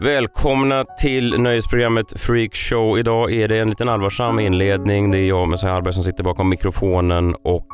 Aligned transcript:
Välkomna 0.00 0.84
till 0.84 1.42
nöjesprogrammet 1.42 2.20
Freak 2.20 2.54
Show. 2.54 2.98
Idag 2.98 3.32
är 3.32 3.48
det 3.48 3.58
en 3.58 3.70
liten 3.70 3.88
allvarsam 3.88 4.38
inledning. 4.38 5.10
Det 5.10 5.18
är 5.18 5.28
jag, 5.28 5.48
Messiah 5.48 5.72
Hallberg, 5.72 5.94
som 5.94 6.04
sitter 6.04 6.24
bakom 6.24 6.48
mikrofonen 6.48 7.34
och 7.44 7.66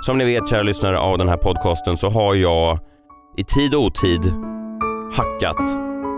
som 0.00 0.18
ni 0.18 0.24
vet, 0.24 0.48
kära 0.48 0.62
lyssnare 0.62 0.98
av 0.98 1.18
den 1.18 1.28
här 1.28 1.36
podcasten, 1.36 1.96
så 1.96 2.10
har 2.10 2.34
jag 2.34 2.78
i 3.36 3.44
tid 3.44 3.74
och 3.74 3.80
otid 3.80 4.20
hackat 5.12 5.68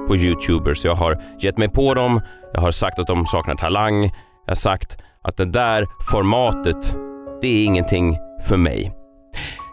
på 0.09 0.17
YouTubers. 0.17 0.85
Jag 0.85 0.95
har 0.95 1.23
gett 1.40 1.59
mig 1.59 1.69
på 1.69 1.95
dem, 1.95 2.21
jag 2.53 2.61
har 2.61 2.71
sagt 2.71 2.99
att 2.99 3.06
de 3.06 3.27
saknar 3.27 3.54
talang, 3.54 4.03
jag 4.03 4.51
har 4.51 4.54
sagt 4.54 4.99
att 5.22 5.37
det 5.37 5.45
där 5.45 5.87
formatet, 6.13 6.97
det 7.43 7.49
är 7.49 7.65
ingenting 7.65 8.17
för 8.49 8.56
mig. 8.56 8.97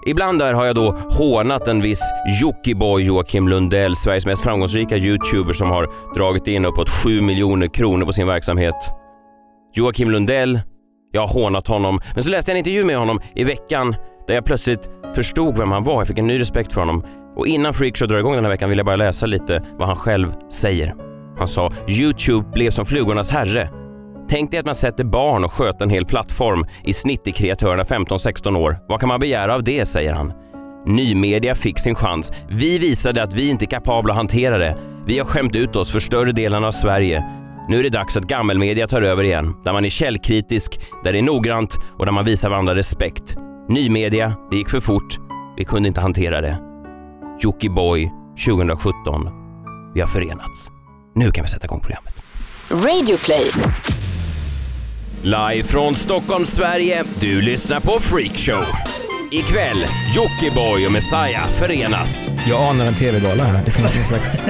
Ibland 0.07 0.39
där 0.39 0.53
har 0.53 0.65
jag 0.65 0.75
då 0.75 0.97
hånat 1.09 1.67
en 1.67 1.81
viss 1.81 2.01
Jockiboi 2.41 3.03
Joakim 3.03 3.47
Lundell, 3.47 3.95
Sveriges 3.95 4.25
mest 4.25 4.43
framgångsrika 4.43 4.97
YouTuber 4.97 5.53
som 5.53 5.69
har 5.69 5.89
dragit 6.15 6.47
in 6.47 6.65
uppåt 6.65 6.89
7 6.89 7.21
miljoner 7.21 7.67
kronor 7.67 8.05
på 8.05 8.11
sin 8.11 8.27
verksamhet. 8.27 8.75
Joakim 9.73 10.11
Lundell, 10.11 10.59
jag 11.11 11.21
har 11.21 11.41
hånat 11.41 11.67
honom, 11.67 11.99
men 12.13 12.23
så 12.23 12.29
läste 12.29 12.51
jag 12.51 12.55
en 12.55 12.57
intervju 12.57 12.83
med 12.83 12.97
honom 12.97 13.19
i 13.35 13.43
veckan 13.43 13.95
där 14.27 14.33
jag 14.33 14.45
plötsligt 14.45 14.89
förstod 15.15 15.57
vem 15.57 15.71
han 15.71 15.83
var. 15.83 15.97
Jag 15.97 16.07
fick 16.07 16.19
en 16.19 16.27
ny 16.27 16.39
respekt 16.39 16.73
för 16.73 16.81
honom. 16.81 17.03
Och 17.35 17.47
innan 17.47 17.73
Freakshow 17.73 18.07
drar 18.07 18.17
igång 18.17 18.35
den 18.35 18.43
här 18.43 18.51
veckan 18.51 18.69
vill 18.69 18.77
jag 18.77 18.85
bara 18.85 18.95
läsa 18.95 19.25
lite 19.25 19.63
vad 19.77 19.87
han 19.87 19.97
själv 19.97 20.33
säger. 20.49 20.93
Han 21.37 21.47
sa 21.47 21.71
“Youtube 21.87 22.49
blev 22.53 22.71
som 22.71 22.85
flugornas 22.85 23.31
herre. 23.31 23.69
Tänk 24.29 24.51
dig 24.51 24.59
att 24.59 24.65
man 24.65 24.75
sätter 24.75 25.03
barn 25.03 25.43
och 25.43 25.51
sköter 25.51 25.85
en 25.85 25.89
hel 25.89 26.05
plattform. 26.05 26.65
I 26.83 26.93
snitt 26.93 27.27
är 27.27 27.31
kreatörerna 27.31 27.83
15-16 27.83 28.57
år. 28.57 28.77
Vad 28.87 28.99
kan 28.99 29.09
man 29.09 29.19
begära 29.19 29.55
av 29.55 29.63
det, 29.63 29.85
säger 29.85 30.13
han. 30.13 30.33
Nymedia 30.85 31.55
fick 31.55 31.79
sin 31.79 31.95
chans. 31.95 32.33
Vi 32.49 32.79
visade 32.79 33.23
att 33.23 33.33
vi 33.33 33.49
inte 33.49 33.65
är 33.65 33.69
kapabla 33.69 34.13
att 34.13 34.17
hantera 34.17 34.57
det. 34.57 34.77
Vi 35.05 35.19
har 35.19 35.25
skämt 35.25 35.55
ut 35.55 35.75
oss 35.75 35.91
för 35.91 35.99
större 35.99 36.31
delen 36.31 36.63
av 36.63 36.71
Sverige. 36.71 37.25
Nu 37.69 37.79
är 37.79 37.83
det 37.83 37.89
dags 37.89 38.17
att 38.17 38.23
gammelmedia 38.23 38.87
tar 38.87 39.01
över 39.01 39.23
igen, 39.23 39.53
där 39.63 39.73
man 39.73 39.85
är 39.85 39.89
källkritisk, 39.89 40.79
där 41.03 41.13
det 41.13 41.19
är 41.19 41.23
noggrant 41.23 41.77
och 41.99 42.05
där 42.05 42.11
man 42.11 42.25
visar 42.25 42.49
varandra 42.49 42.75
respekt. 42.75 43.35
Nymedia, 43.69 44.35
det 44.51 44.57
gick 44.57 44.69
för 44.69 44.79
fort. 44.79 45.17
Vi 45.57 45.65
kunde 45.65 45.87
inte 45.87 46.01
hantera 46.01 46.41
det. 46.41 46.57
Jockiboi 47.39 48.11
2017. 48.45 49.29
Vi 49.93 50.01
har 50.01 50.07
förenats. 50.07 50.71
Nu 51.15 51.31
kan 51.31 51.43
vi 51.43 51.49
sätta 51.49 51.65
igång 51.65 51.79
programmet. 51.79 52.23
Radioplay. 52.71 53.51
Live 55.23 55.63
från 55.63 55.95
Stockholm, 55.95 56.45
Sverige. 56.45 57.03
Du 57.19 57.41
lyssnar 57.41 57.79
på 57.79 57.99
Freakshow. 57.99 58.63
Ikväll, 59.31 59.85
Jockiboi 60.15 60.87
och 60.87 60.91
Messiah 60.91 61.49
förenas. 61.59 62.29
Jag 62.49 62.61
anar 62.61 62.85
en 62.85 62.93
tv-gala 62.93 63.43
här. 63.43 63.61
Det 63.65 63.71
finns 63.71 63.95
en 63.95 64.05
slags... 64.05 64.41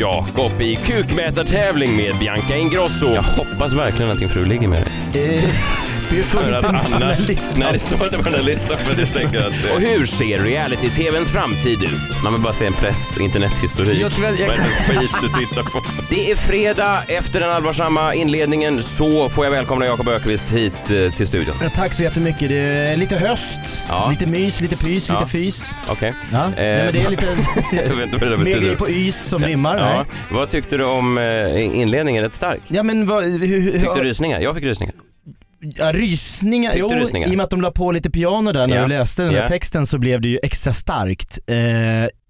Jakob 0.00 0.60
i 0.60 0.76
kukmätartävling 0.76 1.96
med 1.96 2.14
Bianca 2.20 2.56
Ingrosso. 2.56 3.06
Jag 3.14 3.22
hoppas 3.22 3.72
verkligen 3.72 4.10
att 4.10 4.18
din 4.18 4.28
fru 4.28 4.44
ligger 4.44 4.68
med 4.68 4.88
dig. 5.12 5.40
Det 6.16 6.22
står 6.24 6.40
inte 6.56 6.72
med 6.72 6.84
på 6.84 6.98
den 6.98 7.02
här 7.02 7.18
listan. 7.26 7.54
Nej, 7.58 7.72
det 7.72 7.78
står 7.78 8.04
inte 8.04 8.16
på 8.16 8.22
den 8.22 8.34
här 8.34 8.42
listan. 8.42 8.78
Men 8.88 8.96
det 8.96 9.06
tänker 9.06 9.40
att, 9.42 9.54
och 9.74 9.80
hur 9.80 10.06
ser 10.06 10.38
reality-tvns 10.38 11.30
framtid 11.30 11.82
ut? 11.82 12.22
Man 12.24 12.32
vill 12.32 12.42
bara 12.42 12.52
se 12.52 12.66
en 12.66 12.72
prästs 12.72 13.18
internethistorik. 13.20 14.00
Jag 14.00 14.12
skulle- 14.12 14.26
jag- 14.28 14.36
Vad 14.48 14.56
är 14.56 14.62
det 14.62 14.68
för 14.68 14.94
skit 15.00 15.10
du 15.22 15.28
tittar 15.46 15.62
på? 15.62 15.84
Det 16.10 16.30
är 16.30 16.36
fredag. 16.36 17.02
Efter 17.08 17.40
den 17.40 17.50
allvarsamma 17.50 18.14
inledningen 18.14 18.82
så 18.82 19.28
får 19.28 19.44
jag 19.46 19.52
välkomna 19.52 19.86
Jakob 19.86 20.08
Ökvist 20.08 20.50
hit 20.52 20.90
eh, 20.90 21.12
till 21.16 21.26
studion. 21.26 21.54
Ja, 21.62 21.68
Tack 21.74 21.92
så 21.92 22.02
jättemycket. 22.02 22.48
Det 22.48 22.56
är 22.58 22.96
lite 22.96 23.16
höst, 23.16 23.84
Ja. 23.88 24.08
lite 24.10 24.26
mys, 24.26 24.60
lite 24.60 24.76
pys, 24.76 25.08
Ja. 25.08 25.14
lite 25.20 25.30
fys. 25.32 25.74
Okej. 25.88 26.14
Ja. 26.32 26.38
Nej, 26.56 26.84
men 26.84 26.92
det 26.92 27.00
är 27.02 27.10
lite 27.10 27.26
Jag 27.72 27.96
vet 27.96 28.12
inte 28.12 28.16
vad 28.26 28.30
det 28.30 28.36
mer 28.36 28.44
betyder. 28.44 28.60
grejer 28.60 28.76
på 28.76 28.88
ys 28.88 29.16
som 29.28 29.44
rimmar. 29.44 29.78
Ja. 29.78 30.04
Vad 30.30 30.50
tyckte 30.50 30.76
du 30.76 30.84
om 30.84 31.18
eh, 31.18 31.64
inledningen? 31.80 32.22
Rätt 32.22 32.34
stark. 32.34 32.60
Ja 32.68 32.82
men 32.82 33.06
vad, 33.06 33.24
hur, 33.24 33.60
hur, 33.60 33.72
Fick 33.80 33.94
du 33.96 34.02
rysningar? 34.02 34.40
Jag 34.40 34.54
fick 34.54 34.64
rysningar. 34.64 34.94
Ja, 35.76 35.92
rysningar? 35.92 36.72
Jo, 36.76 36.88
rysningar? 36.88 37.28
i 37.28 37.32
och 37.32 37.36
med 37.36 37.44
att 37.44 37.50
de 37.50 37.60
la 37.60 37.70
på 37.70 37.92
lite 37.92 38.10
piano 38.10 38.52
där 38.52 38.66
när 38.66 38.76
Ja. 38.76 38.82
du 38.82 38.88
läste 38.88 39.22
den 39.22 39.34
här 39.34 39.42
Ja. 39.42 39.48
texten 39.48 39.86
så 39.86 39.98
blev 39.98 40.20
det 40.20 40.28
ju 40.28 40.38
extra 40.42 40.72
starkt. 40.72 41.38
Eh, 41.46 41.56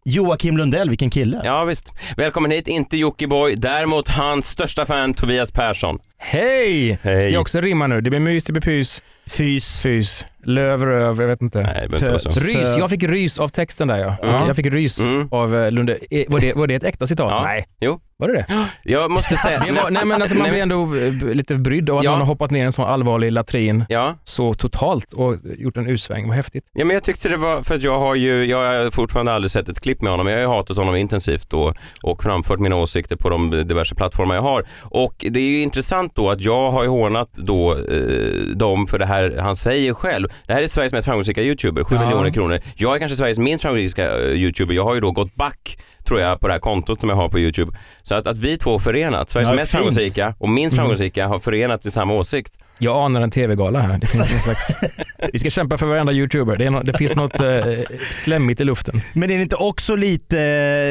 Joakim 0.06 0.56
Lundell, 0.56 0.88
vilken 0.88 1.10
kille. 1.10 1.40
Ja 1.44 1.64
visst. 1.64 1.92
Välkommen 2.16 2.50
hit, 2.50 2.68
inte 2.68 2.96
Jockiboi. 2.96 3.54
Däremot 3.54 4.08
hans 4.08 4.48
största 4.48 4.86
fan 4.86 5.14
Tobias 5.14 5.50
Persson. 5.50 5.98
Hej! 6.18 6.98
Hej. 7.02 7.22
Ska 7.22 7.32
jag 7.32 7.40
också 7.40 7.60
rimma 7.60 7.86
nu? 7.86 8.00
Det 8.00 8.10
blir 8.10 8.20
mys, 8.20 8.44
det 8.44 8.52
blir 8.52 8.62
pys, 8.62 9.02
Fys. 9.26 9.80
fys, 9.82 10.26
löv, 10.44 10.84
röv, 10.84 11.20
jag 11.20 11.28
vet 11.28 11.42
inte. 11.42 11.60
Nej, 11.62 11.86
det 11.90 11.96
inte 12.08 12.18
så. 12.18 12.40
Rys, 12.40 12.76
jag 12.78 12.90
fick 12.90 13.02
rys 13.02 13.38
av 13.40 13.48
texten 13.48 13.88
där 13.88 13.98
ja. 13.98 14.16
Ja. 14.22 14.46
Jag 14.46 14.56
fick 14.56 14.66
rys 14.66 15.00
Mm. 15.00 15.28
av 15.30 15.56
eh, 15.56 15.70
Lunde. 15.70 15.98
Eh, 16.10 16.24
Var 16.28 16.40
det, 16.40 16.52
var 16.52 16.66
det 16.66 16.74
ett 16.74 16.84
äkta 16.84 17.06
citat? 17.06 17.30
Ja. 17.30 17.42
Nej. 17.44 17.64
Jo. 17.80 18.00
Var 18.24 18.28
det 18.34 18.44
det? 18.48 18.68
Jag 18.82 19.10
måste 19.10 19.36
säga... 19.36 19.62
det 19.66 19.72
var, 19.72 19.90
nej 19.90 20.04
men 20.04 20.22
alltså 20.22 20.38
man 20.38 20.50
blir 20.50 20.62
ändå 20.62 20.82
eh, 20.82 21.34
lite 21.34 21.54
brydd 21.54 21.90
av 21.90 21.98
att 21.98 22.04
Ja. 22.04 22.10
någon 22.10 22.20
har 22.20 22.26
hoppat 22.26 22.50
ner 22.50 22.60
i 22.60 22.64
en 22.64 22.72
sån 22.72 22.84
allvarlig 22.84 23.32
latrin 23.32 23.84
Ja. 23.88 24.14
så 24.24 24.54
totalt 24.54 25.12
och 25.12 25.36
gjort 25.58 25.76
en 25.76 25.86
U-sväng. 25.88 26.26
Vad 26.28 26.36
häftigt. 26.36 26.64
ja, 26.72 26.84
men 26.84 26.94
jag 26.94 27.02
tyckte 27.04 27.28
det 27.28 27.36
var, 27.36 27.62
för 27.62 27.74
att 27.74 27.82
jag 27.82 27.98
har 27.98 28.14
ju, 28.14 28.44
jag 28.44 28.58
har 28.84 28.90
fortfarande 28.90 29.32
aldrig 29.32 29.50
sett 29.50 29.68
ett 29.68 29.80
klipp 29.80 30.02
med 30.02 30.10
honom. 30.10 30.26
Jag 30.26 30.34
har 30.36 30.40
ju 30.40 30.46
hatat 30.48 30.76
honom 30.76 30.96
intensivt 30.96 31.52
och, 31.52 31.74
och 32.02 32.22
framfört 32.22 32.58
mina 32.60 32.76
åsikter 32.76 33.16
på 33.16 33.30
de 33.30 33.50
diverse 33.50 33.94
plattformar 33.94 34.34
jag 34.34 34.42
har. 34.42 34.64
Och 34.82 35.14
det 35.30 35.40
är 35.40 35.50
ju 35.50 35.60
intressant 35.62 36.12
då 36.14 36.30
att 36.30 36.40
jag 36.40 36.70
har 36.70 36.82
ju 36.82 36.88
hånat 36.88 37.28
då 37.32 37.72
eh, 37.72 38.56
dem 38.56 38.86
för 38.86 38.98
det 38.98 39.06
här 39.06 39.36
han 39.40 39.56
säger 39.56 39.94
själv. 39.94 40.28
Det 40.46 40.52
här 40.54 40.62
är 40.62 40.66
Sveriges 40.66 40.92
mest 40.92 41.04
framgångsrika 41.04 41.42
YouTuber, 41.42 41.84
7 41.84 41.94
Ja. 41.94 42.00
miljoner 42.04 42.30
kronor. 42.30 42.60
Jag 42.76 42.94
är 42.94 42.98
kanske 42.98 43.16
Sveriges 43.16 43.38
minst 43.38 43.62
framgångsrika 43.62 44.16
eh, 44.18 44.32
YouTuber. 44.32 44.74
Jag 44.74 44.84
har 44.84 44.94
ju 44.94 45.00
då 45.00 45.10
gått 45.10 45.34
back 45.34 45.78
tror 46.04 46.20
jag 46.20 46.40
på 46.40 46.46
det 46.46 46.52
här 46.52 46.60
kontot 46.60 47.00
som 47.00 47.08
jag 47.08 47.16
har 47.16 47.28
på 47.28 47.38
YouTube. 47.38 47.76
Så 48.02 48.13
att, 48.18 48.26
att 48.26 48.38
vi 48.38 48.56
två 48.58 48.78
förenats, 48.78 49.32
Sveriges 49.32 49.48
Ja, 49.50 49.54
mest 49.54 49.70
fint. 49.70 49.78
framgångsrika 49.78 50.34
och 50.38 50.48
minst 50.48 50.72
Mm. 50.72 50.82
framgångsrika 50.82 51.26
har 51.28 51.38
förenats 51.38 51.86
i 51.86 51.90
samma 51.90 52.14
åsikt. 52.14 52.52
Jag 52.78 53.04
anar 53.04 53.20
en 53.20 53.30
tv-gala 53.30 53.80
här. 53.80 53.98
Det 53.98 54.06
finns 54.06 54.30
en 54.32 54.40
slags... 54.40 54.76
Vi 55.32 55.38
ska 55.38 55.50
kämpa 55.50 55.78
för 55.78 55.86
varenda 55.86 56.12
YouTuber. 56.12 56.56
Det, 56.56 56.64
är 56.66 56.70
nå- 56.70 56.82
det 56.82 56.92
finns 56.98 57.14
något 57.14 57.40
eh, 57.40 57.62
slemmigt 58.10 58.60
i 58.60 58.64
luften. 58.64 59.00
Men 59.12 59.30
är 59.30 59.36
det 59.36 59.42
inte 59.42 59.56
också 59.56 59.96
lite 59.96 60.38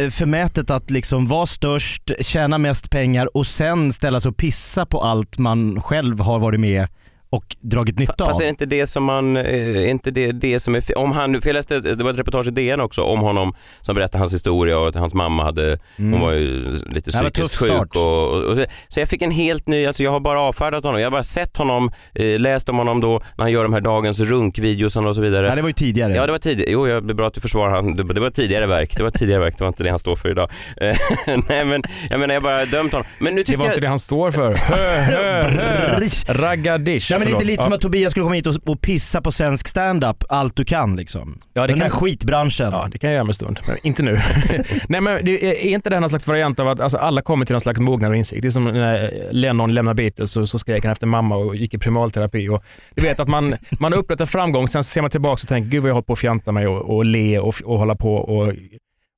eh, 0.06 0.10
förmätet 0.10 0.70
att 0.70 0.90
liksom 0.92 1.26
vara 1.26 1.46
störst, 1.46 2.12
tjäna 2.20 2.58
mest 2.58 2.90
pengar 2.90 3.38
och 3.38 3.48
sen 3.48 3.94
ställa 3.94 4.20
sig 4.20 4.30
och 4.30 4.38
pissa 4.38 4.86
på 4.86 5.00
allt 5.02 5.38
man 5.38 5.82
själv 5.82 6.20
har 6.20 6.40
varit 6.40 6.60
med 6.60 6.88
och 7.34 7.56
dragit 7.62 8.00
nytta 8.00 8.24
av? 8.24 8.28
Fast 8.28 8.40
är 8.40 8.44
det 8.44 8.50
inte 8.50 8.66
det 8.66 8.88
som 8.88 9.04
man, 9.04 9.38
eh, 9.38 9.44
är 9.78 9.88
inte 9.88 10.12
det, 10.12 10.32
det 10.32 10.60
som 10.60 10.76
är, 10.76 10.98
om 10.98 11.12
han, 11.12 11.42
för 11.42 11.50
jag 11.50 11.54
läste, 11.54 11.80
det 11.80 12.04
var 12.04 12.12
ett 12.12 12.18
reportage 12.18 12.48
i 12.48 12.52
DN 12.52 12.82
också 12.82 13.02
om 13.02 13.20
honom 13.20 13.54
som 13.82 13.96
berättade 13.96 14.18
hans 14.18 14.34
historia 14.34 14.80
och 14.80 14.88
att 14.88 14.96
hans 14.96 15.14
mamma 15.14 15.44
hade, 15.44 15.80
hon 15.98 16.20
var 16.20 16.32
ju 16.32 16.72
lite 16.72 17.12
Det 17.12 17.32
psykiskt 17.32 17.56
sjuk 17.56 17.96
och, 17.96 18.34
och, 18.34 18.44
och, 18.44 18.58
så 18.88 19.00
jag 19.00 19.10
fick 19.10 19.22
en 19.22 19.32
helt 19.32 19.68
ny, 19.68 19.86
alltså 19.86 20.04
jag 20.04 20.12
har 20.12 20.20
bara 20.20 20.42
avfärdat 20.42 20.84
honom, 20.84 21.02
jag 21.02 21.06
har 21.06 21.12
bara 21.12 21.24
sett 21.24 21.58
honom, 21.58 21.92
eh, 22.16 22.40
läst 22.40 22.70
om 22.70 22.78
honom 22.78 23.02
då 23.02 23.22
när 23.36 23.44
han 23.44 23.52
gör 23.52 23.64
de 23.64 23.74
här 23.74 23.82
dagens 23.82 24.20
runkvideosarna 24.20 25.10
och 25.10 25.16
så 25.16 25.22
vidare. 25.22 25.48
Ja, 25.48 25.56
det 25.56 25.62
var 25.62 25.70
ju 25.70 25.74
tidigare. 25.74 26.16
Ja 26.16 26.26
det 26.26 26.32
var 26.32 26.40
tidigare, 26.40 26.72
jo 26.72 26.88
jag, 26.88 27.08
det 27.08 27.12
är 27.12 27.16
bra 27.16 27.28
att 27.28 27.34
du 27.34 27.42
försvarar 27.42 27.72
han, 27.72 27.96
det, 27.96 28.14
det 28.14 28.20
var 28.20 28.30
tidigare 28.30 28.68
verk, 28.68 28.98
det 28.98 29.04
var 29.04 29.10
tidigare 29.10 29.40
verk, 29.40 29.56
det 29.58 29.64
var 29.64 29.68
inte 29.70 29.84
det 29.84 29.90
han 29.90 30.00
står 30.00 30.16
för 30.16 30.30
idag. 30.30 30.50
Eh, 30.82 30.98
Nej 31.50 31.66
men 31.66 31.84
jag 32.10 32.20
menar 32.20 32.34
jag 32.34 32.44
bara 32.44 32.66
dömt 32.66 32.92
honom. 32.92 33.08
Men 33.20 33.36
nu 33.36 33.42
Det 33.42 33.46
tycker 33.46 33.60
var 33.60 33.66
jag... 33.66 33.72
inte 33.72 33.82
det 33.82 33.88
han 33.88 34.00
står 34.00 34.32
för. 34.32 34.56
Hö, 34.56 35.02
hö, 35.02 35.44
hö. 35.44 36.00
Raggadish. 36.34 37.12
Ja 37.12 37.23
men 37.26 37.32
det 37.32 37.32
är 37.32 37.32
inte 37.32 37.40
Förlåt. 37.40 37.52
lite 37.52 37.64
som 37.64 37.74
att 37.74 37.82
Tobias 37.82 38.12
skulle 38.12 38.24
komma 38.24 38.36
hit 38.36 38.48
och, 38.48 38.56
och 38.70 38.82
pissa 38.82 39.22
på 39.22 39.32
svensk 39.32 39.68
stand-up 39.68 40.24
allt 40.30 40.56
du 40.56 40.66
kan 40.66 40.96
liksom. 40.96 41.38
Ja, 41.54 41.62
det 41.62 41.68
Den 41.68 41.76
kan- 41.76 41.82
här 41.84 41.90
skitbranschen. 41.90 42.70
Ja, 42.72 42.88
det 42.92 42.98
kan 42.98 43.10
jag 43.10 43.16
göra 43.16 43.24
med 43.24 43.36
stund, 43.36 43.60
men 43.68 43.78
inte 43.84 44.04
nu. 44.04 44.20
Nej, 44.88 45.02
men 45.02 45.26
det 45.26 45.46
är 45.46 45.66
inte 45.74 45.90
det 45.90 45.96
här 45.96 46.02
någon 46.02 46.10
slags 46.10 46.28
variant 46.28 46.60
av 46.60 46.68
att 46.70 46.80
alltså, 46.80 46.98
alla 46.98 47.22
kommer 47.22 47.46
till 47.46 47.54
någon 47.54 47.62
slags 47.62 47.80
mognad 47.80 48.12
och 48.12 48.18
insikt? 48.18 48.42
Det 48.42 48.48
är 48.48 48.50
som 48.50 48.64
när 48.64 49.30
Lennon 49.32 49.74
lämnade 49.74 49.96
Beatles 49.96 50.32
så, 50.32 50.46
så 50.46 50.60
skrek 50.60 50.84
han 50.84 50.92
efter 50.92 51.08
mamma 51.08 51.36
och 51.36 51.56
gick 51.56 51.74
i 51.74 51.78
primalterapi. 51.78 52.50
Och, 52.50 52.64
du 52.96 53.02
vet 53.02 53.20
att 53.20 53.28
man, 53.28 53.56
man 53.80 53.94
har 53.94 54.22
en 54.22 54.28
framgång, 54.28 54.68
sen 54.68 54.84
ser 54.84 55.02
man 55.02 55.12
tillbaka 55.12 55.32
och 55.44 55.48
tänker 55.48 55.70
gud 55.70 55.82
vad 55.84 55.90
jag 55.90 55.94
har 55.94 55.96
hållit 55.96 56.08
på 56.08 56.14
att 56.14 56.20
fjanta 56.20 56.52
mig 56.52 56.68
och, 56.68 56.96
och 56.96 57.06
le 57.06 57.40
och, 57.40 57.56
och 57.66 57.80
hålla 57.80 57.96
på 57.96 58.16
och 58.16 58.54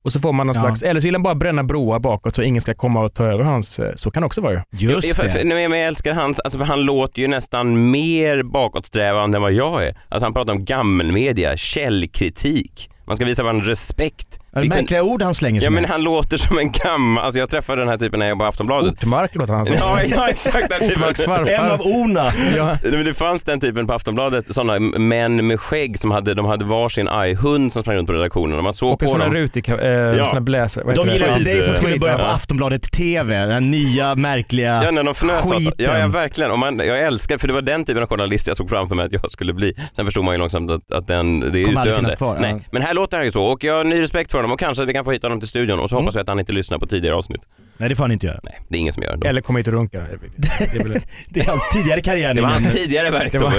och 0.06 0.12
så 0.12 0.20
får 0.20 0.34
man 0.34 0.48
någon 0.48 0.56
Ja. 0.56 0.62
slags, 0.62 0.84
eller 0.84 1.00
så 1.02 1.08
vill 1.08 1.16
han 1.16 1.24
bara 1.24 1.36
bränna 1.36 1.64
broar 1.64 2.00
bakåt 2.00 2.36
så 2.36 2.42
ingen 2.42 2.62
ska 2.62 2.74
komma 2.74 3.02
och 3.04 3.14
ta 3.14 3.26
över 3.26 3.44
hans, 3.44 3.80
eh, 3.80 3.92
så 3.96 4.12
kan 4.12 4.22
det 4.22 4.26
också 4.28 4.42
vara 4.42 4.54
ju. 4.54 4.60
Just 4.72 5.08
Ja, 5.08 5.14
för, 5.16 5.30
för, 5.30 5.44
nej, 5.44 5.70
men 5.70 5.80
jag 5.80 5.88
älskar 5.88 6.14
hans, 6.14 6.40
alltså 6.40 6.60
för 6.60 6.66
han 6.66 6.82
låter 6.82 7.22
ju 7.22 7.28
nästan 7.28 7.92
mer 7.92 8.44
bakåtsträvande 8.44 9.38
än 9.38 9.42
vad 9.42 9.52
jag 9.54 9.84
är. 9.88 9.98
Alltså 10.10 10.26
han 10.26 10.34
pratar 10.34 10.54
om 10.54 10.66
gammelmedia, 10.66 11.58
källkritik. 11.58 12.90
Man 13.08 13.16
ska 13.16 13.26
visa 13.26 13.44
varandra 13.44 13.72
respekt. 13.72 14.40
Är 14.56 14.60
det 14.60 14.62
Vilken- 14.62 14.78
märkliga 14.80 15.04
ord 15.04 15.22
han 15.22 15.36
slänger 15.36 15.62
sig 15.62 15.66
Ja 15.66 15.72
men 15.72 15.82
med? 15.82 15.92
han 15.92 16.04
låter 16.04 16.38
som 16.38 16.58
en 16.58 16.72
gammal, 16.72 17.24
alltså 17.26 17.40
jag 17.40 17.50
träffade 17.50 17.82
den 17.82 17.88
här 17.90 17.98
typen 17.98 18.20
när 18.20 18.26
jag 18.26 18.30
jobbade 18.30 18.46
på 18.48 18.50
Aftonbladet. 18.50 18.94
Ortmark 18.94 19.36
låter 19.36 19.54
han 19.54 19.66
som. 19.66 19.76
Ja, 19.76 20.00
ja 20.04 20.28
exakt 20.30 20.70
den 20.70 20.90
typen. 20.90 21.04
En 21.48 21.72
av 21.72 21.80
orna. 21.82 22.32
Ja. 22.58 22.66
Nej, 22.84 22.92
Men 22.92 23.06
det 23.06 23.14
fanns 23.14 23.44
den 23.44 23.60
typen 23.60 23.88
på 23.88 23.94
Aftonbladet, 23.94 24.46
sådana 24.56 24.80
män 25.00 25.48
med 25.48 25.60
skägg 25.60 26.00
som 26.00 26.12
hade, 26.12 26.34
de 26.34 26.46
hade 26.46 26.66
varsin 26.66 27.08
arghund 27.08 27.74
som 27.74 27.82
sprang 27.82 27.96
runt 27.98 28.08
på 28.08 28.14
redaktionen 28.14 28.58
och 28.58 28.64
man 28.64 28.74
såg 28.74 28.94
Och 28.94 29.02
en 29.04 29.06
på 29.06 29.12
sån 29.12 29.22
här 29.22 29.30
rutig, 29.30 29.70
eh, 29.70 29.76
sån 29.76 30.34
här 30.34 30.40
bläser. 30.40 30.84
De 30.96 31.10
gillar 31.10 31.28
inte 31.38 31.44
dig 31.52 31.62
som 31.62 31.74
skulle 31.74 32.00
börja 32.00 32.16
på 32.18 32.22
Ja. 32.22 32.28
Aftonbladet 32.32 32.92
TV, 32.92 33.46
den 33.46 33.72
nya 33.72 34.16
märkliga 34.16 34.84
Ja 34.84 34.92
när 34.92 35.04
de 35.04 35.12
fnös 35.16 35.46
åt. 35.46 35.74
Ja, 35.78 35.98
ja 36.00 36.08
verkligen. 36.08 36.52
Och 36.52 36.60
man, 36.60 36.80
jag 36.80 37.00
älskar, 37.04 37.38
för 37.38 37.48
det 37.48 37.54
var 37.54 37.62
den 37.62 37.86
typen 37.86 38.04
av 38.04 38.10
journalist 38.10 38.48
jag 38.48 38.58
såg 38.58 38.70
framför 38.70 38.96
mig 38.96 39.06
att 39.06 39.14
jag 39.14 39.32
skulle 39.32 39.54
bli. 39.54 39.74
Sen 39.96 40.06
förstod 40.06 40.24
man 40.24 40.34
ju 40.34 40.38
långsamt 40.40 40.72
att, 40.72 40.92
att 40.92 41.08
den, 41.08 41.40
det 41.40 41.46
är 41.48 41.50
Kommer 41.50 41.60
aldrig 41.62 41.72
utdöende. 41.76 41.96
finnas 41.96 42.16
kvar, 42.16 42.38
Nej. 42.40 42.52
ja. 42.52 42.60
Men 42.72 42.82
här 42.82 42.94
låter 42.94 43.18
han 43.18 43.26
ju 43.26 43.32
så 43.32 43.44
och 43.46 43.64
jag 43.64 43.78
har 43.78 43.84
ny 43.84 44.02
respekt 44.02 44.32
för 44.32 44.38
honom 44.38 44.45
och 44.52 44.60
kanske 44.60 44.84
att 44.84 44.90
vi 44.90 44.94
kan 44.94 45.06
få 45.06 45.12
hit 45.12 45.24
honom 45.24 45.40
till 45.40 45.50
studion 45.50 45.80
och 45.80 45.90
så 45.90 45.96
hoppas 45.96 46.16
vi 46.16 46.20
att 46.20 46.28
han 46.28 46.40
inte 46.40 46.52
lyssnar 46.52 46.78
på 46.78 46.88
tidigare 46.88 47.16
avsnitt. 47.16 47.46
Nej 47.78 47.90
det 47.90 47.96
får 47.96 48.04
han 48.04 48.12
inte 48.12 48.26
göra. 48.26 48.40
Nej, 48.44 48.60
det 48.70 48.78
är 48.78 48.80
ingen 48.80 48.94
som 48.94 49.04
gör 49.04 49.18
det. 49.18 49.28
Eller 49.28 49.42
komma 49.42 49.60
hit 49.60 49.68
och 49.68 49.74
runka. 49.74 50.00
Det, 50.38 50.80
är 50.80 50.84
väl- 50.84 51.02
Det 51.30 51.40
är 51.40 51.46
hans 51.46 51.70
tidigare 51.74 52.02
karriär 52.02 52.34
Det 52.34 52.42
var 52.42 52.48
nu. 52.50 52.54
hans 52.56 52.74
tidigare 52.74 53.10
verk 53.10 53.32
det, 53.32 53.38
var, 53.38 53.54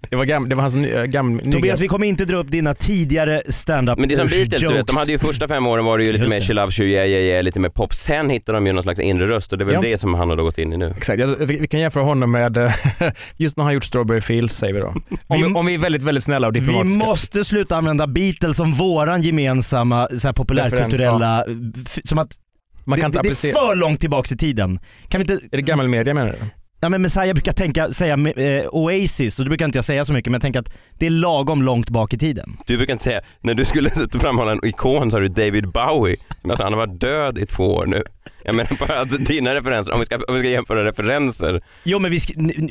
det, 0.10 0.16
var 0.16 0.24
gam, 0.24 0.48
det 0.48 0.54
var 0.54 0.62
hans 0.62 0.76
ny- 0.76 1.06
gam, 1.06 1.38
Tobias 1.52 1.80
vi 1.80 1.88
kommer 1.88 2.06
inte 2.06 2.24
dra 2.24 2.36
upp 2.36 2.50
dina 2.50 2.74
tidigare 2.74 3.42
stand-up 3.48 3.98
Men 3.98 4.08
det 4.08 4.14
är 4.14 4.16
som 4.18 4.26
Beatles, 4.28 4.60
du 4.60 4.68
vet, 4.72 4.86
de 4.86 4.96
hade 4.96 5.12
ju 5.12 5.18
första 5.18 5.48
fem 5.48 5.66
åren 5.66 5.84
var 5.84 5.98
det 5.98 6.04
ju 6.04 6.12
lite 6.12 6.22
Just 6.24 6.30
mer 6.34 6.38
det. 6.40 6.44
She 6.46 6.52
Loves 6.52 6.80
You, 6.80 6.88
Yeah 6.88 7.08
Yeah 7.08 7.24
Yeah, 7.24 7.42
lite 7.42 7.60
mer 7.60 7.68
pop. 7.68 7.94
Sen 7.94 8.30
hittade 8.30 8.58
de 8.58 8.66
ju 8.66 8.72
någon 8.72 8.82
slags 8.82 9.00
inre 9.00 9.26
röst 9.26 9.52
och 9.52 9.58
det 9.58 9.64
är 9.64 9.66
väl 9.66 9.74
Ja. 9.74 9.80
det 9.80 9.98
som 9.98 10.14
han 10.14 10.30
har 10.30 10.36
då 10.36 10.42
gått 10.42 10.58
in 10.58 10.72
i 10.72 10.76
nu. 10.76 10.94
Exakt, 10.96 11.20
jag, 11.20 11.26
vi, 11.26 11.56
vi 11.58 11.66
kan 11.66 11.80
jämföra 11.80 12.04
honom 12.04 12.30
med, 12.30 12.56
eh, 12.56 12.72
just 13.36 13.56
när 13.56 13.64
han 13.64 13.74
gjort 13.74 13.84
Strawberry 13.84 14.20
Fields 14.20 14.54
säger 14.56 14.74
vi 14.74 14.80
då. 14.80 14.86
Om 14.86 15.42
vi, 15.42 15.48
Vi- 15.48 15.54
om 15.54 15.66
vi 15.66 15.74
är 15.74 15.78
väldigt, 15.78 16.02
väldigt 16.02 16.24
snälla 16.24 16.48
och 16.48 16.56
Vi 16.56 16.60
diplomatiska. 16.60 17.06
måste 17.06 17.44
sluta 17.44 17.76
använda 17.76 18.06
Beatles 18.06 18.56
som 18.56 18.72
våran 18.72 19.22
gemensamma 19.22 20.08
så 20.18 20.28
här, 20.28 20.32
populärkulturella, 20.32 21.44
f- 21.86 21.98
som 22.04 22.18
att 22.18 22.30
Man 22.90 22.98
kan 23.00 23.10
det, 23.10 23.18
inte 23.18 23.18
det 23.18 23.28
är 23.28 23.30
applicera. 23.30 23.52
för 23.68 23.74
långt 23.76 24.00
tillbaks 24.00 24.32
i 24.32 24.36
tiden. 24.36 24.78
Kan 25.08 25.20
vi 25.20 25.32
inte, 25.32 25.46
Är 25.52 25.56
det 25.56 25.62
gammelmedia 25.62 26.14
menar 26.14 26.28
du? 26.30 26.36
ja 26.82 26.88
men 26.88 27.02
Messiah 27.02 27.32
brukar 27.32 27.52
tänka, 27.52 27.88
säga 27.92 28.14
eh, 28.36 28.66
Oasis 28.70 29.38
och 29.38 29.44
det 29.44 29.48
brukar 29.48 29.64
inte 29.64 29.78
jag 29.78 29.84
säga 29.84 30.04
så 30.04 30.12
mycket 30.12 30.30
men 30.30 30.34
jag 30.34 30.42
tänker 30.42 30.60
att 30.60 30.72
det 30.98 31.06
är 31.06 31.10
lagom 31.10 31.62
långt 31.62 31.90
bak 31.90 32.14
i 32.14 32.18
tiden. 32.18 32.56
Du 32.66 32.76
brukar 32.76 32.92
inte 32.92 33.04
säga, 33.04 33.20
när 33.40 33.54
du 33.54 33.64
skulle 33.64 33.90
framhålla 34.20 34.52
en 34.52 34.64
ikon 34.66 35.10
så 35.10 35.16
har 35.16 35.22
du 35.22 35.28
David 35.28 35.68
Bowie. 35.72 36.16
Men 36.42 36.50
Alltså, 36.50 36.64
han 36.64 36.72
har 36.72 36.86
varit 36.86 37.00
död 37.00 37.38
i 37.38 37.46
två 37.46 37.64
år 37.64 37.86
nu. 37.86 38.02
Jag 38.44 38.54
menar 38.54 38.86
bara 38.86 39.00
att 39.00 39.26
dina 39.26 39.54
referenser, 39.54 39.92
om 39.92 39.98
vi 40.00 40.06
ska, 40.06 40.16
om 40.16 40.34
vi 40.34 40.40
ska 40.40 40.48
jämföra 40.48 40.84
referenser. 40.84 41.62
Jo 41.84 41.98
men 41.98 42.10
vi, 42.10 42.18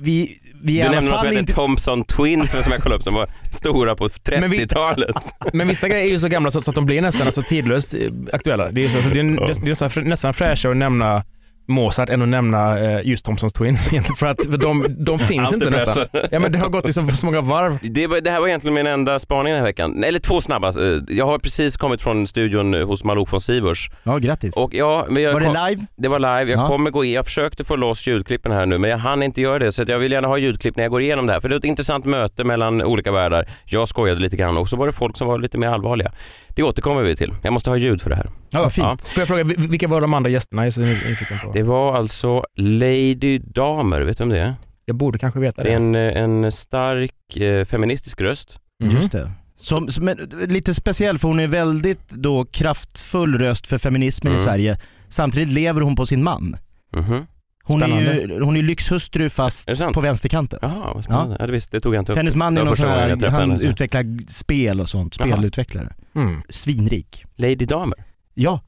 vi, 0.01 0.37
vi 0.63 0.81
är 0.81 0.85
Du 0.85 0.91
nämnde 0.95 1.11
något 1.11 1.19
som 1.19 1.37
inte... 1.37 1.53
Thompson 1.53 2.03
Twins 2.03 2.49
som 2.49 2.71
jag 2.71 2.81
kollade 2.81 2.95
upp 2.97 3.03
som 3.03 3.13
var 3.13 3.29
stora 3.51 3.95
på 3.95 4.09
Men 4.31 4.51
vi- 4.51 4.57
30-talet. 4.65 5.15
Men 5.53 5.67
vissa 5.67 5.87
grejer 5.89 6.05
är 6.05 6.09
ju 6.09 6.19
så 6.19 6.27
gamla 6.27 6.51
så, 6.51 6.61
så 6.61 6.71
att 6.71 6.75
de 6.75 6.85
blir 6.85 7.01
nästan 7.01 7.25
alltså, 7.27 7.41
tidlöst 7.41 7.93
eh, 7.93 7.99
aktuella. 8.33 8.71
Det 8.71 8.85
är, 8.85 8.89
så, 8.89 9.01
så 9.01 9.09
det 9.09 9.19
är, 9.19 9.23
det 9.23 9.65
är 9.65 9.69
nästan, 9.69 10.03
nästan 10.03 10.33
fräschare 10.33 10.71
att 10.71 10.77
nämna 10.77 11.23
Mozart 11.69 12.09
än 12.09 12.21
att 12.21 12.27
nämna 12.27 12.79
eh, 12.79 13.07
just 13.07 13.25
Thompsons 13.25 13.53
Twins. 13.53 13.89
För 14.19 14.25
att 14.25 14.37
de, 14.59 14.85
de 14.89 15.19
finns 15.29 15.53
inte 15.53 15.69
nästan. 15.69 16.05
Ja, 16.31 16.39
men 16.39 16.51
det 16.51 16.59
har 16.59 16.69
gått 16.69 16.87
i 16.87 16.93
så, 16.93 17.07
så 17.07 17.25
många 17.25 17.41
varv. 17.41 17.77
Det, 17.81 18.07
var, 18.07 18.21
det 18.21 18.31
här 18.31 18.39
var 18.39 18.47
egentligen 18.47 18.75
min 18.75 18.87
enda 18.87 19.19
spaning 19.19 19.45
den 19.53 19.59
här 19.61 19.67
veckan. 19.67 20.03
Eller 20.03 20.19
två 20.19 20.41
snabba. 20.41 20.67
Eh, 20.67 21.01
Jag 21.07 21.25
har 21.25 21.37
precis 21.39 21.77
kommit 21.77 22.01
från 22.01 22.27
studion 22.27 22.73
hos 22.73 23.03
Malou 23.03 23.25
von 23.31 23.41
Sivers. 23.41 23.89
Ja 24.03 24.17
grattis. 24.17 24.57
Och 24.57 24.73
ja, 24.73 25.05
men 25.09 25.23
jag 25.23 25.33
var 25.33 25.41
kom, 25.41 25.53
det 25.53 25.69
live? 25.69 25.85
det 25.97 26.07
var 26.07 26.19
live. 26.19 26.51
Jag 26.51 26.59
Ja. 26.63 26.67
kommer 26.67 26.91
gå 26.91 27.03
in, 27.03 27.11
jag 27.13 27.25
försökte 27.25 27.63
få 27.63 27.75
loss 27.75 28.07
ljudklippen 28.07 28.51
här 28.51 28.65
nu 28.65 28.77
men 28.77 28.89
jag 28.89 28.97
hann 28.97 29.23
inte 29.23 29.41
göra 29.41 29.59
det 29.59 29.71
så 29.71 29.81
att 29.83 29.89
jag 29.89 29.99
vill 29.99 30.11
gärna 30.11 30.27
ha 30.27 30.37
ljudklipp 30.37 30.75
när 30.75 30.83
jag 30.83 30.91
går 30.91 31.01
igenom 31.01 31.27
det 31.27 31.33
här 31.33 31.39
för 31.39 31.49
det 31.49 31.55
är 31.55 31.59
ett 31.59 31.63
intressant 31.63 32.05
möte 32.05 32.43
mellan 32.43 32.81
olika 32.83 33.11
världar. 33.11 33.45
Jag 33.65 33.87
skojade 33.87 34.19
lite 34.21 34.35
grann 34.37 34.57
och 34.57 34.69
så 34.69 34.77
var 34.77 34.87
det 34.87 34.93
folk 34.93 35.17
som 35.17 35.27
var 35.27 35.39
lite 35.39 35.57
mer 35.57 35.67
allvarliga. 35.67 36.11
Det 36.55 36.63
återkommer 36.63 37.03
vi 37.03 37.15
till. 37.15 37.33
Jag 37.41 37.53
måste 37.53 37.69
ha 37.69 37.77
ljud 37.77 38.01
för 38.01 38.09
det 38.09 38.15
här. 38.15 38.29
Ja 38.49 38.61
vad 38.61 38.73
fint. 38.73 38.85
Ja. 38.87 38.97
Får 38.97 39.21
jag 39.21 39.27
fråga, 39.27 39.43
vil- 39.43 39.67
vilka 39.67 39.87
var 39.87 40.01
de 40.01 40.13
andra 40.13 40.29
gästerna? 40.29 40.61
Jag 40.67 40.67
är 40.67 41.45
på. 41.45 41.51
Det 41.53 41.63
var 41.63 41.95
alltså 41.95 42.43
Lady 42.57 43.37
Damer, 43.39 44.01
vet 44.01 44.17
du 44.17 44.23
om 44.23 44.29
det 44.29 44.39
är? 44.39 44.53
Jag 44.85 44.95
borde 44.95 45.19
kanske 45.19 45.39
veta 45.39 45.63
Det 45.63 45.69
är 45.69 45.79
det. 45.79 45.85
en, 45.85 45.95
eh, 45.95 46.23
en 46.45 46.51
stark 46.51 47.37
eh, 47.37 47.65
feministisk 47.65 48.21
röst. 48.21 48.59
Mhm. 48.83 48.91
Just 48.95 49.11
det. 49.11 49.31
Som, 49.59 49.87
som, 49.87 50.05
men, 50.05 50.17
lite 50.47 50.73
speciell 50.73 51.17
för 51.17 51.27
hon 51.27 51.39
är 51.39 51.47
väldigt 51.47 52.09
då 52.09 52.45
kraftfull 52.45 53.37
röst 53.39 53.67
för 53.67 53.77
feminismen 53.77 54.33
i 54.33 54.35
Mm. 54.35 54.45
Sverige. 54.45 54.77
Samtidigt 55.09 55.49
lever 55.49 55.81
hon 55.81 55.95
på 55.95 56.05
sin 56.05 56.23
man. 56.23 56.55
Mhm. 56.95 57.25
Hon 57.63 57.83
är 57.83 57.87
ju 58.01 58.13
Spännande. 58.13 58.45
hon 58.45 58.57
är 58.57 58.61
lyxhustru 58.63 59.29
fast 59.29 59.69
Är 59.69 59.93
på 59.93 60.01
vänsterkanten. 60.01 60.59
Jaha, 60.61 60.91
vad 60.93 61.03
spännande. 61.03 61.35
Ja. 61.39 61.45
det, 61.45 61.51
visst, 61.51 61.71
det 61.71 61.79
tog 61.79 61.95
jag 61.95 62.01
inte 62.01 62.11
upp. 62.11 62.17
Hennes 62.17 62.35
man 62.35 62.57
är 62.57 62.63
någon 62.63 62.77
sån 62.77 62.89
här, 62.89 63.09
han 63.29 63.49
henne, 63.49 63.59
så. 63.59 63.65
utvecklar 63.65 64.05
spel 64.27 64.81
och 64.81 64.89
sånt, 64.89 65.13
spelutvecklare. 65.13 65.93
Mm. 66.15 66.41
Svinrik. 66.49 67.25
Lady 67.35 67.55
Damer? 67.55 67.97
Ja. 68.41 68.59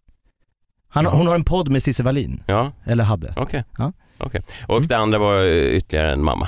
Han, 0.89 1.03
Ja. 1.05 1.09
Hon 1.11 1.27
har 1.27 1.35
en 1.35 1.43
podd 1.43 1.69
med 1.69 1.83
Cissi 1.83 2.03
Wallin, 2.03 2.43
Ja, 2.47 2.71
eller 2.85 3.03
hade. 3.03 3.33
okej. 3.37 3.63
Ja. 3.77 3.93
Okej. 4.17 4.41
Och 4.67 4.77
Mm. 4.77 4.87
det 4.87 4.97
andra 4.97 5.19
var 5.19 5.43
eh, 5.43 5.47
ytterligare 5.77 6.11
en 6.13 6.23
mamma. 6.23 6.47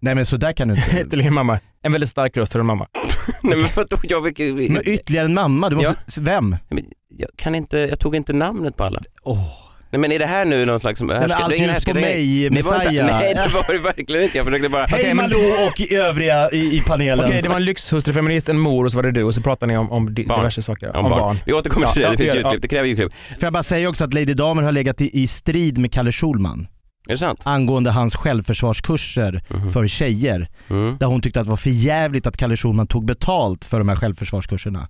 Nej 0.00 0.14
men 0.14 0.26
så 0.26 0.36
där 0.36 0.52
kan 0.52 0.68
du 0.68 0.74
inte. 0.74 1.00
Ytterligare 1.00 1.28
en 1.28 1.34
mamma. 1.34 1.60
En 1.82 1.92
väldigt 1.92 2.10
stark 2.10 2.36
röst 2.36 2.52
för 2.52 2.60
en 2.60 2.66
mamma. 2.66 2.86
Nej 3.42 3.58
men 3.58 3.68
vadå, 3.76 3.96
jag, 4.02 4.24
fick, 4.24 4.38
Men 4.70 4.82
ytterligare 4.88 5.24
en 5.26 5.34
mamma, 5.34 5.70
du 5.70 5.76
måste, 5.76 5.96
vem? 6.20 6.56
Men 6.68 6.84
jag 7.08 7.28
kan 7.36 7.54
inte, 7.54 7.78
jag 7.78 7.98
tog 8.00 8.16
inte 8.16 8.32
namnet 8.32 8.76
på 8.76 8.84
alla. 8.84 9.00
Åh. 9.22 9.52
Nej 9.90 10.00
men 10.00 10.12
är 10.12 10.18
det 10.18 10.26
här 10.26 10.44
nu 10.44 10.64
någon 10.66 10.80
slags... 10.80 11.00
Nej, 11.00 11.06
men 11.08 11.16
härska- 11.30 11.36
allt 11.36 11.48
det 11.50 11.54
är 11.54 11.58
ingen 11.58 11.68
ljus 11.74 11.84
på 11.84 11.90
härska- 11.90 12.00
mig, 12.00 12.48
det 12.50 12.62
var 12.62 12.74
inte- 12.74 12.84
Messiah. 12.88 13.06
Nej 13.20 13.34
det 13.34 13.48
var 13.54 13.72
det 13.72 13.78
verkligen 13.78 14.22
inte. 14.22 14.36
Jag 14.36 14.46
försökte 14.46 14.68
bara... 14.68 14.86
Hej 14.86 15.14
Malou 15.14 15.38
och 15.38 15.92
övriga 15.92 16.50
i, 16.50 16.76
i 16.76 16.82
panelen. 16.86 17.24
Okej, 17.24 17.40
det 17.42 17.48
var 17.48 17.56
en 17.56 17.64
lyxhustrufeminist, 17.64 18.48
en 18.48 18.58
mor 18.58 18.84
och 18.84 18.92
så 18.92 18.98
var 18.98 19.02
det 19.02 19.12
du 19.12 19.22
och 19.22 19.34
så 19.34 19.40
pratade 19.42 19.72
ni 19.72 19.78
om, 19.78 19.92
om 19.92 20.14
di- 20.14 20.26
Barn. 20.26 20.38
diverse 20.40 20.62
saker. 20.62 20.96
Om 20.96 21.10
barn. 21.10 21.38
Vi 21.46 21.52
återkommer 21.52 21.86
till 21.86 22.02
Ja, 22.02 22.10
det, 22.10 22.16
det 22.16 22.22
finns 22.32 22.44
ja. 22.44 22.54
Det 22.62 22.68
kräver 22.68 22.88
ljudklipp. 22.88 23.12
Får 23.12 23.44
jag 23.46 23.52
bara 23.52 23.62
säga 23.62 23.88
också 23.88 24.04
att 24.04 24.14
Lady 24.14 24.34
Damer 24.34 24.62
har 24.62 24.72
legat 24.72 25.00
i, 25.00 25.22
i 25.22 25.26
strid 25.26 25.78
med 25.78 25.92
Kalle 25.92 26.12
Schulman 26.12 26.68
Är 27.06 27.12
det 27.12 27.18
sant? 27.18 27.40
angående 27.44 27.90
hans 27.90 28.16
självförsvarskurser 28.16 29.42
Mhm. 29.48 29.70
för 29.72 29.86
tjejer. 29.86 30.48
Mm. 30.70 30.96
Där 31.00 31.06
hon 31.06 31.22
tyckte 31.22 31.40
att 31.40 31.46
det 31.46 31.50
var 31.50 31.56
för 31.56 31.70
jävligt 31.70 32.26
att 32.26 32.36
Kalle 32.36 32.56
Schulman 32.56 32.86
tog 32.86 33.04
betalt 33.06 33.64
för 33.64 33.78
de 33.78 33.88
här 33.88 33.96
självförsvarskurserna. 33.96 34.88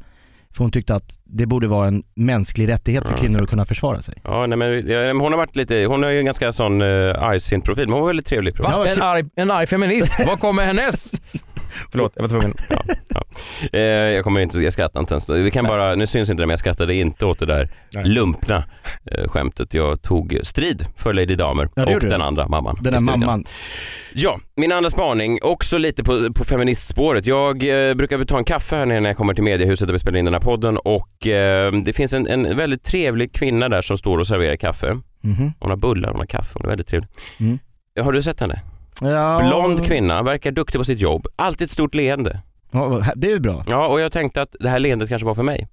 För 0.57 0.65
hon 0.65 0.71
tyckte 0.71 0.95
att 0.95 1.19
det 1.25 1.47
borde 1.47 1.69
vara 1.69 1.89
en 1.89 2.03
mänsklig 2.17 2.69
rättighet 2.69 3.09
för 3.09 3.15
kvinnor 3.17 3.43
att 3.43 3.49
kunna 3.49 3.65
försvara 3.65 4.03
sig. 4.03 4.15
Ja, 4.25 4.47
nej, 4.47 4.59
men, 4.59 4.89
ja, 4.89 5.01
men 5.01 5.21
hon 5.21 5.33
har 5.33 5.37
varit 5.37 5.57
lite, 5.57 5.85
hon 5.85 6.03
har 6.03 6.11
ju 6.11 6.19
en 6.19 6.25
ganska 6.25 6.53
sån 6.53 6.83
uh, 6.83 7.23
argsint 7.23 7.65
profil, 7.65 7.85
men 7.85 7.93
hon 7.93 8.01
var 8.01 8.07
väldigt 8.07 8.27
trevlig 8.27 8.55
profil. 8.55 8.73
Va? 8.73 8.87
En, 8.87 9.03
arg, 9.03 9.25
en 9.37 9.51
arg 9.51 9.67
feminist. 9.67 10.15
Vad 10.27 10.41
kommer 10.41 10.67
härnäst? 10.67 11.23
Förlåt, 11.91 12.13
jag 12.15 12.23
var 12.23 12.29
tvungen. 12.29 12.55
Ja, 12.71 12.83
ja. 13.09 13.23
Eh, 13.73 13.81
jag 13.81 14.25
kommer 14.25 14.41
inte, 14.41 14.59
jag 14.59 14.73
skrattar 14.73 15.01
inte 15.01 15.13
ens. 15.15 15.29
Vi 15.29 15.51
kan 15.51 15.65
bara, 15.65 15.95
nu 15.95 16.07
syns 16.07 16.31
inte 16.31 16.43
det 16.43 16.47
men 16.47 16.53
jag 16.53 16.59
skrattade 16.59 16.95
inte 16.95 17.27
åt 17.27 17.39
det 17.39 17.47
där 17.47 17.71
Nej. 17.95 18.05
lumpna 18.05 18.65
eh, 19.13 19.29
skämtet. 19.29 19.75
Jag 19.75 20.03
tog 20.03 20.39
strid 20.43 20.87
för 20.97 21.13
Lady 21.13 21.35
Damer 21.35 21.69
Ja, 21.75 21.95
och 21.95 22.01
du. 22.01 22.09
den 22.09 22.23
andra 22.23 22.49
mamman. 22.49 22.79
Den 22.83 22.93
där 22.93 23.01
mamman. 23.01 23.45
Ja, 24.15 24.41
min 24.57 24.73
andra 24.73 24.91
spaning, 24.91 25.39
också 25.43 25.79
lite 25.79 26.05
på, 26.05 26.33
på 26.33 26.45
feministspåret. 26.45 27.27
Jag 27.27 27.89
eh, 27.91 27.95
brukar 27.95 28.25
ta 28.25 28.39
en 28.39 28.45
kaffe 28.45 28.77
här 28.77 28.87
nere 28.87 29.01
när 29.01 29.09
jag 29.11 29.17
kommer 29.17 29.35
till 29.35 29.45
mediehuset 29.45 29.89
där 29.89 29.93
vi 29.93 29.99
spelar 29.99 30.19
in 30.19 30.25
den 30.25 30.35
här 30.35 30.41
podden 30.41 30.79
och 30.79 31.27
eh, 31.27 31.73
det 31.73 31.93
finns 31.93 32.13
en, 32.13 32.27
en 32.27 32.57
väldigt 32.57 32.83
trevlig 32.83 33.33
kvinna 33.33 33.69
där 33.69 33.83
som 33.83 33.99
står 33.99 34.19
och 34.19 34.27
serverar 34.27 34.57
kaffe. 34.57 34.97
Mhm. 35.21 35.53
Hon 35.61 35.71
har 35.71 35.77
bullar, 35.77 36.11
hon 36.11 36.19
har 36.19 36.27
kaffe, 36.27 36.51
hon 36.55 36.63
är 36.65 36.69
väldigt 36.69 36.87
trevlig. 36.89 37.09
Mm. 37.41 37.59
Har 38.01 38.13
du 38.13 38.23
sett 38.23 38.41
henne? 38.41 38.61
Ja, 39.01 39.41
Blond 39.49 39.85
kvinna, 39.87 40.23
verkar 40.23 40.51
duktig 40.51 40.81
på 40.81 40.85
sitt 40.85 41.01
jobb, 41.01 41.27
alltid 41.37 41.65
ett 41.65 41.71
stort 41.71 41.95
leende. 41.95 42.41
Ja, 42.71 43.03
det 43.17 43.27
är 43.27 43.31
ju 43.33 43.41
bra. 43.41 43.65
Ja, 43.69 43.87
och 43.87 44.01
jag 44.01 44.13
tänkte 44.13 44.43
att 44.43 44.57
det 44.61 44.69
här 44.69 44.79
leendet 44.79 45.09
kanske 45.09 45.27
var 45.27 45.35
för 45.35 45.43
mig. 45.43 45.69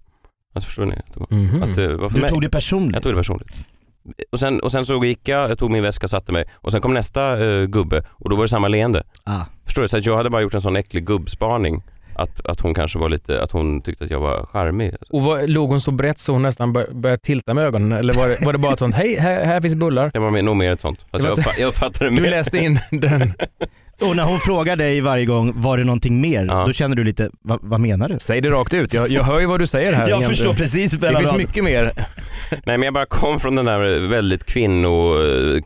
Alltså 0.55 0.67
förstår 0.67 0.85
ni? 0.85 0.95
Mhm. 1.29 1.63
att 1.63 1.75
det 1.75 1.87
var 1.97 2.09
för 2.09 2.15
Du 2.15 2.21
mig. 2.21 2.29
tog 2.29 2.41
det 2.41 2.49
personligt. 2.49 2.93
Jag 2.93 3.03
tog 3.03 3.11
det 3.11 3.17
personligt. 3.17 3.55
Och 4.31 4.39
sen, 4.39 4.59
och 4.59 4.71
sen 4.71 4.85
så 4.85 5.05
gick 5.05 5.27
jag, 5.27 5.49
jag 5.49 5.59
tog 5.59 5.71
min 5.71 5.83
väska, 5.83 6.07
satte 6.07 6.31
mig 6.31 6.45
och 6.53 6.71
sen 6.71 6.81
kom 6.81 6.93
nästa 6.93 7.45
eh, 7.45 7.65
gubbe 7.65 8.03
och 8.09 8.29
då 8.29 8.35
var 8.35 8.43
det 8.43 8.47
samma 8.49 8.67
leende. 8.67 9.03
Ah. 9.23 9.41
Förstår 9.65 9.81
du? 9.81 9.87
Så 9.87 9.97
att 9.97 10.05
jag 10.05 10.17
hade 10.17 10.29
bara 10.29 10.41
gjort 10.41 10.53
en 10.53 10.61
sån 10.61 10.75
äcklig 10.75 11.05
gubbspaning. 11.05 11.83
Att, 12.15 12.45
att 12.45 12.59
hon 12.59 12.73
kanske 12.73 12.99
var 12.99 13.09
lite, 13.09 13.41
att 13.41 13.51
hon 13.51 13.81
tyckte 13.81 14.03
att 14.03 14.11
jag 14.11 14.19
var 14.19 14.45
charmig. 14.45 14.95
Och 15.09 15.21
var, 15.23 15.47
låg 15.47 15.69
hon 15.69 15.81
så 15.81 15.91
brett 15.91 16.19
så 16.19 16.31
hon 16.31 16.41
nästan 16.41 16.73
bör, 16.73 16.87
började 16.91 17.21
tilta 17.21 17.53
med 17.53 17.63
ögonen? 17.63 17.91
Eller 17.91 18.13
var 18.13 18.29
det, 18.29 18.45
var 18.45 18.53
det 18.53 18.59
bara 18.59 18.73
ett 18.73 18.79
sånt, 18.79 18.95
hej, 18.95 19.15
här, 19.15 19.45
här 19.45 19.61
finns 19.61 19.75
bullar. 19.75 20.11
Det 20.13 20.19
var 20.19 20.41
nog 20.41 20.55
mer 20.55 20.71
ett 20.71 20.81
sånt. 20.81 21.05
Fast 21.11 21.25
jag, 21.25 21.37
uppfa- 21.37 21.59
jag 21.59 21.67
uppfattade 21.67 22.09
Du 22.09 22.29
läste 22.29 22.57
in 22.57 22.79
den. 22.91 23.33
Och 24.01 24.15
när 24.15 24.23
hon 24.23 24.39
frågar 24.39 24.75
dig 24.75 25.01
varje 25.01 25.25
gång, 25.25 25.53
var 25.55 25.77
det 25.77 25.83
någonting 25.83 26.21
mer? 26.21 26.45
Ja. 26.45 26.63
Då 26.67 26.73
känner 26.73 26.95
du 26.95 27.03
lite, 27.03 27.29
"Va, 27.41 27.59
vad 27.61 27.79
menar 27.79 28.09
du? 28.09 28.15
Säg 28.19 28.41
det 28.41 28.49
rakt 28.49 28.73
ut. 28.73 28.93
Jag, 28.93 29.09
jag 29.09 29.23
hör 29.23 29.39
ju 29.39 29.45
vad 29.45 29.59
du 29.59 29.67
säger 29.67 29.93
här. 29.93 29.99
Jag 30.01 30.07
egentligen. 30.09 30.29
förstår 30.29 30.53
precis 30.53 30.91
Det 30.91 31.17
finns 31.17 31.37
mycket 31.37 31.63
mer. 31.63 31.91
Nej 32.51 32.77
men 32.77 32.81
jag 32.83 32.93
bara 32.93 33.05
kom 33.05 33.39
från 33.39 33.55
den 33.55 33.65
där 33.65 34.07
väldigt 34.07 34.45
kvinno, 34.45 35.15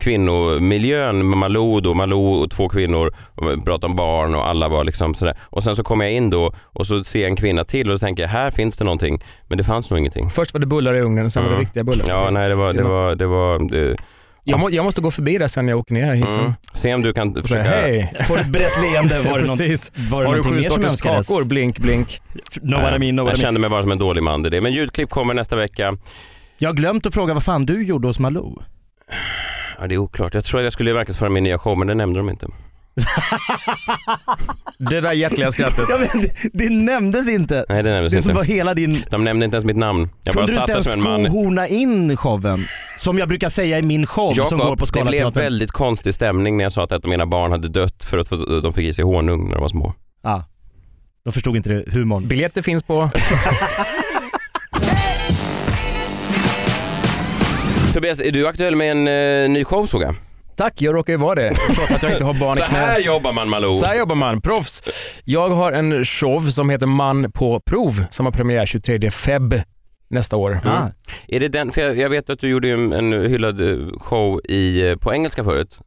kvinnomiljön 0.00 1.28
med 1.28 1.38
Malou 1.38 1.80
då, 1.80 1.94
Malou 1.94 2.42
och 2.42 2.50
två 2.50 2.68
kvinnor 2.68 3.14
och 3.34 3.64
pratade 3.64 3.86
om 3.90 3.96
barn 3.96 4.34
och 4.34 4.48
alla 4.48 4.68
var 4.68 4.84
liksom 4.84 5.14
sådär. 5.14 5.36
Och 5.42 5.64
sen 5.64 5.76
så 5.76 5.82
kom 5.82 6.00
jag 6.00 6.12
in 6.12 6.30
då 6.30 6.52
och 6.62 6.86
så 6.86 7.04
ser 7.04 7.20
jag 7.20 7.28
en 7.30 7.36
kvinna 7.36 7.64
till 7.64 7.90
och 7.90 7.98
så 7.98 8.06
tänker 8.06 8.22
jag 8.22 8.30
här 8.30 8.50
finns 8.50 8.76
det 8.76 8.84
någonting. 8.84 9.22
Men 9.48 9.58
det 9.58 9.64
fanns 9.64 9.90
nog 9.90 9.98
ingenting. 9.98 10.30
Först 10.30 10.52
var 10.54 10.60
det 10.60 10.66
bullar 10.66 10.94
i 10.94 11.00
ugnen, 11.00 11.30
sen 11.30 11.42
var 11.42 11.50
det 11.50 11.54
Mm. 11.54 11.64
riktiga 11.64 11.84
bullar. 11.84 12.04
Ja 12.08 12.30
nej 12.30 12.48
det 12.48 12.54
var, 12.54 12.72
det 12.72 12.82
var, 12.82 13.14
det 13.14 13.26
var 13.26 13.70
det, 13.70 13.96
Jag, 14.44 14.60
må, 14.60 14.70
jag 14.70 14.84
måste 14.84 15.00
gå 15.00 15.10
förbi 15.10 15.38
där 15.38 15.48
sen 15.48 15.68
jag 15.68 15.78
åker 15.78 15.94
ner 15.94 16.06
här 16.06 16.14
hissen. 16.14 16.40
mm. 16.40 16.52
Se 16.72 16.94
om 16.94 17.02
du 17.02 17.12
kan 17.12 17.42
försöka 17.42 17.62
hej. 17.62 18.12
Får 18.28 18.38
ett 18.38 18.46
brett 18.46 18.82
leende, 18.82 19.22
var 19.22 19.38
det, 19.38 19.46
någon, 19.46 20.10
var 20.10 20.22
det 20.22 20.28
Har 20.28 20.36
du 20.36 20.42
sju 20.42 20.62
sorters 20.62 21.00
kakor? 21.00 21.44
Blink, 21.44 21.78
blink. 21.78 22.20
Know 22.60 22.80
what 22.80 22.96
I 22.96 22.98
mean, 22.98 23.16
know 23.16 23.16
what 23.16 23.16
Jag 23.16 23.22
I 23.24 23.24
mean. 23.24 23.36
kände 23.36 23.60
mig 23.60 23.70
bara 23.70 23.82
som 23.82 23.92
en 23.92 23.98
dålig 23.98 24.22
man 24.22 24.42
det. 24.42 24.60
Men 24.60 24.72
ljudklipp 24.72 25.10
kommer 25.10 25.34
nästa 25.34 25.56
vecka. 25.56 25.96
Jag 26.58 26.68
har 26.68 26.74
glömt 26.74 27.06
att 27.06 27.14
fråga 27.14 27.34
vad 27.34 27.42
fan 27.42 27.66
du 27.66 27.82
gjorde 27.86 28.06
hos 28.08 28.18
Malou. 28.18 28.62
Ja, 29.80 29.86
det 29.86 29.94
är 29.94 29.98
oklart. 29.98 30.34
Jag 30.34 30.44
tror 30.44 30.60
att 30.60 30.64
jag 30.64 30.72
skulle 30.72 30.94
marknadsföra 30.94 31.28
min 31.30 31.44
nya 31.44 31.58
show 31.58 31.78
men 31.78 31.86
det 31.88 31.94
nämnde 31.94 32.18
de 32.20 32.30
inte. 32.30 32.46
Det 34.78 35.00
där 35.00 35.12
hjärtliga 35.12 35.50
skrattet. 35.50 35.84
Ja, 35.88 35.96
men 36.12 36.22
det, 36.22 36.30
det 36.52 36.70
nämndes 36.70 37.28
inte. 37.28 37.64
Nej 37.68 37.82
det 37.82 37.90
nämndes 37.92 38.12
Det 38.12 38.22
som 38.22 38.30
inte. 38.30 38.36
var 38.38 38.44
hela 38.44 38.74
din... 38.74 39.04
De 39.10 39.24
nämnde 39.24 39.44
inte 39.44 39.56
ens 39.56 39.64
mitt 39.64 39.76
namn. 39.76 40.08
Jag 40.24 40.34
bara 40.34 40.46
Kunde 40.46 40.52
du 40.52 40.54
satt 40.54 40.62
inte 40.68 40.72
där 40.72 40.76
ens 40.76 40.90
som 40.90 41.00
en 41.16 41.22
man. 41.22 41.24
skohorna 41.30 41.68
in 41.68 42.16
showen? 42.16 42.66
Som 42.96 43.18
jag 43.18 43.28
brukar 43.28 43.48
säga 43.48 43.78
i 43.78 43.82
min 43.82 44.06
show 44.06 44.32
som 44.32 44.58
går 44.58 44.76
på 44.76 44.86
Jakob, 44.94 45.04
det 45.04 45.10
blev 45.10 45.34
väldigt 45.34 45.70
konstig 45.72 46.14
stämning 46.14 46.56
när 46.56 46.64
jag 46.64 46.72
sa 46.72 46.84
att 46.84 46.92
ett 46.92 47.04
av 47.04 47.10
mina 47.10 47.26
barn 47.26 47.50
hade 47.50 47.68
dött 47.68 48.04
för 48.04 48.18
att 48.18 48.28
de 48.62 48.72
fick 48.72 48.84
i 48.88 48.92
sig 48.92 49.04
honung 49.04 49.44
när 49.48 49.54
de 49.54 49.60
var 49.60 49.68
små. 49.68 49.94
Ja. 50.22 50.44
De 51.24 51.32
förstod 51.32 51.56
inte 51.56 51.70
det, 51.70 51.84
humorn. 51.92 52.28
Biljetter 52.28 52.62
finns 52.62 52.82
på... 52.82 53.10
Tobias, 57.94 58.20
är 58.20 58.30
du 58.30 58.46
aktuell 58.46 58.76
med 58.76 58.90
en 58.92 59.08
eh, 59.44 59.50
ny 59.50 59.64
show 59.64 59.86
såg 59.86 60.02
jag? 60.02 60.14
Tack, 60.60 60.82
jag 60.82 60.94
råkar 60.94 61.12
ju 61.12 61.16
vara 61.16 61.34
det. 61.34 61.54
Trots 61.54 61.90
att 61.92 62.02
jag 62.02 62.12
inte 62.12 62.24
har 62.24 62.34
barn 62.40 62.52
i 62.52 62.56
Så 62.56 62.64
här 62.64 62.94
knät. 62.94 63.06
jobbar 63.06 63.32
man 63.32 63.48
Malou. 63.48 63.68
Så 63.68 63.86
här 63.86 63.94
jobbar 63.94 64.14
man, 64.14 64.40
proffs. 64.40 64.82
Jag 65.24 65.50
har 65.50 65.72
en 65.72 66.04
show 66.04 66.40
som 66.40 66.70
heter 66.70 66.86
Man 66.86 67.32
på 67.32 67.60
prov 67.60 68.04
som 68.10 68.26
har 68.26 68.32
premiär 68.32 68.66
23 68.66 69.10
feb 69.10 69.54
nästa 70.10 70.36
år. 70.36 70.58
Ah. 70.64 70.86
Är 71.28 71.40
det 71.40 71.48
den, 71.48 71.72
för 71.72 71.80
jag, 71.80 71.98
jag 71.98 72.08
vet 72.08 72.30
att 72.30 72.38
du 72.38 72.48
gjorde 72.48 72.68
ju 72.68 72.74
en, 72.74 72.92
en 72.92 73.30
hyllad 73.30 73.60
eh, 73.60 73.98
show 73.98 74.40
i, 74.44 74.88
eh, 74.88 74.96
på 74.96 75.14
engelska 75.14 75.44
förut. 75.44 75.78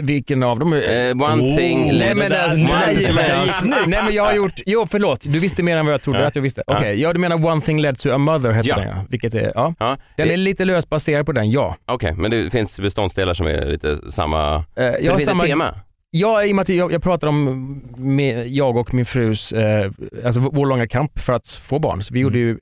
Vilken 0.00 0.42
av 0.42 0.58
dem? 0.58 0.72
Eh, 0.72 1.10
one 1.10 1.42
Oh, 1.42 1.56
thing 1.56 1.92
led 1.92 2.16
men 2.16 2.32
alltså, 2.32 2.56
nej, 2.56 2.96
nej, 3.14 3.48
nej 3.86 4.02
men 4.04 4.14
jag 4.14 4.24
har 4.24 4.34
gjort, 4.34 4.60
jo 4.66 4.86
förlåt, 4.90 5.20
du 5.28 5.38
visste 5.38 5.62
mer 5.62 5.76
än 5.76 5.86
vad 5.86 5.92
jag 5.94 6.02
trodde 6.02 6.20
Ja. 6.20 6.26
att 6.26 6.34
jag 6.36 6.42
visste. 6.42 6.62
Ja. 6.66 6.76
Okej, 6.76 7.00
ja 7.00 7.12
du 7.12 7.18
menar 7.18 7.46
One 7.46 7.60
thing 7.60 7.80
led 7.80 7.98
to 7.98 8.10
a 8.12 8.18
mother 8.18 8.50
hette 8.50 8.68
Ja. 8.68 8.76
den 8.76 8.88
ja. 8.88 9.04
Vilket 9.08 9.34
är, 9.34 9.52
ja. 9.54 9.74
Ja. 9.78 9.96
Den 10.16 10.30
är 10.30 10.36
lite 10.36 10.64
löst 10.64 10.88
baserad 10.88 11.26
på 11.26 11.32
den, 11.32 11.50
ja. 11.50 11.76
Okej, 11.86 12.12
men 12.16 12.30
det 12.30 12.50
finns 12.50 12.80
beståndsdelar 12.80 13.34
som 13.34 13.46
är 13.46 13.66
lite 13.66 14.10
samma... 14.10 14.64
För 14.74 14.82
jag 14.84 14.92
det 15.02 15.08
finns 15.08 15.24
samma, 15.24 15.44
ett 15.44 15.50
tema. 15.50 15.74
Ja, 16.10 16.44
i 16.44 16.52
och 16.52 16.56
med 16.56 16.62
att 16.62 16.68
jag, 16.68 16.92
jag 16.92 17.02
pratar 17.02 17.28
om 17.28 17.82
med, 17.96 18.48
jag 18.48 18.76
och 18.76 18.94
min 18.94 19.04
frus, 19.04 19.52
eh, 19.52 19.90
alltså 20.24 20.40
vår 20.40 20.66
långa 20.66 20.86
kamp 20.88 21.18
för 21.18 21.32
att 21.32 21.48
få 21.48 21.78
barn. 21.78 22.02
Så 22.02 22.14
vi 22.14 22.20
gjorde 22.20 22.38
ju 22.38 22.58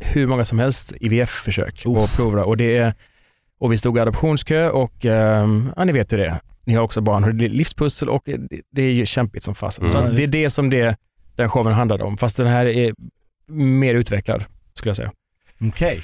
hur 0.00 0.26
många 0.26 0.44
som 0.44 0.58
helst 0.58 0.92
IVF-försök 1.00 1.82
och 1.86 2.04
Uff. 2.04 2.16
prover. 2.16 2.42
Och, 2.42 2.56
det 2.56 2.76
är, 2.76 2.94
och 3.60 3.72
vi 3.72 3.76
stod 3.78 3.96
i 3.98 4.00
adoptionskö 4.00 4.68
och 4.70 5.04
ehm, 5.04 5.72
ja, 5.76 5.84
ni 5.84 5.92
vet 5.92 6.12
hur 6.12 6.18
det 6.18 6.26
är. 6.26 6.40
Ni 6.64 6.74
har 6.74 6.82
också 6.82 7.00
barn 7.00 7.24
och 7.24 7.34
det 7.34 7.44
är 7.44 7.48
livspussel 7.48 8.08
och 8.08 8.22
det, 8.24 8.60
det 8.72 8.82
är 8.82 8.92
ju 8.92 9.06
kämpigt 9.06 9.42
som 9.44 9.54
fasen. 9.54 9.88
Så 9.88 9.98
Mm. 9.98 10.10
att 10.10 10.16
det 10.16 10.22
är 10.24 10.26
det 10.28 10.50
som 10.50 10.70
det, 10.70 10.96
den 11.36 11.48
showen 11.48 11.72
handlade 11.74 12.04
om. 12.04 12.16
Fast 12.16 12.36
den 12.36 12.46
här 12.46 12.66
är 12.66 12.94
mer 13.52 13.94
utvecklad 13.94 14.44
skulle 14.74 14.90
jag 14.90 14.96
säga. 14.96 15.10
Okej. 15.60 16.00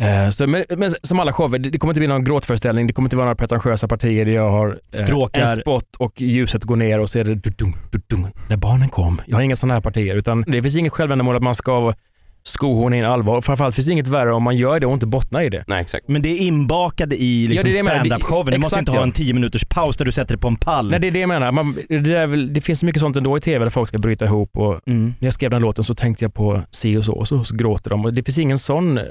Eh, 0.00 0.30
så, 0.30 0.46
men, 0.46 0.64
men 0.76 0.90
som 1.02 1.20
alla 1.20 1.32
shower, 1.32 1.58
det, 1.58 1.70
det 1.70 1.78
kommer 1.78 1.90
inte 1.92 2.00
bli 2.00 2.06
någon 2.08 2.24
gråtföreställning, 2.24 2.86
det 2.86 2.92
kommer 2.92 3.06
inte 3.06 3.16
vara 3.16 3.24
några 3.24 3.36
pretentiösa 3.36 3.88
partier 3.88 4.24
där 4.24 4.32
jag 4.32 4.50
har 4.50 4.68
eh, 4.92 4.98
Stråkar. 5.02 5.40
en 5.40 5.48
spot 5.56 5.96
och 5.98 6.20
ljuset 6.20 6.64
går 6.64 6.76
ner 6.76 6.98
och 7.00 7.10
så 7.10 7.18
är 7.18 7.24
det 7.24 7.34
dudung, 7.34 7.76
dudung, 7.90 8.26
när 8.48 8.56
barnen 8.56 8.88
kom. 8.88 9.20
Jag 9.26 9.36
har 9.36 9.42
inga 9.42 9.56
sådana 9.56 9.74
här 9.74 9.80
partier 9.80 10.14
utan 10.16 10.42
det 10.46 10.62
finns 10.62 10.76
inget 10.76 10.92
självändamål 10.92 11.36
att 11.36 11.42
man 11.42 11.54
ska 11.54 11.94
skohorna 12.42 12.96
in 12.96 13.04
allvar. 13.04 13.36
Och 13.36 13.44
Framförallt 13.44 13.74
finns 13.74 13.86
det 13.86 13.92
inget 13.92 14.08
värre 14.08 14.32
om 14.32 14.42
man 14.42 14.56
gör 14.56 14.80
det 14.80 14.86
och 14.86 14.92
inte 14.92 15.06
bottnar 15.06 15.42
i 15.42 15.48
det. 15.48 15.64
Nej, 15.66 15.80
exakt. 15.82 16.08
Men 16.08 16.22
det 16.22 16.28
är 16.28 16.38
inbakade 16.38 17.16
i 17.16 17.48
liksom 17.48 17.70
Ja, 17.70 17.76
stand-up-showen. 17.82 18.52
Du 18.52 18.58
måste 18.58 18.78
inte 18.78 18.90
ha 18.92 18.98
ja. 18.98 19.02
en 19.02 19.12
10 19.12 19.34
minuters 19.34 19.64
paus 19.64 19.96
där 19.96 20.04
du 20.04 20.12
sätter 20.12 20.34
dig 20.34 20.40
på 20.40 20.48
en 20.48 20.56
pall. 20.56 20.90
Nej, 20.90 21.00
det 21.00 21.06
är 21.06 21.10
det 21.10 21.18
jag 21.20 21.28
menar. 21.28 21.52
Man, 21.52 21.76
det, 21.88 22.26
väl, 22.26 22.52
det 22.54 22.60
finns 22.60 22.80
så 22.80 22.86
mycket 22.86 23.00
sånt 23.02 23.16
ändå 23.16 23.36
i 23.36 23.40
tv 23.40 23.64
där 23.64 23.70
folk 23.70 23.88
ska 23.88 23.98
bryta 23.98 24.24
ihop 24.24 24.56
och 24.56 24.80
Mm. 24.86 25.04
när 25.18 25.26
jag 25.26 25.34
skrev 25.34 25.50
den 25.50 25.62
låten 25.62 25.84
så 25.84 25.94
tänkte 25.94 26.24
jag 26.24 26.34
på 26.34 26.62
si 26.70 26.96
och 26.96 27.04
så 27.04 27.12
och 27.12 27.28
så, 27.28 27.44
så 27.44 27.54
gråter 27.54 27.90
de. 27.90 28.04
Och 28.04 28.14
det 28.14 28.22
finns 28.22 28.38
ingen 28.38 28.58
sån, 28.58 28.98
eh, 28.98 29.04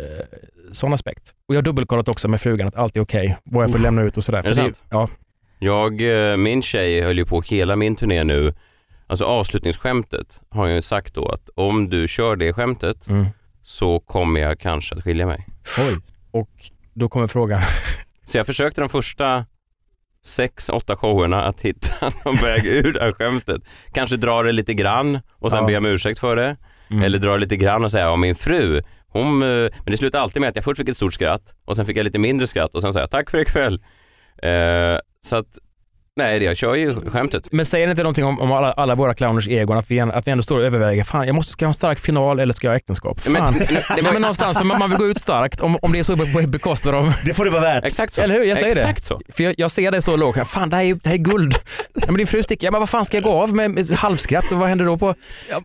sån 0.72 0.94
aspekt. 0.94 1.34
Och 1.50 1.56
jag 1.56 1.58
har 1.58 1.64
dubbelkollat 1.64 2.08
också 2.08 2.28
med 2.28 2.42
frugan 2.42 2.68
att 2.68 2.76
allt 2.76 2.96
är 2.96 3.02
okej, 3.02 3.38
vad 3.44 3.64
jag 3.64 3.72
får 3.72 3.78
Uff. 3.78 3.84
lämna 3.84 4.02
ut 4.02 4.18
och 4.18 4.24
sådär. 4.24 4.40
Är 4.40 4.44
det 4.44 4.56
För 4.56 4.62
sant? 4.62 4.82
Ja, 4.90 5.08
Jag, 5.60 6.32
eh, 6.32 6.38
min 6.38 6.62
tjej 6.62 7.02
höll 7.02 7.18
ju 7.18 7.26
på 7.26 7.42
hela 7.42 7.76
min 7.76 7.96
turné 7.96 8.24
nu. 8.24 8.54
Alltså 9.08 9.26
avslutningsskämtet 9.26 10.42
har 10.50 10.68
jag 10.68 10.76
ju 10.76 10.82
sagt 10.82 11.14
då 11.14 11.30
att 11.30 11.50
om 11.56 11.90
du 11.90 12.08
kör 12.08 12.36
det 12.36 12.54
skämtet 12.54 13.08
mm. 13.08 13.26
så 13.64 14.00
kommer 14.00 14.40
jag 14.40 14.60
kanske 14.60 14.96
att 14.96 15.04
skilja 15.04 15.26
mig. 15.26 15.48
Oj. 15.80 16.02
Och 16.32 16.50
då 16.94 17.10
kommer 17.10 17.28
frågan. 17.28 17.62
Så 18.26 18.38
jag 18.38 18.46
försökte 18.46 18.82
de 18.82 18.90
första 18.90 19.46
sex, 20.26 20.70
åtta 20.70 20.96
showerna 20.98 21.44
att 21.44 21.62
hitta 21.62 22.12
någon 22.26 22.36
väg 22.36 22.66
ur 22.66 22.94
det 22.94 23.00
här 23.00 23.12
skämtet. 23.12 23.62
Kanske 23.94 24.18
dra 24.18 24.44
det 24.44 24.52
lite 24.52 24.74
grann 24.74 25.20
och 25.34 25.52
sen 25.52 25.60
Ja. 25.60 25.68
be 25.68 25.78
om 25.78 25.86
ursäkt 25.86 26.20
för 26.20 26.36
det. 26.36 26.58
Mm. 26.90 27.04
Eller 27.04 27.20
dra 27.20 27.32
det 27.32 27.38
lite 27.38 27.56
grann 27.56 27.84
och 27.84 27.92
säga 27.92 28.10
om 28.10 28.22
min 28.22 28.36
fru, 28.36 28.82
hon, 29.08 29.42
eh, 29.42 29.48
men 29.84 29.92
det 29.92 29.98
slutar 29.98 30.20
alltid 30.20 30.42
med 30.42 30.50
att 30.50 30.56
jag 30.56 30.66
först 30.66 30.78
fick 30.78 30.90
ett 30.90 30.98
stort 30.98 31.14
skratt 31.14 31.56
och 31.66 31.76
sen 31.76 31.86
fick 31.86 31.98
jag 31.98 32.04
lite 32.04 32.20
mindre 32.20 32.48
skratt 32.48 32.76
och 32.76 32.82
sen 32.82 32.94
sa 32.94 33.00
jag 33.00 33.12
tack 33.12 33.30
för 33.30 33.38
ikväll. 33.38 33.82
Eh, 34.44 35.00
så 35.22 35.36
att, 35.36 35.60
nej 36.18 36.44
jag 36.44 36.58
kör 36.58 36.76
ju 36.76 36.96
skämtet. 37.12 37.48
Men 37.52 37.66
säger 37.66 37.88
det 37.88 37.92
inte 37.92 38.04
någonting 38.04 38.26
om, 38.26 38.40
om 38.42 38.52
alla, 38.52 38.72
alla 38.72 38.96
våra 38.96 39.14
clowners 39.14 39.48
egon 39.48 39.78
att 39.78 39.92
vi, 39.92 40.00
att 40.00 40.28
vi 40.28 40.32
ändå 40.32 40.44
står 40.44 40.58
och 40.58 40.64
överväger, 40.64 41.04
fan 41.04 41.28
jag 41.28 41.36
måste, 41.36 41.52
ska 41.52 41.64
jag 41.64 41.68
ha 41.68 41.72
en 41.72 41.74
stark 41.74 42.00
final 42.00 42.40
eller 42.40 42.54
ska 42.54 42.68
jag 42.68 42.72
ha 42.72 42.78
äktenskap? 42.78 43.20
Fan. 43.20 43.34
Men- 43.34 43.54
Men, 43.54 43.96
det 43.96 44.02
var- 44.02 44.12
men 44.14 44.22
någonstans, 44.22 44.58
för 44.58 44.66
man, 44.66 44.80
man 44.80 44.90
vill 44.90 45.00
gå 45.00 45.08
ut 45.08 45.20
starkt 45.20 45.62
om, 45.62 45.78
om 45.82 45.92
det 45.92 46.00
är 46.00 46.04
så 46.04 46.18
på 46.18 46.42
bekostnad 46.48 46.96
av... 46.96 47.14
Det 47.26 47.34
får 47.34 47.46
det 47.46 47.52
vara 47.52 47.62
värt. 47.62 47.86
Exakt 47.86 48.14
så. 48.14 48.22
Eller 48.22 48.36
hur? 48.36 48.44
Jag 48.44 48.58
säger 48.58 48.76
det. 48.76 48.82
Exakt 48.82 49.04
så. 49.06 49.22
För 49.34 49.44
jag, 49.44 49.54
jag 49.58 49.72
ser 49.72 49.92
dig 49.92 50.02
stå 50.02 50.16
låga, 50.16 50.46
fan 50.46 50.70
det 50.70 50.76
här 50.76 50.84
är, 50.84 50.94
det 50.94 51.08
här 51.10 51.14
är 51.16 51.18
guld. 51.20 51.56
Ja, 51.94 52.02
men 52.08 52.16
din 52.18 52.28
fru 52.28 52.44
sticker, 52.44 52.68
ja, 52.68 52.72
men 52.72 52.80
vad 52.82 52.90
fan 52.90 53.06
ska 53.06 53.18
jag 53.18 53.24
gå 53.24 53.32
av 53.32 53.56
med, 53.56 53.72
med 53.72 53.90
halvskratt 53.92 54.52
och 54.52 54.58
vad 54.58 54.70
händer 54.70 54.86
då 54.86 54.98
på... 54.98 55.16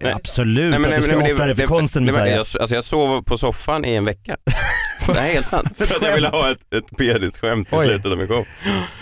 Nej. 0.00 0.12
Absolut, 0.12 0.70
Nej, 0.70 0.78
men- 0.78 0.90
att 0.92 0.96
du 0.96 1.02
ska 1.02 1.12
nej, 1.16 1.22
men 1.22 1.32
offra 1.34 1.46
det 1.46 1.54
för 1.54 1.62
det- 1.62 1.66
konsten 1.68 2.04
det 2.06 2.12
jag, 2.30 2.38
alltså 2.38 2.74
jag 2.74 2.84
sov 2.84 3.22
på 3.22 3.38
soffan 3.38 3.84
i 3.84 3.94
en 3.94 4.04
vecka. 4.04 4.36
Det 5.06 5.12
här 5.20 5.28
är 5.28 5.32
helt 5.34 5.48
sant. 5.48 5.68
För 5.78 5.84
att 5.84 6.02
jag 6.02 6.14
ville 6.14 6.28
ha 6.28 6.50
ett, 6.50 6.74
ett 6.74 6.96
pediskt-skämt 6.98 7.68
i 7.72 7.76
slutet 7.76 8.12
av 8.12 8.18
min 8.18 8.26
show. 8.28 8.44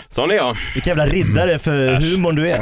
Sån 0.09 0.31
är 0.31 0.35
jag. 0.35 0.57
Vilken 0.73 0.91
jävla 0.97 1.05
riddare 1.13 1.40
för 1.59 2.01
humorn 2.11 2.35
du 2.35 2.49
är. 2.49 2.59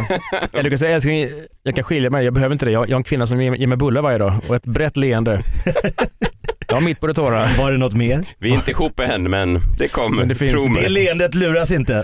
Eller 0.53 0.63
du 0.63 0.69
kan 0.69 0.79
säga, 0.79 0.95
älskling, 0.95 1.27
jag 1.63 1.75
kan 1.75 1.83
skilja 1.83 2.09
mig, 2.09 2.25
jag 2.25 2.33
behöver 2.33 2.53
inte 2.53 2.65
det. 2.65 2.71
Jag, 2.71 2.89
jag 2.89 2.95
har 2.95 2.99
en 2.99 3.03
kvinna 3.03 3.27
som 3.27 3.41
ger, 3.41 3.55
ger 3.55 3.67
mig 3.67 3.77
bullar 3.77 4.01
varje 4.01 4.17
dag 4.17 4.33
och 4.47 4.55
ett 4.55 4.65
brett 4.65 4.97
leende. 4.97 5.43
Jag 6.67 6.75
har 6.75 6.81
mitt 6.81 6.99
på 6.99 7.07
det 7.07 7.13
torra. 7.13 7.47
Var 7.59 7.71
det 7.71 7.77
något 7.77 7.93
mer? 7.93 8.25
Vi 8.37 8.49
är 8.49 8.53
inte 8.53 8.71
ihop 8.71 8.99
än 8.99 9.23
men 9.29 9.59
det 9.77 9.87
kommer. 9.87 10.17
Men 10.17 10.27
det 10.27 10.35
finns- 10.35 10.65
Tro 10.65 10.73
Det 10.81 10.89
leendet 10.89 11.35
luras 11.35 11.71
inte. 11.71 12.03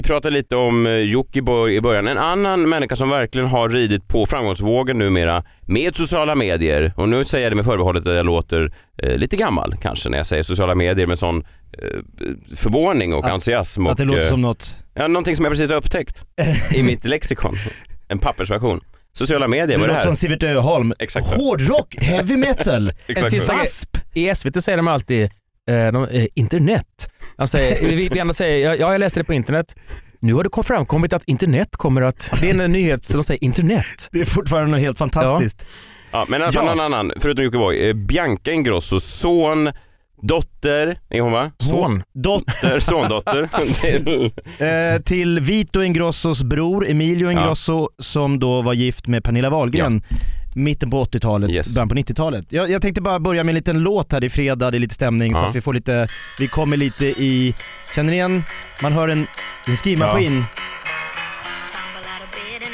Vi 0.00 0.04
pratade 0.04 0.34
lite 0.34 0.56
om 0.56 0.86
eh, 0.86 0.92
Jockiboi 0.92 1.74
i 1.76 1.80
början. 1.80 2.08
En 2.08 2.18
annan 2.18 2.68
människa 2.68 2.96
som 2.96 3.10
verkligen 3.10 3.48
har 3.48 3.68
ridit 3.68 4.08
på 4.08 4.26
framgångsvågen 4.26 4.98
numera 4.98 5.44
med 5.60 5.96
sociala 5.96 6.34
medier. 6.34 6.92
Och 6.96 7.08
nu 7.08 7.24
säger 7.24 7.44
jag 7.44 7.52
det 7.52 7.56
med 7.56 7.64
förbehållet 7.64 8.06
att 8.06 8.14
jag 8.14 8.26
låter 8.26 8.72
eh, 9.02 9.16
lite 9.16 9.36
gammal 9.36 9.74
kanske 9.82 10.08
när 10.08 10.18
jag 10.18 10.26
säger 10.26 10.42
sociala 10.42 10.74
medier 10.74 11.06
med 11.06 11.18
sån 11.18 11.36
eh, 11.38 12.56
förvåning 12.56 13.14
och 13.14 13.24
Att- 13.24 13.30
entusiasm. 13.30 13.86
Att 13.86 13.96
det 13.96 14.02
och, 14.02 14.06
låter 14.06 14.22
eh, 14.22 14.28
som 14.28 14.40
något... 14.40 14.76
Ja, 14.94 15.08
någonting 15.08 15.36
som 15.36 15.44
jag 15.44 15.52
precis 15.52 15.70
har 15.70 15.76
upptäckt 15.76 16.24
i 16.74 16.82
mitt 16.82 17.04
lexikon. 17.04 17.54
En 18.08 18.18
pappersversion. 18.18 18.80
Sociala 19.12 19.48
medier, 19.48 19.66
Du 19.66 19.74
vad 19.76 19.84
är 19.84 19.88
det 19.88 19.92
låter 19.92 20.02
som 20.02 20.10
här? 20.10 20.38
Sivert 20.38 20.42
Öholm. 20.42 20.94
Hårdrock, 21.24 21.96
heavy 21.98 22.36
metal, 22.36 22.92
Exakt 23.06 23.50
asp. 23.50 23.96
I 24.14 24.34
SVT 24.34 24.64
säger 24.64 24.76
de 24.76 24.88
alltid 24.88 25.30
eh, 25.70 25.92
de, 25.92 26.08
eh, 26.08 26.26
internet. 26.34 26.86
De 27.36 27.46
säger, 27.48 27.80
vi, 27.88 28.08
vi 28.12 28.20
andra 28.20 28.34
säger, 28.34 28.66
ja, 28.68 28.74
ja 28.76 28.92
jag 28.92 28.98
läste 28.98 29.20
det 29.20 29.24
på 29.24 29.34
internet. 29.34 29.74
Nu 30.22 30.34
har 30.34 30.42
det 30.42 30.48
kom 30.48 30.64
framkommit 30.64 31.12
att 31.12 31.22
internet 31.26 31.68
kommer 31.76 32.02
att... 32.02 32.32
Det 32.40 32.50
är 32.50 32.60
en 32.60 32.72
nyhet 32.72 33.04
så 33.04 33.16
de 33.16 33.22
säger 33.24 33.44
internet. 33.44 34.08
Det 34.12 34.20
är 34.20 34.24
fortfarande 34.24 34.70
något 34.70 34.80
helt 34.80 34.98
fantastiskt. 34.98 35.66
Ja, 36.12 36.24
men 36.28 36.40
i 36.40 36.44
alla 36.44 36.52
fall 36.52 36.66
Ja. 36.66 36.74
någon 36.74 36.84
annan, 36.94 37.12
förutom 37.20 37.44
Jockiboi. 37.44 37.88
Eh, 37.88 37.94
Bianca 37.94 38.50
Ingrossos 38.52 39.04
son, 39.04 39.70
dotter, 40.22 40.98
är 41.10 41.20
hon 41.20 41.32
va? 41.32 41.50
Son. 41.58 42.02
Dotter, 42.14 42.80
sondotter. 42.80 43.48
till- 43.82 44.32
Eh, 44.66 45.02
till 45.02 45.40
Vito 45.40 45.82
Ingrossos 45.82 46.42
bror 46.42 46.90
Emilio 46.90 47.30
Ingrosso 47.30 47.88
som 47.98 48.38
då 48.38 48.62
var 48.62 48.74
gift 48.74 49.06
med 49.06 49.24
Pernilla 49.24 49.50
Wahlgren 49.50 50.02
mitten 50.54 50.90
på 50.90 51.04
80-talet, 51.04 51.50
Yes. 51.50 51.74
början 51.74 51.88
på 51.88 51.94
90-talet. 51.94 52.46
Jag, 52.48 52.70
jag 52.70 52.82
tänkte 52.82 53.00
bara 53.02 53.20
börja 53.20 53.44
med 53.44 53.50
en 53.52 53.56
liten 53.56 53.78
låt 53.78 54.12
här, 54.12 54.20
det 54.20 54.26
är 54.26 54.28
fredag, 54.28 54.70
det 54.70 54.76
är 54.76 54.78
lite 54.78 54.94
stämning 54.94 55.34
så 55.34 55.40
Ja. 55.40 55.48
att 55.48 55.54
vi 55.56 55.60
får 55.60 55.74
lite, 55.74 56.08
vi 56.38 56.48
kommer 56.48 56.76
lite 56.76 57.06
i, 57.06 57.54
känner 57.94 58.10
ni 58.10 58.16
igen, 58.16 58.44
man 58.82 58.92
hör 58.92 59.08
en, 59.08 59.26
en 59.68 59.76
skrivmaskin. 59.76 60.44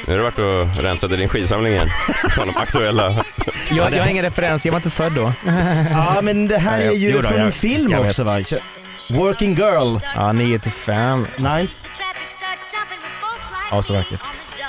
Nu 0.09 0.13
har 0.13 0.17
du 0.17 0.23
varit 0.23 0.39
och 0.77 0.83
rensat 0.85 1.13
i 1.13 1.17
din 1.17 1.29
skivsamling 1.29 1.73
igen. 1.73 1.89
Från 2.31 2.47
de 2.47 2.57
aktuella. 2.57 3.11
Jag, 3.71 3.93
jag 3.95 4.03
har 4.03 4.11
ingen 4.11 4.25
referens, 4.25 4.67
jag 4.67 4.73
var 4.73 4.79
inte 4.79 4.91
född 4.91 5.13
då. 5.15 5.33
Ja 5.91 6.21
men 6.23 6.49
det 6.49 6.59
här 6.59 6.79
Nej, 6.79 6.87
är 6.87 6.93
ju 6.93 7.11
jo 7.11 7.21
då, 7.23 7.29
från 7.29 7.41
en 7.41 7.53
film 7.53 7.91
jag 7.91 7.99
vet. 8.03 8.11
också 8.11 8.23
va? 8.25 8.39
Working 9.15 9.55
Girl. 9.55 9.99
Ja, 10.15 10.33
9 10.33 10.59
till 10.59 10.71
5. 10.73 11.27
Nej. 11.39 11.69
Ja, 13.71 13.83
så 13.83 13.93
vackert. 13.93 14.21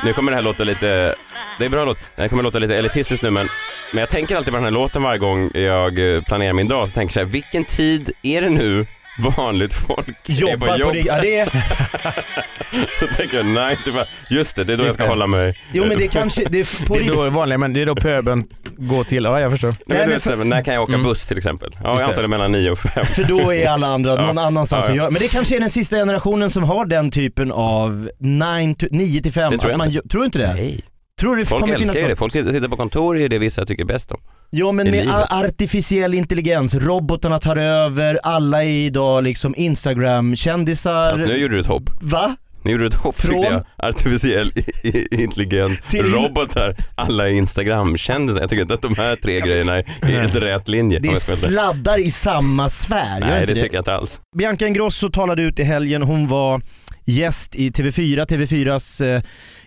Nu 0.05 0.13
kommer 0.13 0.31
det 0.31 0.35
här 0.35 0.43
låta 0.43 0.63
lite, 0.63 1.15
det 1.57 1.63
är 1.63 1.65
en 1.65 1.71
bra 1.71 1.85
låt, 1.85 1.97
den 2.15 2.29
kommer 2.29 2.43
låta 2.43 2.59
lite 2.59 2.75
elitistiskt 2.75 3.23
nu 3.23 3.31
men, 3.31 3.45
men 3.93 3.99
jag 3.99 4.09
tänker 4.09 4.35
alltid 4.35 4.53
på 4.53 4.57
den 4.57 4.63
här 4.63 4.71
låten 4.71 5.03
varje 5.03 5.19
gång 5.19 5.51
jag 5.53 6.15
eh, 6.15 6.21
planerar 6.21 6.53
min 6.53 6.67
dag 6.67 6.89
så 6.89 6.93
tänker 6.93 7.07
jag 7.09 7.13
så 7.13 7.19
här, 7.19 7.33
vilken 7.33 7.65
tid 7.65 8.11
är 8.21 8.41
det 8.41 8.49
nu 8.49 8.85
vanligt 9.37 9.73
folk 9.73 10.07
är 10.29 10.33
Jobbar 10.33 10.67
på 10.67 10.77
jobb. 10.77 10.93
det. 10.93 10.99
Ja, 10.99 11.21
det 11.21 11.37
är, 11.39 11.45
Så 12.99 13.07
tänker 13.17 13.37
jag, 13.37 13.45
nej, 13.45 13.77
det 13.85 13.91
var, 13.91 14.05
just 14.29 14.55
det, 14.55 14.63
det 14.63 14.73
är 14.73 14.77
då 14.77 14.83
jag 14.83 14.93
ska 14.93 15.07
hålla 15.07 15.27
mig. 15.27 15.59
jo 15.73 15.85
men 15.85 15.97
det 15.97 16.07
kanske, 16.07 16.45
det 16.49 16.59
är 16.59 16.85
på 16.87 16.95
Det 16.95 17.05
är 17.05 17.07
då 17.07 17.29
vanliga, 17.29 17.57
men 17.57 17.73
det 17.73 17.81
är 17.81 17.85
då 17.85 17.95
pöbeln 17.95 18.43
går 18.77 19.03
till. 19.03 19.23
Ja, 19.23 19.39
jag 19.39 19.51
förstår. 19.51 19.67
Nej, 19.69 19.77
men 19.85 19.97
Nej, 19.97 20.07
men 20.07 20.13
vet, 20.15 20.23
för- 20.23 20.37
här, 20.37 20.43
när 20.45 20.61
kan 20.63 20.73
jag 20.73 20.83
åka 20.83 20.93
Mm. 20.93 21.03
buss 21.05 21.27
till 21.27 21.37
exempel? 21.37 21.69
Ja, 21.83 21.91
Just 21.91 22.01
jag 22.01 22.09
antar 22.09 22.21
det 22.21 22.27
mellan 22.27 22.51
9 22.51 22.71
och 22.71 22.79
5. 22.79 23.05
För 23.05 23.23
då 23.23 23.53
är 23.53 23.67
alla 23.69 23.87
andra 23.87 24.11
Ja. 24.15 24.21
någon 24.25 24.37
annanstans 24.37 24.85
Ja, 24.85 24.89
ja. 24.89 24.91
att 24.93 24.97
göra. 24.97 25.09
Men 25.09 25.21
det 25.21 25.27
kanske 25.27 25.55
är 25.55 25.59
den 25.59 25.69
sista 25.69 25.95
generationen 25.95 26.49
som 26.49 26.63
har 26.63 26.85
den 26.85 27.11
typen 27.11 27.51
av 27.51 28.09
9 28.19 29.21
till 29.21 29.31
5. 29.33 29.51
Det 29.51 29.57
tror 29.57 29.71
jag 29.71 29.77
man, 29.77 29.87
inte. 29.87 30.07
Tror 30.09 30.21
du 30.21 30.25
inte 30.25 30.39
det? 30.39 30.53
Nej. 30.53 30.81
Tror 31.19 31.35
du 31.35 31.41
det 31.43 31.49
Folk 31.49 31.61
kommer 31.61 31.75
finnas 31.75 31.89
älskar 31.89 32.01
ju 32.03 32.09
det. 32.09 32.15
Folk 32.15 32.33
sitter 32.33 32.51
sitter 32.51 32.67
på 32.67 32.75
kontor, 32.77 33.15
det 33.15 33.23
är 33.23 33.29
det 33.29 33.37
vissa 33.39 33.65
tycker 33.65 33.85
bäst 33.85 34.11
om. 34.11 34.17
Ja 34.49 34.71
men 34.71 34.87
i 34.87 34.91
med 34.91 35.05
livet. 35.05 35.31
artificiell 35.31 36.13
intelligens, 36.13 36.75
robotarna 36.75 37.39
tar 37.39 37.55
över, 37.57 38.19
alla 38.23 38.63
är 38.63 38.69
idag 38.69 39.23
liksom 39.23 39.53
Instagram-kändisar. 39.57 40.93
Alltså, 41.11 41.25
nu 41.25 41.37
gjorde 41.37 41.53
du 41.55 41.59
ett 41.61 41.67
hopp. 41.67 41.89
Va? 42.01 42.35
Nu 42.63 42.71
gjorde 42.71 42.83
du 42.83 42.87
ett 42.87 42.93
hopp 42.93 43.19
Från- 43.19 43.31
tyckte 43.43 43.63
jag. 43.77 43.89
Artificiell 43.89 44.51
i- 44.83 44.87
i- 44.87 45.23
intelligens, 45.23 45.81
Till- 45.89 46.05
robotar, 46.05 46.75
alla 46.95 47.29
är 47.29 47.33
Instagram-kändisar. 47.33 48.41
Jag 48.41 48.49
tycker 48.49 48.61
inte 48.61 48.73
att 48.73 48.81
de 48.81 48.95
här 48.95 49.15
tre 49.15 49.39
grejerna 49.39 49.75
är 49.77 49.79
i 50.09 50.11
helt 50.11 50.35
rätt 50.35 50.67
linje. 50.67 50.99
Det 50.99 51.07
är 51.09 51.13
sladdar 51.15 51.99
i 51.99 52.11
samma 52.11 52.69
sfär, 52.69 53.19
gör 53.19 53.27
Nej, 53.27 53.41
inte 53.41 53.45
det 53.53 53.53
det? 53.53 53.61
tycker 53.61 53.75
jag 53.75 53.81
inte 53.81 53.93
alls. 53.93 54.19
Bianca 54.37 54.67
Ingrosso 54.67 55.09
talade 55.09 55.41
ut 55.43 55.59
i 55.59 55.63
helgen, 55.63 56.03
hon 56.03 56.27
var 56.27 56.61
gäst 57.07 57.55
i 57.55 57.69
TV4, 57.69 58.25
TV4s, 58.25 59.15
eh, 59.15 59.21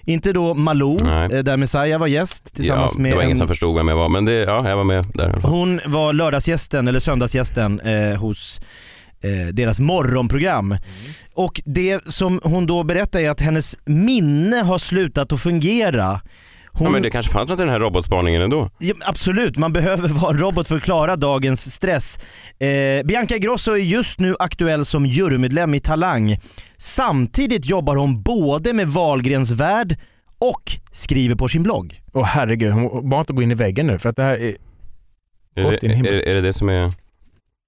inte 0.04 0.32
då 0.32 0.54
Malou, 0.54 0.98
Nej. 1.02 1.32
eh, 1.32 1.42
där 1.42 1.56
Messiah 1.56 2.00
var 2.00 2.06
gäst 2.06 2.54
tillsammans 2.54 2.92
ja, 2.96 3.02
med 3.02 3.12
det 3.12 3.16
var 3.16 3.22
ingen 3.22 3.34
en 3.36 3.38
som 3.38 3.48
förstod 3.48 3.76
vem 3.76 3.88
jag 3.88 3.96
var, 3.96 4.08
men 4.08 4.24
det, 4.24 4.34
ja, 4.34 4.68
jag 4.68 4.76
var 4.76 4.84
med 4.84 5.04
där. 5.14 5.40
Hon 5.42 5.80
var 5.86 6.12
lördagsgästen, 6.12 6.88
eller 6.88 7.00
söndagsgästen 7.00 7.80
eh, 7.80 8.16
hos 8.16 8.60
eh, 9.22 9.46
deras 9.52 9.80
morgonprogram. 9.80 10.76
Och 11.34 11.60
det 11.64 12.00
som 12.06 12.40
hon 12.44 12.66
då 12.66 12.82
berättar 12.82 13.20
är 13.20 13.30
att 13.30 13.40
hennes 13.40 13.76
minne 13.84 14.56
har 14.56 14.78
slutat 14.78 15.32
att 15.32 15.40
fungera. 15.40 16.20
Hon, 16.72 16.86
Ja, 16.86 16.90
men 16.90 17.02
det 17.02 17.10
kanske 17.10 17.32
fanns 17.32 17.48
något 17.48 17.58
i 17.58 17.62
den 17.62 17.70
här 17.70 17.80
robotspaningen 17.80 18.42
ändå. 18.42 18.70
Ja, 18.78 18.94
absolut, 19.00 19.56
man 19.56 19.72
behöver 19.72 20.08
vara 20.08 20.30
en 20.30 20.38
robot 20.38 20.68
för 20.68 20.76
att 20.76 20.82
klara 20.82 21.16
dagens 21.16 21.74
stress. 21.74 22.18
Eh, 22.58 23.06
Bianca 23.06 23.36
Ingrosso 23.36 23.72
är 23.72 23.76
just 23.76 24.20
nu 24.20 24.34
aktuell 24.38 24.84
som 24.84 25.06
jurymedlem 25.06 25.74
i 25.74 25.80
Talang. 25.80 26.38
Samtidigt 26.78 27.66
jobbar 27.66 27.96
hon 27.96 28.22
både 28.22 28.72
med 28.72 28.88
Wahlgrens 28.88 29.50
värld 29.50 29.98
och 30.38 30.62
skriver 30.92 31.34
på 31.34 31.48
sin 31.48 31.62
blogg. 31.62 32.00
Åh 32.12 32.24
herregud, 32.24 32.72
hon 32.72 33.08
bara 33.08 33.20
inte 33.20 33.32
gå 33.32 33.42
in 33.42 33.50
i 33.50 33.54
väggen 33.54 33.86
nu 33.86 33.98
för 33.98 34.08
att 34.08 34.16
det 34.16 34.22
här 34.22 34.34
är... 34.34 34.56
Är 35.56 35.70
det, 35.70 35.86
är, 35.86 36.28
är 36.28 36.34
det 36.34 36.40
det 36.40 36.52
som 36.52 36.68
är... 36.68 36.92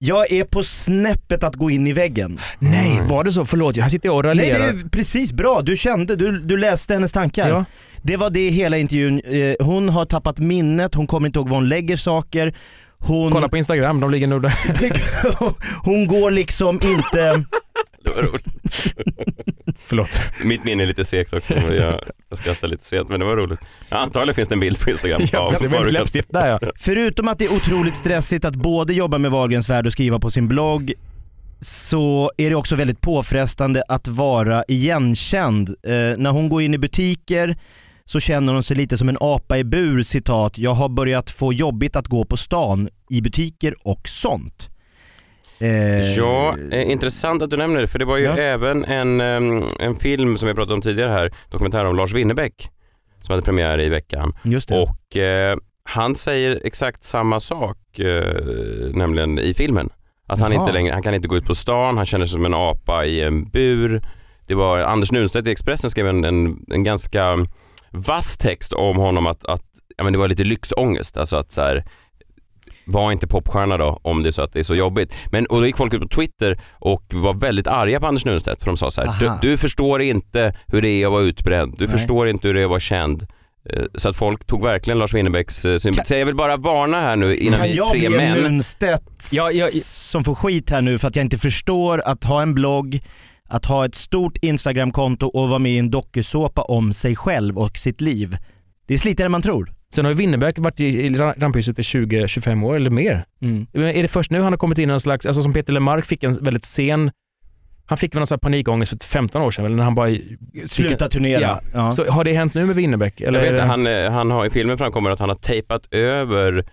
Jag 0.05 0.31
är 0.31 0.43
på 0.43 0.63
snäppet 0.63 1.43
att 1.43 1.55
gå 1.55 1.69
in 1.71 1.87
i 1.87 1.93
väggen. 1.93 2.39
Nej, 2.59 3.01
var 3.09 3.23
det 3.23 3.31
så? 3.31 3.45
Förlåt, 3.45 3.77
här 3.77 3.89
sitter 3.89 4.09
jag 4.09 4.15
och 4.17 4.25
Nej 4.25 4.35
det 4.35 4.41
raljerar. 4.41 4.67
är 4.67 4.89
precis 4.89 5.31
bra, 5.33 5.61
du 5.61 5.77
kände, 5.77 6.15
du, 6.15 6.39
du 6.39 6.57
läste 6.57 6.93
hennes 6.93 7.11
tankar. 7.11 7.49
Ja. 7.49 7.65
Det 8.01 8.17
var 8.17 8.29
det 8.29 8.49
hela 8.49 8.77
intervjun, 8.77 9.19
eh, 9.25 9.65
hon 9.65 9.89
har 9.89 10.05
tappat 10.05 10.39
minnet, 10.39 10.95
hon 10.95 11.07
kommer 11.07 11.27
inte 11.27 11.39
ihåg 11.39 11.49
var 11.49 11.57
hon 11.57 11.69
lägger 11.69 11.95
saker. 11.97 12.53
Hon, 12.99 13.31
Kolla 13.31 13.49
på 13.49 13.57
Instagram, 13.57 13.99
de 13.99 14.11
ligger 14.11 14.27
nog 14.27 14.41
där. 14.43 14.53
hon 15.83 16.07
går 16.07 16.31
liksom 16.31 16.79
inte... 16.83 17.43
Förlåt. 19.85 20.09
Mitt 20.43 20.63
minne 20.63 20.83
är 20.83 20.87
lite 20.87 21.05
segt 21.05 21.33
också. 21.33 21.53
men 21.53 21.75
Jag, 21.75 21.99
jag 22.29 22.39
skrattar 22.39 22.67
lite 22.67 22.85
sent, 22.85 23.09
men 23.09 23.19
det 23.19 23.25
var 23.25 23.37
roligt. 23.37 23.59
Ja, 23.89 23.97
antagligen 23.97 24.35
finns 24.35 24.49
det 24.49 24.55
en 24.55 24.59
bild 24.59 24.79
på 24.79 24.89
Instagram. 24.89 25.21
Ja, 25.31 25.53
där 26.29 26.47
ja. 26.47 26.59
Förutom 26.75 27.27
att 27.27 27.39
det 27.39 27.45
är 27.45 27.53
otroligt 27.55 27.95
stressigt 27.95 28.45
att 28.45 28.55
både 28.55 28.93
jobba 28.93 29.17
med 29.17 29.31
Wahlgrens 29.31 29.69
värld 29.69 29.85
och 29.85 29.91
skriva 29.91 30.19
på 30.19 30.31
sin 30.31 30.47
blogg 30.47 30.93
så 31.59 32.31
är 32.37 32.49
det 32.49 32.55
också 32.55 32.75
väldigt 32.75 33.01
påfrestande 33.01 33.83
att 33.87 34.07
vara 34.07 34.63
igenkänd. 34.67 35.69
Eh, 35.69 35.93
när 36.17 36.29
hon 36.31 36.49
går 36.49 36.61
in 36.61 36.73
i 36.73 36.77
butiker 36.77 37.57
så 38.05 38.19
känner 38.19 38.53
hon 38.53 38.63
sig 38.63 38.77
lite 38.77 38.97
som 38.97 39.09
en 39.09 39.17
apa 39.19 39.57
i 39.57 39.63
bur, 39.63 40.03
citat, 40.03 40.57
jag 40.57 40.73
har 40.73 40.89
börjat 40.89 41.29
få 41.29 41.53
jobbigt 41.53 41.95
att 41.95 42.07
gå 42.07 42.25
på 42.25 42.37
stan 42.37 42.89
i 43.09 43.21
butiker 43.21 43.75
och 43.83 44.07
sånt. 44.07 44.69
Eh, 45.63 46.13
Ja, 46.17 46.55
eh, 46.71 46.91
intressant 46.91 47.41
att 47.41 47.49
du 47.49 47.57
nämner 47.57 47.81
det, 47.81 47.87
för 47.87 47.99
det 47.99 48.05
var 48.05 48.17
ju 48.17 48.23
Ja. 48.23 48.37
även 48.37 48.85
en, 48.85 49.21
en 49.79 49.95
film 49.95 50.37
som 50.37 50.47
vi 50.47 50.53
pratade 50.53 50.73
om 50.73 50.81
tidigare 50.81 51.11
här, 51.11 51.33
dokumentär 51.51 51.85
om 51.85 51.95
Lars 51.95 52.13
Winnerbäck, 52.13 52.69
som 53.21 53.33
hade 53.33 53.41
premiär 53.45 53.81
i 53.81 53.89
veckan. 53.89 54.33
Just 54.43 54.69
det. 54.69 54.79
Och 54.81 55.17
eh, 55.17 55.57
han 55.83 56.15
säger 56.15 56.61
exakt 56.63 57.03
samma 57.03 57.39
sak, 57.39 57.99
eh, 57.99 58.23
nämligen 58.93 59.39
i 59.39 59.53
filmen. 59.53 59.89
Att 60.27 60.39
han 60.39 60.51
Jaha. 60.51 60.61
inte 60.61 60.73
längre, 60.73 60.93
han 60.93 61.03
kan 61.03 61.13
inte 61.15 61.27
gå 61.27 61.37
ut 61.37 61.45
på 61.45 61.55
stan, 61.55 61.97
han 61.97 62.05
känner 62.05 62.25
sig 62.25 62.31
som 62.33 62.45
en 62.45 62.53
apa 62.53 63.05
i 63.05 63.21
en 63.21 63.43
bur. 63.43 64.01
Det 64.47 64.55
var 64.55 64.79
Anders 64.79 65.11
Nunstedt 65.11 65.47
i 65.47 65.51
Expressen 65.51 65.89
skrev 65.89 66.07
en, 66.07 66.25
en, 66.25 66.65
en 66.71 66.83
ganska 66.83 67.37
vass 67.89 68.37
text 68.37 68.73
om 68.73 68.97
honom 68.97 69.27
att, 69.27 69.45
att 69.45 69.63
ja, 69.97 70.03
men 70.03 70.13
det 70.13 70.19
var 70.19 70.27
lite 70.27 70.43
lyxångest. 70.43 71.17
Alltså 71.17 71.35
att 71.35 71.51
så 71.51 71.61
här, 71.61 71.83
var 72.85 73.11
inte 73.11 73.27
popstjärna 73.27 73.77
då 73.77 73.99
om 74.01 74.23
det 74.23 74.29
är 74.29 74.31
så 74.31 74.41
att 74.41 74.53
det 74.53 74.59
är 74.59 74.63
så 74.63 74.75
jobbigt. 74.75 75.13
Men, 75.31 75.45
och 75.45 75.59
då 75.59 75.65
gick 75.67 75.77
folk 75.77 75.93
ut 75.93 76.01
på 76.01 76.07
Twitter 76.07 76.61
och 76.79 77.03
var 77.13 77.33
väldigt 77.33 77.67
arga 77.67 77.99
på 77.99 78.07
Anders 78.07 78.25
Nunstedt 78.25 78.59
för 78.63 78.65
de 78.67 78.77
sa 78.77 78.91
så 78.91 79.01
här, 79.01 79.15
du, 79.19 79.49
du 79.49 79.57
förstår 79.57 80.01
inte 80.01 80.53
hur 80.67 80.81
det 80.81 80.87
är 80.89 81.05
att 81.05 81.11
vara 81.11 81.21
utbränd, 81.23 81.75
du 81.77 81.85
Nej. 81.87 81.97
förstår 81.97 82.27
inte 82.27 82.47
hur 82.47 82.53
det 82.55 82.61
är 82.61 82.63
att 82.65 82.69
vara 82.69 82.79
känd. 82.79 83.27
Eh, 83.69 83.83
Så 83.95 84.09
att 84.09 84.15
folk 84.15 84.45
tog 84.45 84.63
verkligen 84.63 84.97
Lars 84.99 85.13
Winnerbäcks 85.13 85.65
eh, 85.65 85.77
sympati. 85.77 86.07
Så 86.07 86.15
jag 86.15 86.25
vill 86.25 86.35
bara 86.35 86.57
varna 86.57 86.99
här 86.99 87.15
nu 87.15 87.35
innan 87.37 87.59
kan 87.59 87.67
vi 87.69 87.75
jag 87.77 87.89
tre 87.89 87.99
bli 87.99 88.17
en 88.17 88.31
män. 88.31 88.41
Nunstedt 88.43 89.29
Ja, 89.31 89.49
jag- 89.51 89.71
som 89.73 90.23
får 90.23 90.35
skit 90.35 90.69
här 90.69 90.81
nu 90.81 90.99
för 90.99 91.07
att 91.07 91.15
jag 91.15 91.25
inte 91.25 91.37
förstår 91.37 92.01
att 92.05 92.23
ha 92.23 92.41
en 92.41 92.53
blogg, 92.53 92.99
att 93.49 93.65
ha 93.65 93.85
ett 93.85 93.95
stort 93.95 94.37
Instagramkonto 94.41 95.25
och 95.27 95.49
vara 95.49 95.59
med 95.59 95.71
i 95.71 95.77
en 95.77 95.91
dokusåpa 95.91 96.61
om 96.61 96.93
sig 96.93 97.15
själv 97.15 97.57
och 97.59 97.77
sitt 97.77 98.01
liv. 98.01 98.37
Det 98.87 98.93
är 98.93 98.97
slitigare 98.97 99.25
än 99.27 99.31
man 99.31 99.41
tror. 99.41 99.73
Sen 99.93 100.05
har 100.05 100.11
ju 100.11 100.15
Winnerbäck 100.17 100.59
varit 100.59 100.79
i, 100.79 100.85
i 100.85 101.09
ramphuset 101.15 101.79
i 101.79 101.81
20-25 101.81 102.65
år 102.65 102.75
eller 102.75 102.89
mer. 102.89 103.25
Mm. 103.41 103.67
Är 103.73 104.01
det 104.01 104.07
först 104.07 104.31
nu 104.31 104.41
han 104.41 104.53
har 104.53 104.57
kommit 104.57 104.77
in 104.77 104.89
i 104.89 104.93
en 104.93 104.99
slags, 104.99 105.25
alltså 105.25 105.41
som 105.41 105.53
Peter 105.53 105.73
Lemark 105.73 106.05
fick 106.05 106.23
en 106.23 106.33
väldigt 106.33 106.65
sen, 106.65 107.11
han 107.85 107.97
fick 107.97 108.15
väl 108.15 108.19
någon 108.19 108.27
sån 108.27 108.35
här 108.35 108.39
panikångest 108.39 108.91
för 109.03 109.09
15 109.09 109.41
år 109.41 109.51
sedan, 109.51 109.65
eller 109.65 109.75
när 109.75 109.83
han 109.83 109.95
bara... 109.95 110.09
Sluta 110.67 111.07
turnera. 111.09 111.41
Ja. 111.41 111.61
Ja. 111.73 111.91
Så 111.91 112.05
har 112.11 112.23
det 112.23 112.33
hänt 112.33 112.53
nu 112.53 112.65
med 112.65 112.75
Winnerbäck? 112.75 113.21
Eller 113.21 113.39
Jag 113.39 113.51
vet, 113.51 113.53
inte, 113.53 113.63
han, 113.63 113.87
eh, 113.87 114.11
han 114.11 114.31
har, 114.31 114.45
I 114.45 114.49
filmen 114.49 114.77
framkommer 114.77 115.09
att 115.09 115.19
han 115.19 115.29
har 115.29 115.35
tejpat 115.35 115.93
över 115.93 116.65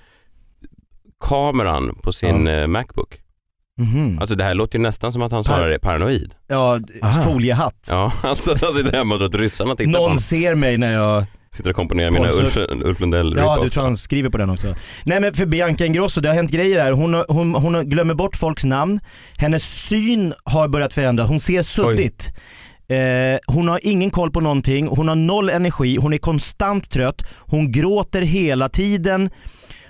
kameran 1.21 1.99
på 2.03 2.13
sin 2.13 2.47
eh, 2.49 2.67
Macbook. 2.67 3.21
Mhm. 3.79 4.19
Alltså 4.19 4.35
det 4.37 4.45
här 4.45 4.55
låter 4.55 4.79
ju 4.79 4.83
nästan 4.83 5.13
som 5.13 5.23
att 5.23 5.33
han 5.33 5.45
snarare 5.45 5.75
är 5.75 5.79
paranoid. 5.79 6.35
ja, 6.47 6.81
Aha. 7.03 7.23
foliehatt. 7.23 7.87
Ja, 7.91 8.13
alltså 8.23 8.53
att 8.53 8.61
han 8.63 8.73
sitter 8.75 8.93
hemma 8.93 9.15
och 9.15 9.19
tror 9.21 9.29
att 9.29 9.35
ryssarna 9.35 9.71
tittar 9.71 9.85
på 9.85 9.91
Någon 9.91 10.03
honom. 10.03 10.17
ser 10.19 10.55
mig 10.55 10.79
när 10.79 10.93
jag... 10.93 11.25
Sitter 11.57 11.71
och 11.71 11.77
komponerar 11.77 12.11
mina. 12.11 12.31
Ulf, 12.31 12.57
Ulf 12.85 13.01
Lundell 13.01 13.35
Ja, 13.37 13.59
du 13.63 13.71
tror 13.71 13.85
han 13.85 13.97
skriver 13.97 14.31
på 14.31 14.39
den 14.39 14.51
också. 14.51 14.75
Nej 15.05 15.21
men 15.21 15.35
för 15.35 15.47
Bianca 15.47 15.87
Ingrosso, 15.87 16.21
det 16.21 16.29
har 16.29 16.35
hänt 16.35 16.51
grejer 16.51 16.83
här. 16.83 16.93
Hon, 16.93 17.25
hon, 17.29 17.55
hon 17.55 17.89
glömmer 17.89 18.15
bort 18.15 18.37
folks 18.37 18.65
namn. 18.65 19.01
Hennes 19.37 19.87
syn 19.89 20.35
har 20.45 20.69
börjat 20.69 20.95
förändras. 20.95 21.29
Hon 21.29 21.41
ser 21.41 21.63
suddigt. 21.63 22.33
Eh, 22.89 23.39
hon 23.47 23.69
har 23.69 23.81
ingen 23.83 24.11
koll 24.11 24.31
på 24.31 24.41
någonting, 24.41 24.89
hon 24.89 25.09
har 25.09 25.17
noll 25.17 25.49
energi, 25.49 25.97
hon 25.97 26.13
är 26.13 26.19
konstant 26.19 26.91
trött, 26.91 27.23
hon 27.39 27.73
gråter 27.73 28.23
hela 28.23 28.69
tiden 28.69 29.31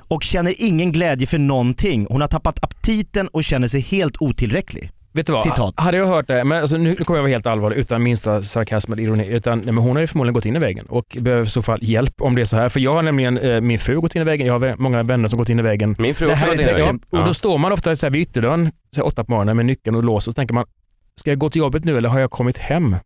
och 0.09 0.23
känner 0.23 0.55
ingen 0.59 0.93
glädje 0.93 1.27
för 1.27 1.39
någonting. 1.39 2.07
Hon 2.11 2.21
har 2.21 2.29
tappat 2.29 2.65
aptiten 2.65 3.29
och 3.29 3.45
känner 3.45 3.69
sig 3.69 3.81
helt 3.81 4.17
otillräcklig. 4.21 4.91
Vet 5.13 5.27
du 5.27 5.33
vad? 5.33 5.43
Citat. 5.43 5.75
Hade 5.77 5.97
jag 5.99 6.07
hört 6.07 6.29
det, 6.29 6.45
men 6.45 6.61
alltså, 6.61 6.77
nu 6.77 6.95
kommer 6.95 7.19
jag 7.19 7.23
vara 7.23 7.31
helt 7.33 7.47
allvarlig 7.47 7.77
utan 7.77 8.03
minsta 8.03 8.43
sarkasm 8.43 8.93
eller 8.93 9.03
ironi. 9.03 9.27
Utan, 9.27 9.59
nej, 9.59 9.73
men 9.73 9.85
hon 9.85 9.97
har 9.97 10.01
ju 10.01 10.07
förmodligen 10.07 10.35
gått 10.35 10.45
in 10.45 10.57
i 10.57 10.59
väggen 10.59 10.87
och 10.87 11.17
behöver 11.21 11.45
i 11.45 11.49
så 11.49 11.63
fall 11.63 11.79
hjälp 11.83 12.21
om 12.21 12.35
det 12.35 12.41
är 12.41 12.45
så 12.45 12.57
här. 12.57 12.69
För 12.69 12.81
jag 12.81 12.95
har 12.95 13.03
nämligen, 13.03 13.39
eh, 13.39 13.61
min 13.61 13.79
fru 13.79 13.95
har 13.95 14.03
gått 14.03 14.15
in 14.15 14.23
i 14.23 14.25
väggen, 14.25 14.47
jag 14.47 14.59
har 14.59 14.75
många 14.79 15.03
vänner 15.03 15.29
som 15.29 15.39
gått 15.39 15.49
in 15.49 15.59
i 15.59 15.63
väggen. 15.63 15.97
Min 15.99 16.15
fru 16.15 16.27
har 16.27 16.33
också 16.33 16.47
varit 16.47 16.61
inne 16.61 16.71
i 16.71 16.75
väggen. 16.75 17.01
Ja, 17.11 17.19
och 17.19 17.27
då 17.27 17.35
står 17.35 17.59
man 17.59 17.73
ofta 17.73 17.97
så 17.97 18.07
här 18.07 18.11
vid 18.11 18.23
ytterdörren, 18.23 18.73
så 18.95 19.01
här 19.01 19.07
åtta 19.07 19.25
på 19.25 19.33
morgonen 19.33 19.57
med 19.57 19.67
nyckeln 19.67 19.97
och 19.97 20.05
lås 20.05 20.27
och 20.27 20.33
så 20.33 20.37
tänker 20.37 20.55
man, 20.55 20.65
ska 21.21 21.31
jag 21.31 21.39
gå 21.39 21.51
till 21.51 21.59
jobbet 21.59 21.85
nu 21.85 21.97
eller 21.97 22.09
har 22.09 22.21
jag 22.21 22.31
kommit 22.31 22.59
hem? 22.59 22.97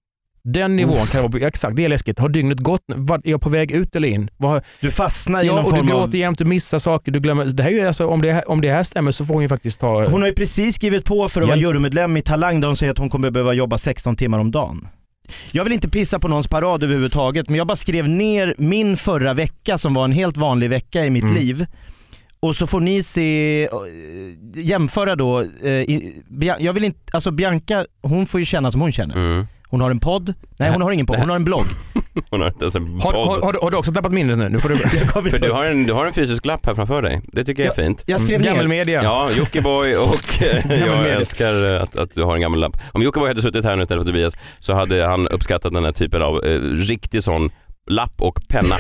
Den 0.45 0.77
nivån 0.77 1.07
kan 1.07 1.23
vara, 1.33 1.47
exakt 1.47 1.77
det 1.77 1.85
är 1.85 1.89
läskigt. 1.89 2.19
Har 2.19 2.29
dygnet 2.29 2.59
gått? 2.59 2.81
Var, 2.87 3.17
är 3.25 3.31
jag 3.31 3.41
på 3.41 3.49
väg 3.51 3.71
ut 3.73 3.97
eller 3.97 4.09
in? 4.09 4.31
Vad, 4.37 4.51
har- 4.51 4.63
Du 4.81 4.91
fastnar 4.91 5.43
i 5.43 5.47
ja, 5.47 5.53
någon 5.55 5.65
och 5.65 5.71
du 5.73 5.77
form 5.77 5.87
gråter 5.87 6.03
av... 6.03 6.17
jämt, 6.17 6.39
du 6.39 6.45
missar 6.45 6.79
saker, 6.79 7.13
du 7.13 7.21
glömmer. 7.21 7.45
Det 7.45 7.63
här 7.63 7.71
är 7.71 7.75
ju 7.75 7.87
alltså, 7.87 8.07
om, 8.07 8.23
det, 8.23 8.33
här- 8.33 8.51
om 8.51 8.61
det 8.61 8.73
här 8.73 8.83
stämmer 8.83 9.11
så 9.13 9.25
får 9.25 9.35
hon 9.35 9.43
ju 9.43 9.49
faktiskt 9.49 9.81
ta... 9.81 10.07
Hon 10.07 10.21
har 10.23 10.29
ju 10.29 10.35
precis 10.35 10.75
skrivit 10.75 11.05
på 11.05 11.29
för 11.29 11.41
att 11.43 11.47
vara 11.49 11.57
jurymedlem 11.59 12.17
i 12.17 12.23
Talang 12.23 12.61
där 12.61 12.69
hon 12.69 12.77
säger 12.77 12.93
att 12.93 12.99
hon 12.99 13.11
kommer 13.11 13.31
behöva 13.31 13.53
jobba 13.53 13.79
16 13.79 14.17
timmar 14.17 14.39
om 14.39 14.51
dagen. 14.51 14.89
Jag 15.53 15.65
vill 15.65 15.73
inte 15.73 15.89
pissa 15.89 16.19
på 16.19 16.29
någons 16.29 16.49
parad 16.49 16.83
överhuvudtaget 16.83 17.49
men 17.49 17.59
jag 17.59 17.67
bara 17.67 17.77
skrev 17.77 18.09
ner 18.09 18.55
min 18.59 18.97
förra 18.97 19.35
vecka 19.35 19.79
som 19.79 19.95
var 19.95 20.05
en 20.05 20.13
helt 20.13 20.37
vanlig 20.37 20.71
vecka 20.71 21.07
i 21.07 21.11
mitt 21.11 21.23
Mm. 21.25 21.35
liv. 21.35 21.67
Och 22.41 22.57
så 22.57 22.67
får 22.67 22.81
ni 22.81 23.03
se, 23.03 23.63
eh, 23.65 23.71
jämföra 24.55 25.17
då, 25.17 25.41
eh, 25.41 26.01
jag 26.59 26.73
vill 26.73 26.85
inte, 26.85 26.99
alltså 27.13 27.31
Bianca 27.31 27.87
hon 28.03 28.27
får 28.27 28.41
ju 28.41 28.47
känna 28.47 28.71
som 28.71 28.81
hon 28.81 28.93
känner. 28.93 29.15
Mm. 29.17 29.47
Hon 29.75 29.81
har 29.81 29.91
en 29.91 30.01
podd, 30.01 30.35
nej 30.59 30.71
hon 30.71 30.83
har 30.83 30.93
ingen 30.93 31.07
podd, 31.07 31.19
hon 31.19 31.29
har 31.29 31.37
en 31.37 31.45
blogg. 31.45 31.65
Hon 32.31 32.41
har 32.41 32.49
inte 32.49 32.65
ens 32.65 32.77
en 32.77 33.01
Har, 33.01 33.13
har, 33.13 33.27
podd. 33.27 33.45
har, 33.45 33.53
du- 33.53 33.59
har 33.63 33.71
du 33.71 33.77
också 33.77 33.93
tappat 33.93 34.13
minnet 34.13 34.39
nu? 34.39 34.49
nu 34.49 34.59
får 34.59 34.69
du... 34.69 34.75
Jag 34.99 35.09
kommer 35.09 35.31
För 35.31 35.37
inte 35.37 35.39
du 35.39 35.47
ihåg. 35.47 35.57
har, 35.57 35.65
en, 35.65 35.85
du 35.85 35.93
har 35.93 36.07
en 36.07 36.13
fysisk 36.13 36.47
lapp 36.47 36.67
här 36.67 36.75
framför 36.75 37.03
dig. 37.03 37.21
Det 37.33 37.45
tycker 37.45 37.65
jag 37.65 37.79
är 37.79 37.83
fint. 37.85 38.03
Jag 38.07 38.21
skrev 38.21 38.41
ner. 38.41 38.47
Gammelmedia. 38.47 39.01
Ja, 39.03 39.29
Jockiboi 39.37 39.97
och 39.97 40.43
eh, 40.43 40.57
jag 40.81 40.99
media. 40.99 41.15
älskar 41.17 41.75
eh, 41.77 41.83
att, 41.83 41.97
att 41.97 42.11
du 42.15 42.23
har 42.23 42.35
en 42.35 42.41
gammal 42.41 42.61
lapp. 42.61 42.77
Om 42.93 43.03
Jockiboi 43.03 43.29
hade 43.29 43.43
suttit 43.43 43.65
här 43.65 43.77
nu 43.77 43.83
istället 43.83 44.03
för 44.05 44.13
Tobias 44.13 44.35
så 44.61 44.75
hade 44.75 45.07
han 45.07 45.29
uppskattat 45.29 45.73
den 45.73 45.85
här 45.85 45.93
typen 45.93 46.23
av 46.23 46.45
eh, 46.45 46.61
riktig 46.61 47.23
sån 47.23 47.51
lapp 47.91 48.15
och 48.23 48.39
penna. 48.49 48.75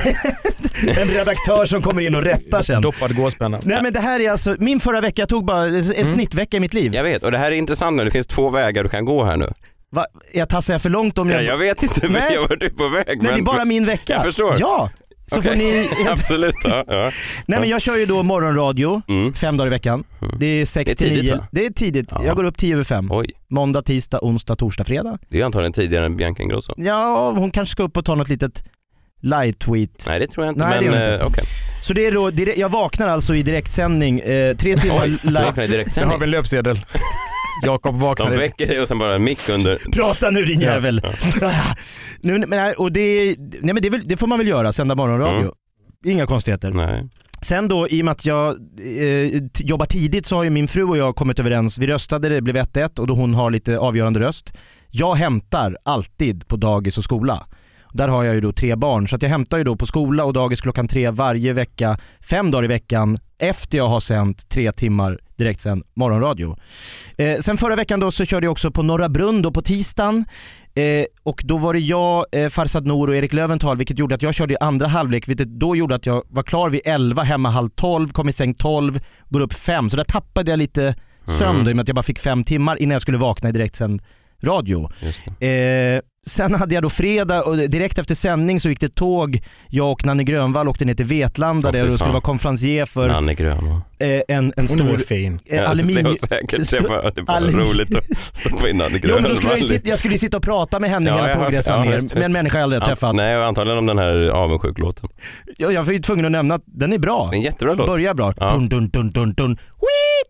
En 0.89 1.09
redaktör 1.09 1.67
som 1.67 1.83
kommer 1.83 2.03
in 2.03 2.15
och 2.15 2.23
rättar 2.23 2.63
sen. 2.63 2.83
Doppad 2.83 3.17
gåspenna. 3.17 3.59
Nej 3.63 3.83
men 3.83 3.93
det 3.93 4.01
här 4.01 4.21
är 4.21 4.31
alltså, 4.31 4.57
min 4.59 4.81
förra 4.81 5.01
vecka, 5.01 5.23
jag 5.23 5.29
tog 5.29 5.45
bara 5.45 5.65
en 5.67 6.07
snittvecka 6.07 6.57
i 6.57 6.61
mitt 6.61 6.75
liv. 6.75 6.95
Jag 6.95 7.03
vet, 7.03 7.23
och 7.23 7.31
det 7.33 7.39
här 7.39 7.47
är 7.53 7.57
intressant 7.57 7.97
nu. 7.97 8.05
Det 8.05 8.11
finns 8.11 8.27
två 8.27 8.51
vägar 8.51 8.83
du 8.83 8.89
kan 8.89 9.05
gå 9.05 9.25
här 9.25 9.37
nu. 9.37 9.53
Va, 9.95 10.07
jag 10.35 10.49
tassar 10.49 10.75
jag 10.75 10.83
för 10.83 10.91
långt 10.91 11.19
om 11.19 11.31
jag... 11.31 11.43
Ja, 11.43 11.47
jag 11.47 11.59
vet 11.59 11.83
inte, 11.83 12.09
men 12.09 12.23
jag 12.33 12.49
var 12.49 12.57
du 12.57 12.71
på 12.71 12.89
väg. 12.89 13.05
Nej 13.07 13.17
men... 13.17 13.35
det 13.35 13.41
är 13.41 13.43
bara 13.43 13.65
min 13.65 13.85
vecka. 13.85 14.13
Jag 14.13 14.23
förstår. 14.23 14.55
Ja! 14.59 14.91
Så 15.27 15.39
Okej. 15.39 15.51
får 15.51 15.57
ni... 15.59 15.89
Absolut. 16.11 16.55
Ja, 16.65 16.85
ja. 16.87 17.11
Nej 17.47 17.61
men 17.61 17.69
jag 17.69 17.83
kör 17.83 17.97
ju 17.97 18.07
då 18.07 18.23
morgonradio 18.23 19.03
Mm. 19.09 19.35
fem 19.35 19.57
dagar 19.57 19.67
i 19.67 19.71
veckan. 19.71 20.05
Det 20.39 20.47
är 20.47 20.65
sex 20.65 20.87
Det 20.87 20.93
är 20.93 20.97
till 20.97 21.09
tidigt, 21.09 21.25
nio. 21.25 21.37
va? 21.37 21.47
Det 21.53 21.67
är 21.67 21.71
tidigt. 21.71 22.09
Ja. 22.11 22.25
Jag 22.25 22.37
går 22.37 22.45
upp 22.45 22.59
tio 22.59 22.75
över 22.75 22.85
fem. 22.85 23.09
Oj, 23.13 23.27
Måndag, 23.51 23.83
tisdag, 23.83 24.19
onsdag, 24.23 24.57
torsdag, 24.57 24.85
fredag. 24.85 25.19
det 25.29 25.41
är 25.41 25.45
antagligen 25.45 25.73
tidigare 25.73 26.07
än 26.07 26.17
Bianca 26.17 26.43
Ingrosso. 26.43 26.75
Ja, 26.77 27.33
hon 27.37 27.51
kanske 27.51 27.73
ska 27.73 27.83
upp 27.83 27.97
och 27.97 28.05
ta 28.05 28.15
något 28.15 28.29
litet 28.29 28.65
light 29.23 29.59
tweet. 29.59 30.05
Nej 30.09 30.19
det 30.19 30.27
tror 30.27 30.47
jag 30.47 30.53
inte, 30.55 30.69
Nej, 30.69 30.79
det 30.81 30.91
men 30.91 31.01
gör 31.01 31.13
hon 31.13 31.21
eh, 31.21 31.27
okej. 31.27 31.45
Så 31.81 31.93
det 31.93 32.07
är 32.07 32.13
då, 32.13 32.31
jag 32.57 32.69
vaknar 32.69 33.09
alltså 33.09 33.35
i 33.35 33.43
direktsändning, 33.43 34.21
eh, 34.21 34.57
tre 34.57 34.77
timmar 34.77 35.07
live. 35.07 35.45
vaknar 35.45 35.65
i 35.65 35.67
Där 35.67 36.05
har 36.05 36.23
en 36.23 36.31
löpsedel. 36.31 36.77
Jakob 37.63 37.95
De 37.95 38.01
vaknade. 38.01 38.37
väcker 38.37 38.67
dig 38.67 38.81
och 38.81 38.89
sen 38.89 38.99
bara 38.99 39.19
mick 39.19 39.49
under. 39.49 39.79
Prata 39.93 40.31
nu 40.31 40.45
din 40.45 40.61
Ja, 40.61 40.73
jävel! 40.73 41.03
nu, 42.21 42.39
men, 42.39 42.49
nej, 42.51 42.75
och 42.75 42.93
det, 42.93 43.37
nej, 43.39 43.75
men 43.75 43.77
det, 43.83 43.89
är 43.89 43.91
väl, 43.91 44.03
det 44.09 44.17
får 44.17 44.27
man 44.27 44.39
väl 44.39 44.49
göra, 44.49 44.73
sända 44.73 44.95
morgonradio. 44.95 45.41
Mm. 45.41 45.53
Inga 46.07 46.27
konstigheter. 46.27 46.71
Nej. 46.71 47.09
Sen 47.43 47.69
då, 47.69 47.89
i 47.89 48.01
och 48.01 48.05
med 48.05 48.13
att 48.13 48.27
jag 48.27 48.49
eh, 49.01 49.43
jobbar 49.61 49.87
tidigt 49.87 50.27
så 50.27 50.37
har 50.37 50.45
ju 50.45 50.51
min 50.51 50.69
fru 50.69 50.85
och 50.85 50.97
jag 50.97 51.17
kommit 51.17 51.39
överens. 51.41 51.79
Vi 51.79 51.87
röstade, 51.87 52.29
det 52.29 52.43
blev 52.43 52.57
1-1 52.57 53.01
och 53.01 53.07
då 53.07 53.15
hon 53.15 53.35
har 53.35 53.51
lite 53.51 53.79
avgörande 53.79 54.21
röst. 54.21 54.53
Jag 54.91 55.15
hämtar 55.15 55.77
alltid 55.85 56.49
på 56.49 56.57
dagis 56.57 56.99
och 56.99 57.05
skola. 57.05 57.47
Där 57.93 58.09
har 58.09 58.25
jag 58.25 58.35
ju 58.35 58.41
då 58.41 58.53
tre 58.53 58.77
barn 58.77 59.09
så 59.09 59.17
att 59.17 59.23
jag 59.23 59.29
hämtar 59.29 59.59
ju 59.59 59.65
då 59.65 59.77
på 59.77 59.87
skola 59.87 60.25
och 60.25 60.33
dagis 60.33 60.61
klockan 60.61 60.89
tre 60.89 61.11
varje 61.11 61.53
vecka, 61.53 61.99
fem 62.31 62.51
dagar 62.51 62.65
i 62.65 62.69
veckan 62.69 63.19
efter 63.39 63.79
jag 63.79 63.89
har 63.89 64.01
sänt 64.01 64.49
tre 64.49 64.73
timmar 64.73 65.19
direkt 65.37 65.61
sen 65.61 65.83
morgonradio. 65.97 66.57
Eh, 67.19 67.39
sen 67.39 67.57
förra 67.57 67.77
veckan 67.77 68.01
då 68.01 68.11
så 68.11 68.25
körde 68.25 68.47
jag 68.47 68.53
också 68.53 68.71
på 68.71 68.83
Norra 68.83 69.09
Brunn 69.09 69.43
då 69.43 69.51
på 69.53 69.63
tisdagen 69.63 70.25
eh, 70.75 71.05
och 71.23 71.41
då 71.45 71.59
var 71.59 71.75
det 71.75 71.81
jag, 71.81 72.25
eh, 72.33 72.49
Farsad 72.49 72.87
Nour 72.87 73.09
och 73.09 73.17
Erik 73.17 73.33
Löventhal 73.33 73.77
vilket 73.77 73.99
gjorde 73.99 74.15
att 74.15 74.23
jag 74.23 74.35
körde 74.35 74.55
i 74.55 74.57
andra 74.61 74.87
halvlek 74.87 75.29
vilket 75.29 75.49
då 75.49 75.77
gjorde 75.77 75.95
att 75.95 76.07
jag 76.07 76.23
var 76.29 76.43
klar 76.43 76.71
vid 76.71 76.81
11, 76.85 77.23
hemma 77.23 77.51
halv 77.51 77.69
12, 77.69 78.09
kom 78.09 78.29
i 78.29 78.33
säng 78.33 78.55
12, 78.55 78.99
går 79.29 79.41
upp 79.41 79.53
5 79.53 79.91
så 79.91 79.97
där 79.97 80.05
tappade 80.05 80.51
jag 80.51 80.59
lite 80.59 80.95
sömn 81.39 81.65
då, 81.65 81.71
i 81.71 81.73
och 81.73 81.77
med 81.77 81.83
att 81.83 81.89
jag 81.89 81.95
bara 81.95 82.03
fick 82.03 82.19
fem 82.19 82.45
timmar 82.45 82.83
innan 82.83 82.93
jag 82.93 83.03
skulle 83.03 83.19
vakna 83.19 83.49
i 83.49 83.53
direktsänd 83.53 84.03
radio. 84.43 84.91
Eh, 85.41 86.01
sen 86.27 86.55
hade 86.55 86.75
jag 86.75 86.83
då 86.83 86.91
fredag 86.91 87.43
och 87.43 87.57
direkt 87.57 87.99
efter 87.99 88.15
sändning 88.15 88.61
så 88.61 88.69
gick 88.69 88.81
det 88.81 88.95
tåg. 88.95 89.41
Jag 89.69 89.91
och 89.91 90.05
Nanne 90.07 90.25
Grönvall 90.25 90.69
åkte 90.69 90.85
ner 90.85 90.95
till 90.95 91.07
Vetlanda 91.07 91.69
Åh, 91.69 91.73
där 91.73 91.87
jag 91.87 91.99
skulle 91.99 92.13
vara 92.13 92.21
konferencier 92.23 92.87
för 92.87 93.09
Nanne 93.09 93.35
Grön. 93.35 93.69
va? 93.69 93.83
eh, 93.99 94.09
en, 94.09 94.23
en 94.29 94.53
Hon 94.57 94.65
är 94.65 94.67
stor 94.67 94.99
fin. 94.99 95.39
eh, 95.47 95.57
Ja, 95.57 95.67
aluminium... 95.67 96.17
Det 96.21 96.29
säkert, 96.29 96.71
det 96.71 96.89
var, 96.89 97.13
det 97.15 97.23
var 97.23 97.35
aluminium- 97.41 97.75
roligt 97.75 97.95
att 97.97 98.05
stoppa 98.33 98.69
in 98.69 98.77
Nanne 98.77 98.99
Jo, 99.03 99.09
Grön. 99.09 99.23
men 99.23 99.31
då 99.31 99.37
skulle 99.37 99.53
jag, 99.57 99.65
sitta, 99.65 99.89
jag 99.89 99.99
skulle 99.99 100.15
ju 100.15 100.19
sitta 100.19 100.37
och 100.37 100.43
prata 100.43 100.81
med 100.81 100.91
henne 100.91 101.11
Ja, 101.11 101.17
hela 101.17 101.35
tågresan 101.35 101.85
ja, 101.85 101.91
ner 101.91 102.15
med 102.15 102.25
en 102.25 102.33
människa 102.33 102.59
jag 102.59 102.63
aldrig 102.63 102.83
har 102.83 102.89
träffat. 102.89 103.15
Nej, 103.15 103.35
antagligen 103.45 103.79
om 103.79 103.87
den 103.87 103.99
här 103.99 104.29
avundsjuk-låten. 104.29 105.09
Jag, 105.57 105.73
jag 105.73 105.85
var 105.85 105.93
ju 105.93 105.99
tvungen 105.99 106.25
att 106.25 106.33
nämna 106.33 106.55
att 106.55 106.63
den 106.67 106.93
är 106.93 106.99
bra. 106.99 107.29
Det 107.31 107.35
är 107.37 107.39
en 107.39 107.43
jättebra 107.45 107.75
låt. 107.75 107.87
Börjar 107.87 108.15
bra. 108.15 108.33
Ja. 108.37 108.51
Dun, 108.51 108.69
dun, 108.69 108.89
dun, 108.91 109.11
dun, 109.11 109.33
dun. 109.35 109.57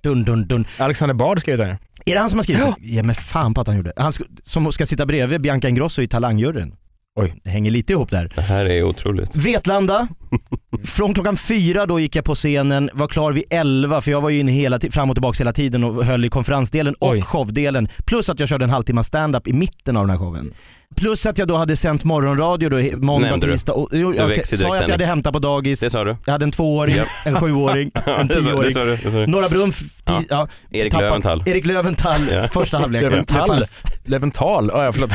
Dun, 0.02 0.24
dun, 0.24 0.46
dun. 0.48 0.66
Alexander 0.78 1.14
Bard 1.14 1.40
skrev 1.40 1.58
den. 1.58 1.76
Är 2.04 2.14
det 2.14 2.20
han 2.20 2.30
som 2.30 2.38
har 2.38 2.42
skrivit? 2.42 2.64
Ja 2.80 3.02
men 3.02 3.14
fan 3.14 3.54
på 3.54 3.60
att 3.60 3.66
han 3.66 3.76
gjorde. 3.76 3.92
Han 3.96 4.10
sk- 4.10 4.40
som 4.42 4.72
ska 4.72 4.86
sitta 4.86 5.06
bredvid 5.06 5.40
Bianca 5.40 5.68
Ingrosso 5.68 6.02
i 6.02 6.08
Talangjuryn. 6.08 6.74
Oj. 7.20 7.34
Det 7.44 7.50
hänger 7.50 7.70
lite 7.70 7.92
ihop 7.92 8.10
där. 8.10 8.32
Det 8.34 8.42
här 8.42 8.64
är 8.70 8.82
otroligt. 8.82 9.36
Vetlanda, 9.36 10.08
från 10.84 11.14
klockan 11.14 11.36
fyra 11.36 11.86
då 11.86 12.00
gick 12.00 12.16
jag 12.16 12.24
på 12.24 12.34
scenen, 12.34 12.90
var 12.92 13.06
klar 13.08 13.32
vid 13.32 13.44
elva 13.50 14.00
för 14.00 14.10
jag 14.10 14.20
var 14.20 14.30
ju 14.30 14.38
inne 14.40 14.52
hela 14.52 14.78
fram 14.90 15.10
och 15.10 15.16
tillbaka 15.16 15.38
hela 15.38 15.52
tiden 15.52 15.84
och 15.84 16.04
höll 16.04 16.24
i 16.24 16.28
konferensdelen 16.28 16.94
och 17.00 17.08
Oj. 17.10 17.22
showdelen. 17.22 17.88
Plus 18.06 18.28
att 18.28 18.40
jag 18.40 18.48
körde 18.48 18.64
en 18.64 18.70
halvtimme 18.70 19.04
stand-up 19.04 19.46
i 19.46 19.52
mitten 19.52 19.96
av 19.96 20.02
den 20.06 20.10
här 20.10 20.18
showen. 20.18 20.52
Plus 20.96 21.26
att 21.26 21.38
jag 21.38 21.48
då 21.48 21.56
hade 21.56 21.76
sänt 21.76 22.04
morgonradio 22.04 22.68
då, 22.68 22.96
måndag, 22.96 23.28
Nämnde 23.28 23.46
du. 23.46 23.52
tisdag. 23.52 23.72
Och, 23.72 23.88
jo, 23.92 24.14
i 24.14 24.16
sa 24.16 24.22
jag 24.22 24.30
att 24.30 24.50
jag 24.50 24.58
direktsändning. 24.58 24.90
hade 24.92 25.06
hämtat 25.06 25.32
på 25.32 25.38
dagis. 25.38 25.80
Det 25.80 25.90
sa 25.90 26.04
du. 26.04 26.16
Jag 26.26 26.32
hade 26.32 26.44
en 26.44 26.50
tvååring, 26.50 26.96
Ja. 26.96 27.04
en 27.24 27.40
sjuåring, 27.40 27.90
en 28.06 28.26
det 28.26 28.34
sa- 28.34 28.40
det 28.40 28.44
tioåring. 28.46 28.72
sa 28.74 28.84
du, 28.84 28.96
det 28.96 29.02
sa 29.02 29.08
du. 29.10 29.26
Norra 29.26 29.48
Brunn, 29.48 29.68
f- 29.70 29.82
ti- 30.04 30.12
Ja. 30.12 30.22
ja. 30.30 30.48
Erik 30.78 30.92
tappat- 30.92 31.00
Löwenthal. 31.08 31.42
Erik 31.46 31.66
Löwenthal, 31.66 32.20
Ja. 32.32 32.48
första 32.48 32.78
halvleken. 32.78 33.10
Löwenthal. 33.10 33.40
Det 33.40 33.46
fanns- 33.46 33.74
Levental. 34.04 34.70
Ja, 34.74 34.92
förlåt. 34.92 35.10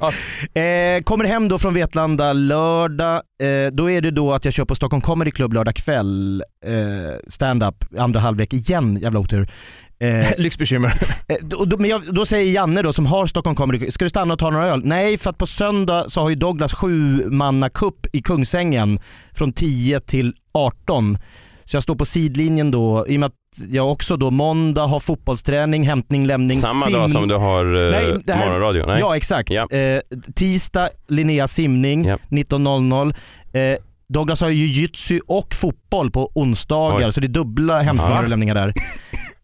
Ja, 0.00 0.12
Eh, 0.60 1.02
kommer 1.02 1.24
hem 1.24 1.48
då 1.48 1.58
från 1.58 1.74
Vetlanda 1.74 2.32
lördag, 2.32 3.14
eh, 3.42 3.72
då 3.72 3.90
är 3.90 4.00
det 4.00 4.10
då 4.10 4.32
att 4.32 4.44
jag 4.44 4.54
kör 4.54 4.64
på 4.64 4.74
Stockholm 4.74 5.00
Comedy 5.00 5.30
Club 5.30 5.52
lördag 5.52 5.74
kväll, 5.74 6.42
eh, 6.66 6.72
stand-up, 7.28 7.74
andra 7.98 8.20
halvlek 8.20 8.52
igen, 8.52 8.96
jävla 9.02 9.20
otur. 9.20 9.48
Eh, 10.00 10.26
Lyxbekymmer. 10.38 11.02
eh, 11.28 11.36
då, 11.40 11.64
då, 11.64 11.76
men 11.78 11.90
jag, 11.90 12.14
då 12.14 12.26
säger 12.26 12.52
Janne 12.52 12.82
då 12.82 12.92
som 12.92 13.06
har 13.06 13.26
Stockholm 13.26 13.56
Comedy, 13.56 13.90
ska 13.90 14.04
du 14.04 14.08
stanna 14.08 14.34
och 14.34 14.40
ta 14.40 14.50
några 14.50 14.66
öl? 14.66 14.80
Nej, 14.84 15.18
för 15.18 15.30
att 15.30 15.38
på 15.38 15.46
söndag 15.46 16.04
så 16.08 16.20
har 16.20 16.30
ju 16.30 16.36
Douglas 16.36 16.74
sju 16.74 17.24
manna 17.30 17.68
cup 17.68 18.06
i 18.12 18.22
Kungsängen 18.22 18.98
från 19.32 19.52
10 19.52 20.00
till 20.00 20.32
18. 20.54 21.18
Så 21.64 21.76
jag 21.76 21.82
står 21.82 21.94
på 21.94 22.04
sidlinjen 22.04 22.70
då, 22.70 23.04
i 23.08 23.16
och 23.16 23.20
med 23.20 23.26
att 23.26 23.32
jag 23.70 23.90
också 23.92 24.16
då 24.16 24.30
måndag 24.30 24.86
har 24.86 25.00
fotbollsträning, 25.00 25.82
hämtning, 25.86 26.26
lämning, 26.26 26.60
Samma 26.60 26.86
sim- 26.86 26.92
dag 26.92 27.10
som 27.10 27.28
du 27.28 27.34
har 27.34 27.64
eh, 27.86 27.90
Nej, 27.90 28.14
det 28.24 28.32
här- 28.32 28.46
morgonradio? 28.46 28.86
Nej. 28.86 29.00
Ja 29.00 29.16
exakt. 29.16 29.50
Ja. 29.50 29.68
Eh, 29.70 30.00
tisdag 30.34 30.88
Linnea 31.08 31.48
simning 31.48 32.04
Ja. 32.04 32.18
19.00. 32.28 33.14
Eh, 33.52 33.78
Douglas 34.08 34.40
har 34.40 34.48
ju 34.48 34.66
jujutsu 34.66 35.20
och 35.26 35.54
fotboll 35.54 36.10
på 36.10 36.30
onsdagar 36.34 37.06
Oj. 37.06 37.12
så 37.12 37.20
det 37.20 37.26
är 37.26 37.28
dubbla 37.28 37.80
hämtningar 37.82 38.22
och 38.22 38.28
lämningar 38.28 38.54
där. 38.54 38.74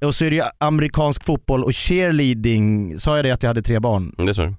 Och 0.04 0.14
så 0.14 0.24
är 0.24 0.30
det 0.30 0.36
ju 0.36 0.42
amerikansk 0.58 1.24
fotboll 1.24 1.64
och 1.64 1.74
cheerleading. 1.74 2.98
Sa 3.00 3.16
jag 3.16 3.24
det 3.24 3.30
att 3.30 3.42
jag 3.42 3.50
hade 3.50 3.62
tre 3.62 3.78
barn? 3.80 4.14
Det 4.18 4.34
sa 4.34 4.42
du. 4.42 4.54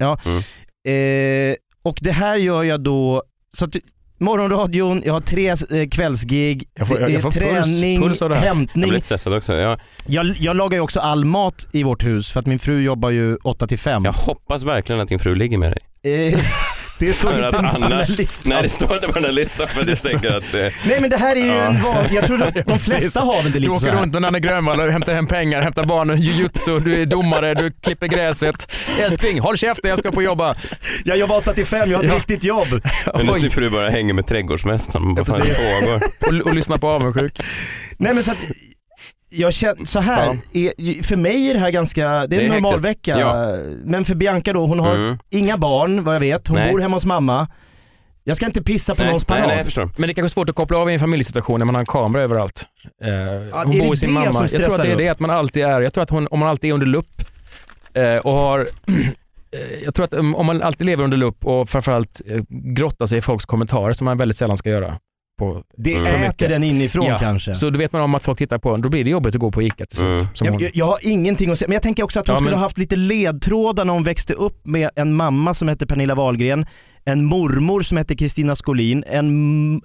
Eh, 0.91 1.55
och 1.83 1.97
det 2.01 2.11
här 2.11 2.37
gör 2.37 2.63
jag 2.63 2.81
då, 2.83 3.23
så 3.55 3.65
att 3.65 3.75
morgonradion, 4.19 5.01
jag 5.05 5.13
har 5.13 5.21
tre 5.21 5.49
eh, 5.49 5.87
kvällsgig, 5.91 6.63
Jag 6.73 6.87
får- 6.87 6.99
jag- 6.99 7.09
det 7.09 7.11
är 7.11 7.13
jag 7.13 7.21
får 7.21 7.31
puls- 7.31 7.63
träning, 7.63 8.01
puls 8.01 8.19
det 8.19 8.25
här. 8.25 8.35
Jag 8.35 8.41
hämtning. 8.41 8.83
blir 8.83 8.93
lite 8.93 9.05
stressad 9.05 9.33
också. 9.33 9.53
Jag, 9.53 9.79
Jag, 10.05 10.25
jag 10.39 10.55
lagar 10.57 10.77
ju 10.77 10.81
också 10.81 10.99
all 10.99 11.25
mat 11.25 11.67
i 11.71 11.83
vårt 11.83 12.03
hus 12.03 12.31
för 12.31 12.39
att 12.39 12.45
min 12.45 12.59
fru 12.59 12.81
jobbar 12.83 13.09
ju 13.09 13.35
8 13.35 13.67
till 13.67 13.79
5. 13.79 14.05
jag 14.05 14.13
hoppas 14.13 14.63
verkligen 14.63 15.01
att 15.01 15.07
din 15.09 15.19
fru 15.19 15.35
ligger 15.35 15.57
med 15.57 15.71
dig. 15.71 15.81
Det 16.99 17.13
står 17.13 17.33
inte 17.45 17.51
på 17.51 17.61
den 17.61 17.65
här 17.91 18.07
listan. 18.17 18.41
Nej 18.45 18.61
det 18.63 18.69
står 18.69 18.93
inte 18.93 19.07
på 19.07 19.13
den 19.13 19.23
här 19.23 19.31
listan 19.31 19.67
för 19.67 19.85
jag 19.89 19.97
tänker 20.01 20.31
att 20.37 20.53
eh, 20.53 20.59
Nej 20.87 21.01
men 21.01 21.09
det 21.09 21.17
här 21.17 21.35
är 21.35 21.39
ju 21.39 21.47
Ja. 21.47 21.53
en 21.63 21.83
van, 21.83 22.05
jag 22.11 22.27
tror 22.27 22.43
att 22.43 22.65
de 22.65 22.79
flesta 22.91 23.19
har 23.19 23.43
väl 23.43 23.51
det 23.51 23.59
Du 23.59 23.59
lite 23.59 23.79
så 23.79 23.87
åker 23.87 23.97
runt 24.01 24.13
med 24.13 24.21
Nanne 24.21 24.39
Grönvall 24.39 24.79
och 24.79 24.91
hämtar 24.91 25.13
hem 25.13 25.27
pengar, 25.27 25.61
hämtar 25.61 25.83
barnen, 25.83 26.21
jujutsu, 26.21 26.79
du 26.79 27.01
är 27.01 27.05
domare, 27.05 27.53
du 27.53 27.71
klipper 27.71 28.07
gräset. 28.07 28.71
Älskling, 28.99 29.39
håll 29.39 29.57
käften, 29.57 29.89
jag 29.89 29.99
ska 29.99 30.11
på 30.11 30.23
jobba. 30.23 30.55
Jag 31.05 31.17
jobbar 31.17 31.37
8 31.37 31.53
till 31.53 31.65
5, 31.65 31.91
jag 31.91 31.97
har 31.97 32.03
ett 32.03 32.09
Ja. 32.09 32.15
riktigt 32.15 32.43
jobb. 32.43 32.67
hennes 33.17 33.35
Oj, 33.35 33.49
fru 33.49 33.69
bara 33.69 33.89
hänger 33.89 34.13
med 34.13 34.27
trädgårdsmästaren. 34.27 35.15
Vad 35.15 35.27
fan 35.27 35.35
precis. 35.35 35.59
pågår? 35.79 36.01
och, 36.41 36.47
och 36.47 36.55
lyssna 36.55 36.77
på 36.77 36.89
avundsjuk. 36.89 37.39
Nej 37.97 38.13
men 38.13 38.23
så 38.23 38.31
att 38.31 38.37
jag 39.29 39.53
känner 39.53 39.85
så 39.85 39.99
här, 39.99 40.37
är, 40.53 41.03
för 41.03 41.15
mig 41.15 41.49
är 41.49 41.53
det 41.53 41.59
här 41.59 41.71
ganska, 41.71 42.07
det 42.09 42.15
är 42.15 42.27
Det 42.27 42.35
är 42.35 42.41
en 42.41 42.51
normal 42.51 42.79
vecka. 42.79 43.19
Ja. 43.19 43.55
Men 43.85 44.05
för 44.05 44.15
Bianca 44.15 44.53
då, 44.53 44.65
hon 44.65 44.79
har 44.79 44.95
Mm. 44.95 45.17
inga 45.29 45.57
barn 45.57 46.03
vad 46.03 46.15
jag 46.15 46.19
vet, 46.19 46.47
hon 46.47 46.57
Nej. 46.57 46.71
bor 46.71 46.79
hemma 46.79 46.95
hos 46.95 47.05
mamma. 47.05 47.47
Jag 48.23 48.37
ska 48.37 48.45
inte 48.45 48.63
pissa 48.63 48.95
på 48.95 49.01
Nej, 49.01 49.07
någons 49.07 49.29
nej, 49.29 49.37
parad. 49.41 49.55
nej, 49.55 49.63
förstår. 49.63 49.89
Men 49.97 50.07
det 50.07 50.11
är 50.11 50.13
kanske 50.13 50.33
svårt 50.33 50.49
att 50.49 50.55
koppla 50.55 50.77
av 50.77 50.89
i 50.89 50.93
en 50.93 50.99
familjesituation 50.99 51.59
när 51.59 51.65
man 51.65 51.75
har 51.75 51.79
en 51.79 51.85
kamera 51.85 52.21
överallt. 52.23 52.65
Eh, 53.03 53.09
hon 53.65 53.75
är 53.75 53.79
bor 53.79 53.87
hos 53.87 53.99
sin 53.99 54.11
mamma. 54.11 54.31
Jag 54.33 54.49
tror 54.63 54.75
att 54.75 54.81
det 54.81 54.91
är 54.91 54.95
det 54.97 55.07
att 55.09 55.19
man 55.19 55.29
alltid 55.29 55.63
är, 55.63 55.81
jag 55.81 55.93
tror 55.93 56.03
att 56.03 56.09
hon, 56.09 56.27
om 56.27 56.39
man 56.39 56.49
alltid 56.49 56.69
är 56.69 56.73
under 56.73 56.87
lupp 56.87 57.21
eh, 57.93 58.17
och 58.17 58.31
har 58.31 58.59
eh, 58.87 59.83
jag 59.83 59.93
tror 59.95 60.05
att 60.05 60.13
um, 60.13 60.35
om 60.35 60.45
man 60.45 60.61
alltid 60.61 60.85
lever 60.87 61.03
under 61.03 61.17
lupp 61.17 61.45
och 61.45 61.69
framförallt 61.69 62.21
eh, 62.27 62.41
grottar 62.49 63.05
sig 63.05 63.17
i 63.17 63.21
folks 63.21 63.45
kommentarer 63.45 63.93
som 63.93 64.05
man 64.05 64.17
väldigt 64.17 64.37
sällan 64.37 64.57
ska 64.57 64.69
göra. 64.69 64.99
På, 65.37 65.63
Det 65.77 65.95
äter 65.95 66.19
mycket. 66.19 66.49
den 66.49 66.63
inifrån 66.63 67.05
Ja, 67.05 67.19
kanske. 67.19 67.55
Så 67.55 67.69
då 67.69 67.79
vet 67.79 67.93
man 67.93 68.01
om 68.01 68.15
att 68.15 68.25
folk 68.25 68.37
tittar 68.37 68.57
på 68.57 68.73
en, 68.73 68.81
då 68.81 68.89
blir 68.89 69.03
det 69.03 69.09
jobbigt 69.09 69.35
att 69.35 69.41
gå 69.41 69.51
på 69.51 69.61
ICA 69.61 69.85
till 69.85 69.97
slut. 69.97 70.19
Mm. 70.19 70.27
Som 70.33 70.47
jag, 70.47 70.71
jag, 70.73 70.85
har 70.85 70.97
ingenting 71.01 71.51
att 71.51 71.59
säga, 71.59 71.67
men 71.67 71.73
jag 71.73 71.81
tänker 71.83 72.03
också 72.03 72.19
att 72.19 72.27
hon 72.27 72.33
Ja, 72.33 72.37
skulle 72.37 72.51
men- 72.51 72.59
ha 72.59 72.65
haft 72.65 72.77
lite 72.77 72.95
ledtrådar 72.95 73.85
när 73.85 73.93
hon 73.93 74.03
växte 74.03 74.33
upp 74.33 74.65
med 74.65 74.89
en 74.95 75.13
mamma 75.13 75.53
som 75.53 75.67
hette 75.67 75.87
Pernilla 75.87 76.15
Wahlgren, 76.15 76.65
en 77.05 77.25
mormor 77.25 77.81
som 77.81 77.97
hette 77.97 78.15
Kristina 78.15 78.55
Skolin, 78.55 79.03
en 79.07 79.81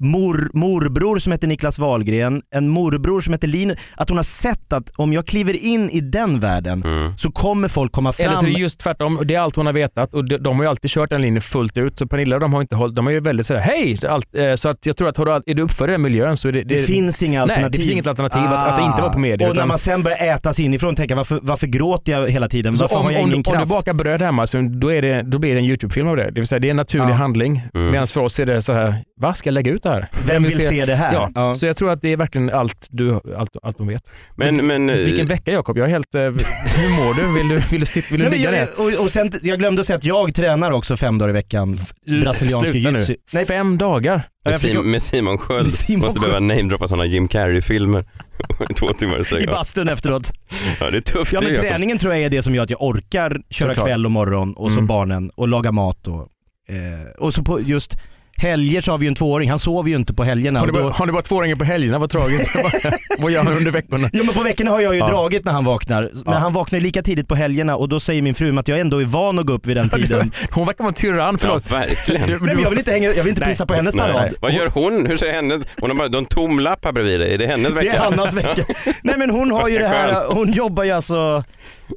mor, 0.00 0.50
morbror 0.54 1.18
som 1.18 1.32
heter 1.32 1.46
Niklas 1.48 1.78
Wahlgren, 1.78 2.42
en 2.54 2.68
morbror 2.68 3.20
som 3.20 3.32
heter 3.32 3.48
Linus. 3.48 3.78
Att 3.96 4.08
hon 4.08 4.18
har 4.18 4.22
sett 4.24 4.72
att 4.72 4.90
om 4.96 5.12
jag 5.12 5.26
kliver 5.26 5.64
in 5.64 5.90
i 5.90 6.00
den 6.00 6.40
världen 6.40 6.82
Mm. 6.84 7.12
så 7.18 7.30
kommer 7.32 7.68
folk 7.68 7.92
komma 7.92 8.12
fram. 8.12 8.26
Eller 8.26 8.36
så 8.36 8.46
är 8.46 8.50
det 8.50 8.58
just 8.60 8.80
tvärtom. 8.80 9.20
Det 9.24 9.34
är 9.34 9.40
allt 9.40 9.56
hon 9.56 9.66
har 9.66 9.72
vetat 9.72 10.14
och 10.14 10.24
de, 10.28 10.36
de 10.38 10.56
har 10.56 10.64
ju 10.64 10.68
alltid 10.70 10.90
kört 10.90 11.10
den 11.10 11.22
linjen 11.22 11.40
fullt 11.40 11.78
ut. 11.78 11.98
Så 11.98 12.06
Pernilla 12.06 12.38
de 12.38 12.54
har 12.54 12.60
inte 12.60 12.76
hållit, 12.76 12.96
de 12.96 13.06
är 13.06 13.10
ju 13.10 13.20
väldigt 13.20 13.46
sådär 13.46 13.60
hej! 13.60 13.98
Allt, 14.08 14.36
eh, 14.36 14.54
så 14.54 14.68
att 14.68 14.86
jag 14.86 14.96
tror 14.96 15.08
att 15.08 15.16
har 15.16 15.24
du, 15.24 15.32
är 15.52 15.54
du 15.54 15.62
uppför 15.62 15.88
i 15.88 15.92
den 15.92 16.02
miljön 16.02 16.36
så 16.36 16.48
är 16.48 16.52
det... 16.52 16.62
det, 16.62 16.76
finns 16.78 17.22
inga 17.22 17.32
nej, 17.32 17.42
alternativ. 17.42 17.70
det 17.72 17.78
finns 17.78 17.90
inget 17.92 18.06
alternativ 18.06 18.42
att, 18.42 18.68
att 18.68 18.76
det 18.76 18.82
inte 18.84 19.00
vara 19.02 19.12
på 19.12 19.18
media. 19.18 19.48
Och 19.50 19.56
när 19.56 19.66
man 19.66 19.78
sen 19.78 20.02
börjar 20.02 20.18
äta 20.36 20.52
sig 20.52 20.64
inifrån 20.64 20.90
och 20.90 20.96
tänka 20.96 21.14
varför, 21.14 21.38
varför 21.42 21.66
gråter 21.66 22.12
jag 22.12 22.30
hela 22.30 22.48
tiden? 22.48 22.76
så 22.76 22.82
Varför 22.84 22.96
om, 22.96 23.04
har 23.04 23.12
jag 23.12 23.20
om, 23.22 23.26
ingen 23.26 23.36
om 23.36 23.42
du 23.42 23.50
kraft? 23.58 23.68
bakar 23.72 23.92
bröd 23.94 24.22
hemma 24.22 24.46
så 24.46 24.58
då, 24.60 24.92
är 24.92 25.02
det, 25.02 25.22
då 25.22 25.38
blir 25.38 25.54
det 25.54 25.60
en 25.60 25.64
YouTube-film 25.66 26.08
av 26.08 26.16
det. 26.16 26.24
Det 26.24 26.40
vill 26.40 26.46
säga 26.46 26.58
det 26.58 26.68
är 26.68 26.70
en 26.70 26.76
naturlig 26.76 27.04
Ja. 27.10 27.14
handling. 27.14 27.62
Mm. 27.74 27.90
Medan 27.90 28.06
för 28.06 28.20
oss 28.20 28.40
är 28.40 28.46
det 28.46 28.62
så 28.62 28.72
här, 28.72 28.94
vad 29.20 29.36
ska 29.36 29.48
jag 29.48 29.54
lägga 29.54 29.72
ut 29.72 29.81
det 29.82 29.88
här? 29.90 30.08
Vem 30.26 30.42
vill 30.42 30.66
se 30.68 30.84
det 30.86 30.94
här? 30.94 31.28
Ja, 31.34 31.54
så 31.54 31.66
jag 31.66 31.76
tror 31.76 31.90
att 31.90 32.02
det 32.02 32.08
är 32.08 32.16
verkligen 32.16 32.50
allt 32.50 32.86
du 32.90 33.20
allt, 33.36 33.56
allt 33.62 33.78
de 33.78 33.86
vet. 33.86 34.10
Men, 34.36 34.66
men, 34.66 34.90
eh, 34.90 34.96
Vilken 34.96 35.26
vecka 35.26 35.52
Jakob, 35.52 35.78
jag 35.78 35.86
är 35.86 35.90
helt... 35.90 36.14
eh, 36.14 36.20
Hur 36.20 37.04
mår 37.04 37.14
du? 37.14 37.38
Vill 37.38 37.48
du, 37.48 37.56
vill 37.70 37.80
du, 37.80 37.86
sitta, 37.86 38.06
vill 38.10 38.20
du 38.22 38.30
ligga 38.30 38.50
ner? 38.50 38.58
jag, 38.76 38.86
och, 38.98 39.02
och 39.04 39.10
sen, 39.10 39.32
jag 39.42 39.58
glömde 39.58 39.80
att 39.80 39.86
säga 39.86 39.96
att 39.96 40.04
jag 40.04 40.34
tränar 40.34 40.70
också 40.70 40.96
fem 40.96 41.18
dagar 41.18 41.30
i 41.30 41.32
veckan. 41.32 41.78
Brasiliansk 42.22 42.70
Sluta 42.70 42.90
nu. 42.90 42.98
jiu-jitsu. 42.98 43.14
Nej, 43.32 43.46
Fem 43.46 43.78
dagar? 43.78 44.22
med, 44.44 44.60
Sim, 44.60 44.90
med 44.90 45.02
Simon 45.02 45.38
Sköld. 45.38 45.62
Med 45.62 45.72
Simon 45.72 46.00
Måste 46.00 46.20
Sköld. 46.20 46.30
behöva 46.32 46.46
namedroppa 46.54 46.86
sådana 46.86 47.04
Jim 47.06 47.28
Carrey-filmer. 47.28 48.04
Två 48.78 48.88
timmar 48.88 49.16
i 49.16 49.20
I 49.20 49.24
sträck. 49.24 49.46
bastun 49.50 49.88
efteråt. 49.88 50.32
Ja, 50.80 50.90
det 50.90 50.96
är 50.96 51.00
tufft. 51.00 51.32
Ja 51.32 51.40
men 51.40 51.54
träningen 51.54 51.98
tror 51.98 52.12
jag 52.14 52.22
är 52.22 52.30
det 52.30 52.42
som 52.42 52.54
gör 52.54 52.62
att 52.62 52.70
jag 52.70 52.82
orkar 52.82 53.30
köra 53.50 53.68
Såklart. 53.68 53.86
kväll 53.86 54.04
och 54.04 54.10
morgon 54.12 54.54
och 54.54 54.70
så 54.70 54.78
Mm. 54.78 54.86
barnen 54.86 55.30
och 55.34 55.48
laga 55.48 55.72
mat 55.72 56.06
och, 56.08 56.28
eh, 56.74 57.10
och 57.18 57.34
så 57.34 57.42
på 57.44 57.60
just 57.60 57.96
helger 58.42 58.80
så 58.80 58.90
har 58.90 58.98
vi 58.98 59.04
ju 59.04 59.08
en 59.08 59.14
tvååring, 59.14 59.50
han 59.50 59.58
sover 59.58 59.90
ju 59.90 59.96
inte 59.96 60.14
på 60.14 60.24
helgerna. 60.24 60.58
Har 60.60 60.66
du, 60.66 60.70
och 60.72 60.78
bara, 60.78 60.84
då, 60.84 60.90
har 60.90 61.06
du 61.06 61.12
bara 61.12 61.22
tvååringar 61.22 61.56
på 61.56 61.64
helgerna? 61.64 61.98
Vad 61.98 62.10
tragiskt. 62.10 62.56
Vad 63.18 63.32
gör 63.32 63.42
han 63.44 63.52
under 63.56 63.70
veckorna? 63.70 64.10
Jo 64.12 64.24
men 64.24 64.34
på 64.34 64.42
veckorna 64.42 64.70
har 64.70 64.80
jag 64.80 64.92
ju 64.94 64.98
Ja. 65.00 65.06
dragit 65.08 65.44
när 65.44 65.52
han 65.52 65.64
vaknar, 65.64 66.02
men 66.02 66.22
Ja. 66.26 66.32
han 66.38 66.52
vaknar 66.52 66.78
ju 66.78 66.82
lika 66.82 67.02
tidigt 67.02 67.28
på 67.28 67.34
helgerna 67.34 67.76
och 67.76 67.88
då 67.88 68.00
säger 68.00 68.22
min 68.22 68.34
fru 68.34 68.58
att 68.58 68.68
jag 68.68 68.80
ändå 68.80 69.00
är 69.00 69.04
van 69.04 69.38
att 69.38 69.46
gå 69.46 69.52
upp 69.52 69.66
vid 69.66 69.76
den 69.76 69.88
tiden. 69.88 70.32
Hon 70.50 70.66
verkar 70.66 70.84
vara 70.84 70.88
en 70.88 70.94
tyrann, 70.94 71.34
Ja, 71.34 71.38
förlåt. 71.40 71.70
verkligen. 71.72 72.26
Du- 72.26 72.38
Nej, 72.40 72.54
men 72.54 72.62
jag 72.62 72.70
vill 72.70 72.78
inte, 72.78 72.92
hänga, 72.92 73.08
jag 73.12 73.24
vill 73.24 73.28
inte 73.28 73.40
pissa 73.44 73.66
på 73.66 73.74
hennes 73.74 73.94
Nej. 73.94 74.12
parad. 74.12 74.34
Vad 74.40 74.52
gör 74.52 74.66
hon? 74.68 75.06
Hur 75.06 75.16
ser 75.16 75.32
hennes... 75.32 75.62
Hon 75.80 75.90
har 75.90 75.96
bara 75.96 76.08
du 76.08 76.18
en 76.18 76.24
tom 76.24 76.58
lapp 76.60 76.84
här 76.84 76.92
bredvid 76.92 77.20
dig. 77.20 77.34
Är 77.34 77.38
det 77.38 77.46
hennes 77.46 77.72
vecka? 77.74 77.90
Det 77.90 77.96
är 77.96 78.00
Hannas 78.00 78.34
vecka. 78.34 78.64
Nej 79.02 79.14
men 79.18 79.30
hon 79.30 79.50
har 79.50 79.68
ju 79.68 79.78
det 79.78 79.88
här, 79.88 80.24
hon 80.34 80.52
jobbar 80.52 80.84
ju 80.84 80.90
alltså 80.90 81.44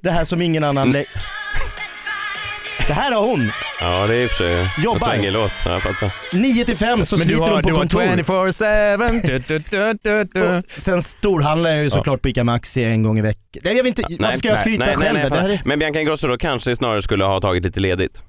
det 0.02 0.10
här 0.12 0.26
som 0.26 0.42
ingen 0.42 0.64
annan 0.64 0.92
Det 2.88 2.94
här 2.94 3.12
har 3.12 3.28
hon. 3.28 3.50
Ja, 3.82 4.08
det 4.08 4.16
är 4.16 4.24
i 4.24 4.26
och 4.26 4.30
för 4.30 4.36
sig 4.44 4.60
en 4.60 4.84
Jobbar. 4.84 5.00
svängig 5.00 5.32
låt. 5.32 5.52
Ja, 5.66 5.72
Jag 5.72 5.82
fattar. 5.82 6.38
9 6.42 6.66
till 6.66 6.78
5 6.78 7.06
så 7.06 7.18
Men 7.18 7.28
du 7.28 7.34
sliter 7.34 7.50
har, 7.50 7.54
hon 7.54 7.62
på 7.62 7.70
du 7.70 7.76
har 7.76 7.82
kontor. 7.82 8.02
24-7. 8.02 9.22
Du, 9.28 9.40
du, 9.40 9.60
du, 9.70 9.94
du, 10.04 10.24
du. 10.24 10.42
Och 10.58 10.64
sen 10.78 11.02
storhandlar 11.02 11.70
jag 11.70 11.84
ju 11.84 11.90
såklart 11.90 12.22
på 12.22 12.30
ICA 12.30 12.44
Maxi 12.44 12.84
en 12.84 13.04
gång 13.04 13.20
i 13.20 13.22
veckan. 13.22 13.62
Nej 13.64 13.76
jag 13.78 13.84
vet 13.84 14.00
inte, 14.00 14.16
varför 14.24 14.38
ska 14.38 14.48
jag 14.48 14.60
skryta 14.60 14.86
nej, 14.86 14.96
själv? 14.96 15.20
nej, 15.20 15.30
det 15.30 15.40
här 15.40 15.50
är, 15.50 15.62
Men 15.66 15.80
Bianca 15.80 16.00
Ingrosso 16.00 16.28
då 16.28 16.38
kanske 16.38 16.76
snarare 16.76 17.02
skulle 17.02 17.24
ha 17.24 17.42
tagit 17.42 17.64
lite 17.64 17.80
ledigt. 17.80 18.22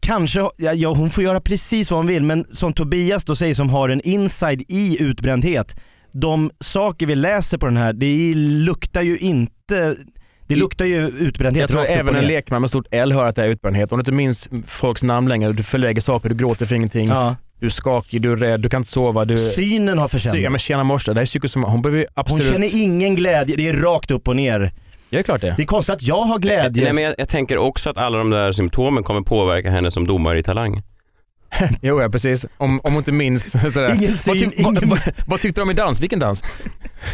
kanske, 0.00 0.40
ja, 0.40 0.72
ja, 0.72 0.88
hon 0.94 1.10
får 1.10 1.24
göra 1.24 1.40
precis 1.40 1.90
vad 1.90 1.98
hon 1.98 2.06
vill 2.06 2.22
men 2.24 2.44
som 2.50 2.72
Tobias 2.72 3.24
då 3.24 3.36
säger 3.36 3.54
som 3.54 3.70
har 3.70 3.88
en 3.88 4.00
inside 4.00 4.62
i 4.68 5.02
utbrändhet. 5.02 5.76
De 6.12 6.50
saker 6.60 7.06
vi 7.06 7.14
läser 7.14 7.58
på 7.58 7.66
den 7.66 7.76
här, 7.76 7.92
det 7.92 8.34
luktar 8.36 9.02
ju 9.02 9.18
inte, 9.18 9.96
det 10.54 10.60
luktar 10.60 10.84
ju 10.84 11.08
utbrändhet 11.08 11.60
Jag 11.60 11.70
tror 11.70 11.80
rakt 11.80 11.90
även 11.90 12.16
en 12.16 12.26
lekman 12.26 12.60
med 12.60 12.70
stort 12.70 12.86
L 12.90 13.12
hör 13.12 13.26
att 13.26 13.36
det 13.36 13.42
är 13.44 13.48
utbrändhet. 13.48 13.92
Om 13.92 13.98
du 13.98 14.00
inte 14.00 14.12
minns 14.12 14.48
folks 14.66 15.02
namn 15.02 15.28
längre, 15.28 15.52
du 15.52 15.62
förlägger 15.62 16.00
saker, 16.00 16.28
du 16.28 16.34
gråter 16.34 16.66
för 16.66 16.74
ingenting, 16.74 17.08
Ja. 17.08 17.36
du 17.60 17.66
är 17.66 17.70
skakig, 17.70 18.22
du 18.22 18.32
är 18.32 18.36
rädd, 18.36 18.60
du 18.60 18.68
kan 18.68 18.80
inte 18.80 18.90
sova. 18.90 19.24
Du... 19.24 19.36
Synen 19.36 19.98
har 19.98 20.08
Sy- 20.08 20.16
Ja 20.16 20.20
försämrats. 20.20 20.50
men 20.50 20.58
tjena 20.58 20.84
morsa, 20.84 21.12
det 21.14 21.18
här 21.20 21.22
är 21.22 21.26
psykosomat. 21.26 21.70
Hon 21.70 21.82
behöver 21.82 21.98
ju 21.98 22.04
Hon 22.14 22.20
absolut... 22.24 22.48
känner 22.52 22.76
ingen 22.82 23.14
glädje, 23.14 23.56
det 23.56 23.68
är 23.68 23.74
rakt 23.74 24.10
upp 24.10 24.28
och 24.28 24.36
ner. 24.36 24.60
Ja, 24.60 24.70
det 25.10 25.18
är 25.18 25.22
klart 25.22 25.40
det. 25.40 25.54
Det 25.56 25.62
är 25.62 25.66
konstigt 25.66 25.94
att 25.94 26.02
jag 26.02 26.22
har 26.22 26.38
glädje. 26.38 26.84
Nej, 26.84 26.92
men 26.94 27.04
jag, 27.04 27.14
jag 27.18 27.28
tänker 27.28 27.58
också 27.58 27.90
att 27.90 27.96
alla 27.96 28.18
de 28.18 28.30
där 28.30 28.52
symptomen 28.52 29.02
kommer 29.04 29.20
påverka 29.20 29.70
henne 29.70 29.90
som 29.90 30.06
domare 30.06 30.38
i 30.38 30.42
Talang. 30.42 30.82
Jo, 31.82 32.00
ja, 32.02 32.08
precis. 32.08 32.46
Om, 32.58 32.80
om 32.84 32.92
hon 32.92 32.96
inte 32.96 33.12
minns. 33.12 33.50
Sådär. 33.72 33.94
Ingen 33.94 34.10
vad, 34.10 34.16
syn, 34.18 34.34
tyck- 34.34 34.52
ingen- 34.56 34.74
vad, 34.74 34.84
vad, 34.84 35.00
vad 35.26 35.40
tyckte 35.40 35.60
de 35.60 35.70
i 35.70 35.74
dans? 35.74 36.00
Vilken 36.00 36.18
dans? 36.18 36.42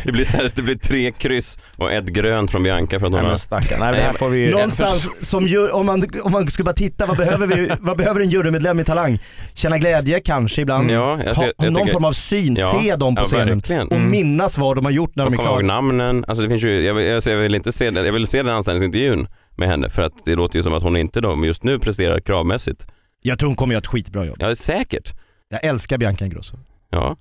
Det 0.04 0.12
blir, 0.12 0.24
så 0.24 0.36
här, 0.36 0.50
det 0.54 0.62
blir 0.62 0.74
tre 0.74 1.12
kryss 1.12 1.58
och 1.76 1.92
ett 1.92 2.04
grönt 2.06 2.50
från 2.50 2.62
Bianca 2.62 2.90
för 3.00 3.06
att 3.06 3.12
hon 3.12 3.22
Nej 3.22 3.22
men. 3.22 3.38
Nej, 3.50 3.60
det 3.70 3.76
Nej, 3.92 4.00
här 4.02 4.08
men- 4.08 4.14
får 4.18 4.28
vi... 4.28 4.50
Någonstans 4.50 5.08
som 5.20 5.46
ju, 5.46 5.68
om 5.70 5.86
man, 5.86 6.02
om 6.22 6.32
man 6.32 6.48
skulle 6.50 6.64
bara 6.64 6.72
titta, 6.74 7.06
vad 7.06 7.16
behöver, 7.16 7.46
vi, 7.46 7.70
vad 7.80 7.96
behöver 7.96 8.20
en 8.20 8.28
jurymedlem 8.30 8.80
i 8.80 8.84
Talang? 8.84 9.18
Känna 9.54 9.78
glädje 9.78 10.20
kanske 10.20 10.62
ibland, 10.62 10.90
Ja, 10.90 11.18
jag- 11.24 11.34
ha 11.34 11.44
jag 11.58 11.72
någon 11.72 11.74
tycker- 11.74 11.92
form 11.92 12.04
av 12.04 12.12
syn, 12.12 12.56
Ja, 12.58 12.78
se 12.82 12.96
dem 12.96 13.14
på 13.14 13.22
ja, 13.22 13.26
scenen 13.26 13.48
verkligen. 13.48 13.86
och 13.88 13.96
Mm. 13.96 14.10
minnas 14.10 14.58
vad 14.58 14.76
de 14.76 14.84
har 14.84 14.92
gjort 14.92 15.16
när 15.16 15.24
de 15.24 15.28
Och 15.28 15.32
är 15.34 15.36
komma 15.36 15.50
ihåg 15.50 15.60
klara. 15.60 15.74
namnen. 15.76 16.24
Alltså 16.28 16.42
det 16.42 16.48
finns 16.48 16.64
ju, 16.64 16.80
jag, 16.82 16.94
vill, 16.94 17.14
alltså 17.14 17.30
jag 17.30 17.38
vill 17.38 17.54
inte 17.54 17.72
se, 17.72 17.84
jag 17.84 18.12
vill 18.12 18.26
se 18.26 18.42
den 18.42 18.54
anställningsintervjun 18.54 19.28
med 19.56 19.68
henne 19.68 19.88
för 19.90 20.02
att 20.02 20.12
det 20.24 20.34
låter 20.34 20.56
ju 20.56 20.62
som 20.62 20.74
att 20.74 20.82
hon 20.82 20.96
inte 20.96 21.20
då 21.20 21.44
just 21.46 21.62
nu 21.64 21.78
presterar 21.78 22.20
kravmässigt. 22.20 22.86
Jag 23.26 23.38
tror 23.38 23.48
hon 23.48 23.56
kommer 23.56 23.74
göra 23.74 23.78
ett 23.78 23.86
skitbra 23.86 24.24
jobb. 24.24 24.36
Ja, 24.40 24.54
säkert. 24.54 25.14
Jag 25.48 25.64
älskar 25.64 25.98
Bianca 25.98 26.24
Ingrosso. 26.24 26.56
Ja. 26.90 27.16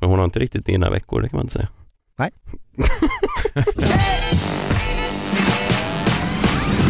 Men 0.00 0.08
hon 0.10 0.18
har 0.18 0.24
inte 0.24 0.38
riktigt 0.38 0.66
dina 0.66 0.90
veckor, 0.90 1.20
det 1.20 1.28
kan 1.28 1.36
man 1.36 1.44
inte 1.44 1.52
säga. 1.52 1.68
Nej. 2.18 2.30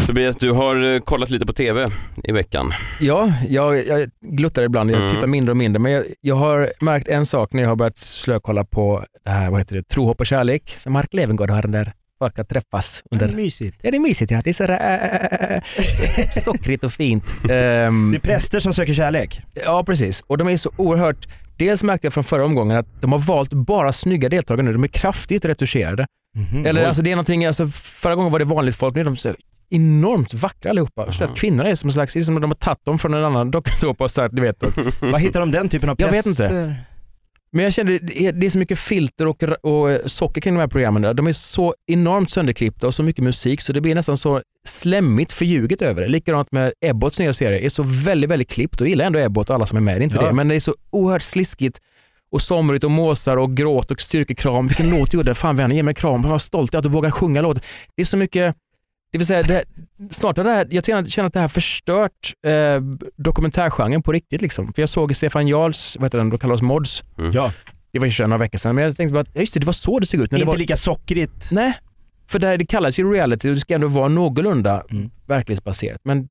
Tobias, 0.07 0.35
du 0.35 0.51
har 0.51 0.93
eh, 0.93 0.99
kollat 0.99 1.29
lite 1.29 1.45
på 1.45 1.53
TV 1.53 1.85
i 2.23 2.31
veckan. 2.31 2.71
Ja, 2.99 3.33
jag, 3.49 3.87
jag 3.87 4.09
gluttar 4.21 4.63
ibland. 4.63 4.91
Jag 4.91 4.99
Mm. 4.99 5.11
tittar 5.13 5.27
mindre 5.27 5.51
och 5.51 5.57
mindre. 5.57 5.79
Men 5.79 5.91
jag, 5.91 6.05
jag 6.21 6.35
har 6.35 6.71
märkt 6.81 7.07
en 7.07 7.25
sak 7.25 7.53
när 7.53 7.61
jag 7.61 7.69
har 7.69 7.75
börjat 7.75 7.97
slökolla 7.97 8.65
på 8.65 9.05
det 9.25 9.31
här, 9.31 9.49
vad 9.49 9.59
heter 9.59 9.75
det, 9.75 9.87
Tro, 9.87 10.05
hopp 10.05 10.19
och 10.19 10.25
kärlek. 10.25 10.75
Så 10.79 10.89
Mark 10.89 11.13
Levengood 11.13 11.49
har 11.49 11.61
den 11.61 11.71
där 11.71 11.93
Folk 12.21 12.33
ska 12.33 12.43
träffas 12.43 13.03
under... 13.11 13.27
Mysigt. 13.29 13.77
Ja, 13.81 13.91
det 13.91 13.97
är 13.97 13.99
mysigt 13.99 14.31
ja. 14.31 14.41
Det 14.43 14.49
är 14.49 14.53
så 14.53 14.67
där, 14.67 14.79
äh, 15.77 15.81
so- 15.89 16.29
sockrigt 16.41 16.83
och 16.83 16.93
fint. 16.93 17.23
Ehm, 17.49 18.11
Det 18.11 18.17
är 18.17 18.19
präster 18.19 18.59
som 18.59 18.73
söker 18.73 18.93
kärlek. 18.93 19.41
Ja, 19.65 19.83
precis. 19.83 20.23
Och 20.27 20.37
de 20.37 20.47
är 20.47 20.57
så 20.57 20.71
oerhört... 20.77 21.27
Dels 21.57 21.83
märkte 21.83 22.05
jag 22.05 22.13
från 22.13 22.23
förra 22.23 22.45
omgången 22.45 22.77
att 22.77 23.01
de 23.01 23.11
har 23.11 23.19
valt 23.19 23.53
bara 23.53 23.93
snygga 23.93 24.29
deltagare 24.29 24.65
nu. 24.65 24.73
De 24.73 24.83
är 24.83 24.87
kraftigt 24.87 25.45
retuscherade. 25.45 26.05
Mhm. 26.35 26.65
Eller 26.65 26.81
Oj. 26.81 26.87
alltså 26.87 27.03
det 27.03 27.11
är 27.11 27.15
någonting, 27.15 27.45
alltså, 27.45 27.67
förra 27.67 28.15
gången 28.15 28.31
var 28.31 28.39
det 28.39 28.45
vanligt 28.45 28.75
folk, 28.75 28.95
nu 28.95 29.01
är 29.01 29.05
de 29.05 29.17
så 29.17 29.33
enormt 29.69 30.33
vackra 30.33 30.69
allihopa. 30.69 31.11
Så 31.11 31.23
att 31.23 31.35
kvinnorna 31.35 31.69
är 31.69 31.75
som 31.75 31.87
en 31.87 31.93
slags, 31.93 32.13
det 32.13 32.19
är 32.19 32.21
som 32.21 32.35
att 32.35 32.41
de 32.41 32.51
har 32.51 32.55
tagit 32.55 32.85
dem 32.85 32.99
från 32.99 33.13
en 33.13 33.23
annan 33.23 33.51
dokusåpa 33.51 34.03
och 34.03 34.11
sagt, 34.11 34.35
du 34.35 34.41
vet. 34.41 34.63
att- 34.63 34.77
Vad 34.99 35.21
hittar 35.21 35.39
de 35.39 35.51
den 35.51 35.69
typen 35.69 35.89
av 35.89 35.95
Jag 35.99 36.09
präster? 36.09 36.43
vet 36.43 36.51
inte. 36.51 36.75
Men 37.53 37.63
jag 37.63 37.73
kände, 37.73 37.99
det 37.99 38.25
är, 38.25 38.31
det 38.31 38.49
så 38.49 38.57
mycket 38.57 38.79
filter 38.79 39.25
och, 39.25 39.43
och 39.43 40.11
socker 40.11 40.41
kring 40.41 40.53
de 40.53 40.59
här 40.59 40.67
programmen. 40.67 41.01
Där. 41.01 41.13
De 41.13 41.27
är 41.27 41.31
så 41.33 41.75
enormt 41.87 42.29
sönderklippta 42.31 42.87
och 42.87 42.93
så 42.93 43.03
mycket 43.03 43.23
musik 43.23 43.61
så 43.61 43.73
det 43.73 43.81
blir 43.81 43.95
nästan 43.95 44.17
så 44.17 44.41
slemmigt 44.67 45.31
förljuget 45.31 45.81
över 45.81 46.01
det. 46.01 46.07
Likadant 46.07 46.51
med 46.51 46.73
Ebbots 46.81 47.19
nya 47.19 47.33
serie, 47.33 47.59
är 47.65 47.69
så 47.69 47.83
väldigt, 47.83 48.29
väldigt 48.29 48.49
klippt 48.49 48.81
och 48.81 48.87
gillar 48.87 49.05
ändå 49.05 49.19
Ebbot 49.19 49.49
och 49.49 49.55
alla 49.55 49.65
som 49.65 49.77
är 49.77 49.81
med, 49.81 49.95
det 49.95 50.01
är 50.01 50.03
inte 50.03 50.15
Ja. 50.15 50.25
det. 50.27 50.33
Men 50.33 50.47
det 50.47 50.55
är 50.55 50.59
så 50.59 50.75
oerhört 50.89 51.21
sliskigt 51.21 51.79
och 52.31 52.41
somrigt 52.41 52.83
och 52.83 52.91
måsar 52.91 53.37
och 53.37 53.53
gråt 53.57 53.91
och 53.91 54.01
styrkekram. 54.01 54.67
Vilken 54.67 54.89
låt 54.89 55.11
du 55.11 55.17
gjorde. 55.17 55.33
Fan 55.33 55.55
vänner, 55.55 55.75
ge 55.75 55.83
mig 55.83 55.91
en 55.91 55.95
kram. 55.95 56.21
Jag 56.21 56.29
var 56.29 56.37
stolt 56.39 56.75
att 56.75 56.83
du 56.83 56.89
vågar 56.89 57.11
sjunga 57.11 57.41
låten. 57.41 57.63
Det 57.95 58.01
är 58.01 58.05
så 58.05 58.17
mycket, 58.17 58.55
det 59.11 59.17
vill 59.17 59.27
säga, 59.27 59.43
det, 59.43 59.63
snart 60.09 60.37
har 60.37 60.43
det 60.43 60.51
här, 60.51 60.67
jag 60.71 60.85
känner 60.85 61.09
känner 61.09 61.27
att 61.27 61.33
det 61.33 61.39
här 61.39 61.47
förstört 61.47 62.33
eh, 62.47 62.81
dokumentärgenren 63.17 64.01
på 64.03 64.11
riktigt. 64.11 64.41
Liksom. 64.41 64.73
För 64.73 64.81
jag 64.81 64.89
såg 64.89 65.15
Stefan 65.15 65.47
Jarls, 65.47 65.95
vad 65.99 66.05
heter 66.05 66.17
den, 66.17 66.29
då 66.29 66.37
kallas 66.37 66.61
Mods. 66.61 67.03
Ja, 67.33 67.51
Det 67.91 67.99
var 67.99 68.07
ju 68.07 68.23
några 68.27 68.37
veckor 68.37 68.57
sedan, 68.57 68.75
men 68.75 68.83
jag 68.83 68.95
tänkte 68.95 69.13
bara, 69.13 69.25
just 69.41 69.53
det, 69.53 69.59
det 69.59 69.65
var 69.65 69.73
så 69.73 69.99
det 69.99 70.05
såg 70.05 70.19
ut. 70.19 70.31
När 70.31 70.39
det 70.39 70.41
inte 70.41 70.51
var, 70.51 70.57
lika 70.57 70.77
sockrigt. 70.77 71.49
nej, 71.51 71.73
för 72.29 72.39
det, 72.39 72.47
här, 72.47 72.57
det 72.57 72.65
kallas 72.65 72.99
ju 72.99 73.11
reality 73.13 73.49
och 73.49 73.53
det 73.53 73.59
ska 73.59 73.75
ändå 73.75 73.87
vara 73.87 74.07
någorlunda 74.07 74.83
Mm. 74.89 75.09
verklighetsbaserat. 75.27 75.99
Men 76.03 76.27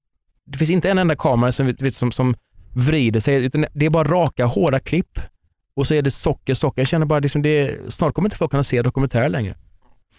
det 0.47 0.59
finns 0.59 0.71
inte 0.71 0.91
en 0.91 0.99
enda 0.99 1.17
kamera 1.17 1.53
som, 1.53 1.67
vet, 1.67 1.95
som, 1.95 2.13
som 2.13 2.35
vrider 2.75 3.21
sig, 3.21 3.45
utan 3.45 3.67
det 3.73 3.87
är 3.87 3.91
bara 3.91 4.05
raka, 4.05 4.45
hårda 4.47 4.79
klipp. 4.81 5.19
Och 5.77 5.87
så 5.87 5.95
är 5.95 6.03
det 6.03 6.11
socker, 6.11 6.55
socker. 6.55 6.83
Jag 6.83 6.89
känner 6.89 7.07
bara 7.07 7.19
liksom 7.21 7.43
det, 7.43 7.77
snart 7.89 8.15
kommer 8.15 8.27
inte 8.27 8.37
folk 8.37 8.51
kunna 8.51 8.65
se 8.65 8.83
dokumentärer 8.83 9.29
längre. 9.29 9.55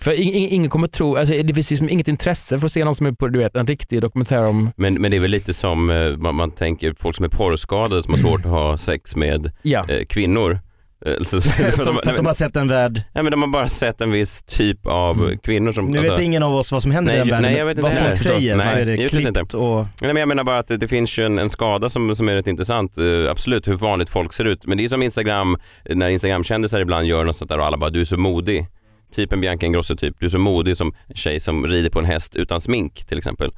För 0.01 0.13
ing, 0.19 0.33
ing, 0.33 0.49
ingen 0.49 0.69
kommer 0.69 0.87
tro, 0.87 1.15
alltså 1.15 1.33
det 1.43 1.53
finns 1.53 1.69
liksom 1.69 1.89
inget 1.89 2.07
intresse 2.07 2.59
för 2.59 2.65
att 2.65 2.71
se 2.71 2.85
någon 2.85 2.95
som 2.95 3.07
är 3.07 3.11
på 3.11 3.27
du 3.27 3.39
vet, 3.39 3.55
en 3.55 3.67
riktig 3.67 4.01
dokumentär 4.01 4.43
om, 4.43 4.71
Men, 4.75 4.93
men 4.93 5.11
det 5.11 5.17
är 5.17 5.21
väl 5.21 5.31
lite 5.31 5.53
som 5.53 5.89
eh, 5.89 6.17
man, 6.17 6.35
man 6.35 6.51
tänker 6.51 6.93
folk 6.99 7.15
som 7.15 7.25
är 7.25 7.29
porrskadade 7.29 8.03
som 8.03 8.13
har 8.13 8.17
svårt 8.19 8.45
att 8.45 8.51
ha 8.51 8.77
sex 8.77 9.15
med 9.15 9.51
ja. 9.61 9.85
eh, 9.89 10.05
kvinnor. 10.05 10.59
Eh, 11.05 11.23
Som, 11.23 11.41
för 12.03 12.09
att 12.11 12.17
de 12.17 12.25
har 12.25 12.33
sett 12.33 12.55
en 12.55 12.67
värld. 12.67 13.01
Nej 13.13 13.23
men 13.23 13.31
de 13.31 13.41
har 13.41 13.49
bara 13.49 13.69
sett 13.69 14.01
en 14.01 14.11
viss 14.11 14.43
typ 14.43 14.87
av 14.87 15.19
Mm. 15.23 15.37
kvinnor 15.37 15.71
som... 15.71 15.85
Nu 15.85 15.97
alltså- 15.97 16.11
vet 16.13 16.21
ingen 16.21 16.43
av 16.43 16.55
oss 16.55 16.71
vad 16.71 16.81
som 16.81 16.91
händer 16.91 17.11
Nej, 17.13 17.17
i 17.17 17.23
den 17.23 17.29
världen. 17.29 17.51
nej, 17.51 17.59
jag 17.59 17.65
vet 17.65 17.77
inte 17.77 17.89
vad 17.89 17.97
folk 17.97 18.09
förstås. 18.09 18.33
säger 18.43 18.55
Nej, 18.55 18.67
så 18.69 18.75
är 18.75 18.85
det 18.85 18.97
klippt 19.09 19.27
inte. 19.37 19.57
och... 19.57 19.77
Nej, 20.01 20.13
men 20.13 20.15
jag 20.15 20.27
menar 20.27 20.43
bara 20.43 20.59
att 20.59 20.67
det, 20.67 20.77
det 20.77 20.87
finns 20.87 21.19
ju 21.19 21.25
en, 21.25 21.39
en 21.39 21.49
skada 21.49 21.89
som, 21.89 22.15
som 22.15 22.29
är 22.29 22.33
rätt 22.35 22.47
intressant, 22.47 22.97
eh, 22.97 23.03
absolut, 23.31 23.67
hur 23.67 23.73
vanligt 23.73 24.09
folk 24.09 24.33
ser 24.33 24.45
ut. 24.45 24.67
Men 24.67 24.77
det 24.77 24.83
är 24.85 24.89
som 24.89 25.03
Instagram, 25.03 25.57
när 25.89 26.09
Instagram-kändisar 26.09 26.79
ibland 26.79 27.05
gör 27.07 27.23
något 27.23 27.35
sånt 27.35 27.49
där 27.51 27.59
och 27.59 27.65
alla 27.65 27.77
bara 27.77 27.89
du 27.89 28.01
är 28.01 28.05
så 28.05 28.17
modig. 28.17 28.67
Typ 29.15 29.33
en 29.33 29.41
Bianca 29.41 29.65
Ingrosso 29.65 29.95
typ, 29.95 30.15
du 30.19 30.25
är 30.25 30.29
så 30.29 30.39
modig 30.39 30.77
som 30.77 30.93
en 31.07 31.15
tjej 31.15 31.39
som 31.39 31.67
rider 31.67 31.89
på 31.89 31.99
en 31.99 32.05
häst 32.05 32.35
utan 32.35 32.61
smink 32.61 33.05
till 33.05 33.17
exempel. 33.17 33.51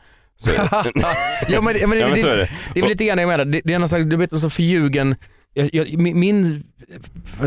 Ja, 1.48 1.62
men, 1.62 1.64
men, 1.64 1.78
ja, 1.80 1.88
men 1.88 2.14
det, 2.14 2.20
så 2.20 2.28
är 2.28 2.38
det. 2.38 2.50
Det 2.74 2.80
är 2.80 2.82
väl 2.82 2.90
lite 2.90 3.06
grann 3.06 3.18
det 3.18 3.22
jag 3.22 3.30
menar. 3.30 3.46
Det, 3.46 3.62
det 3.64 3.74
är 3.74 3.80
någon 3.80 3.88
slags, 3.88 4.06
du 4.06 4.16
vet, 4.16 4.34
en 4.34 4.40
sån 4.40 4.52
förljugen 4.52 5.16
jag, 5.54 5.70
jag, 5.74 5.98
min 5.98 6.64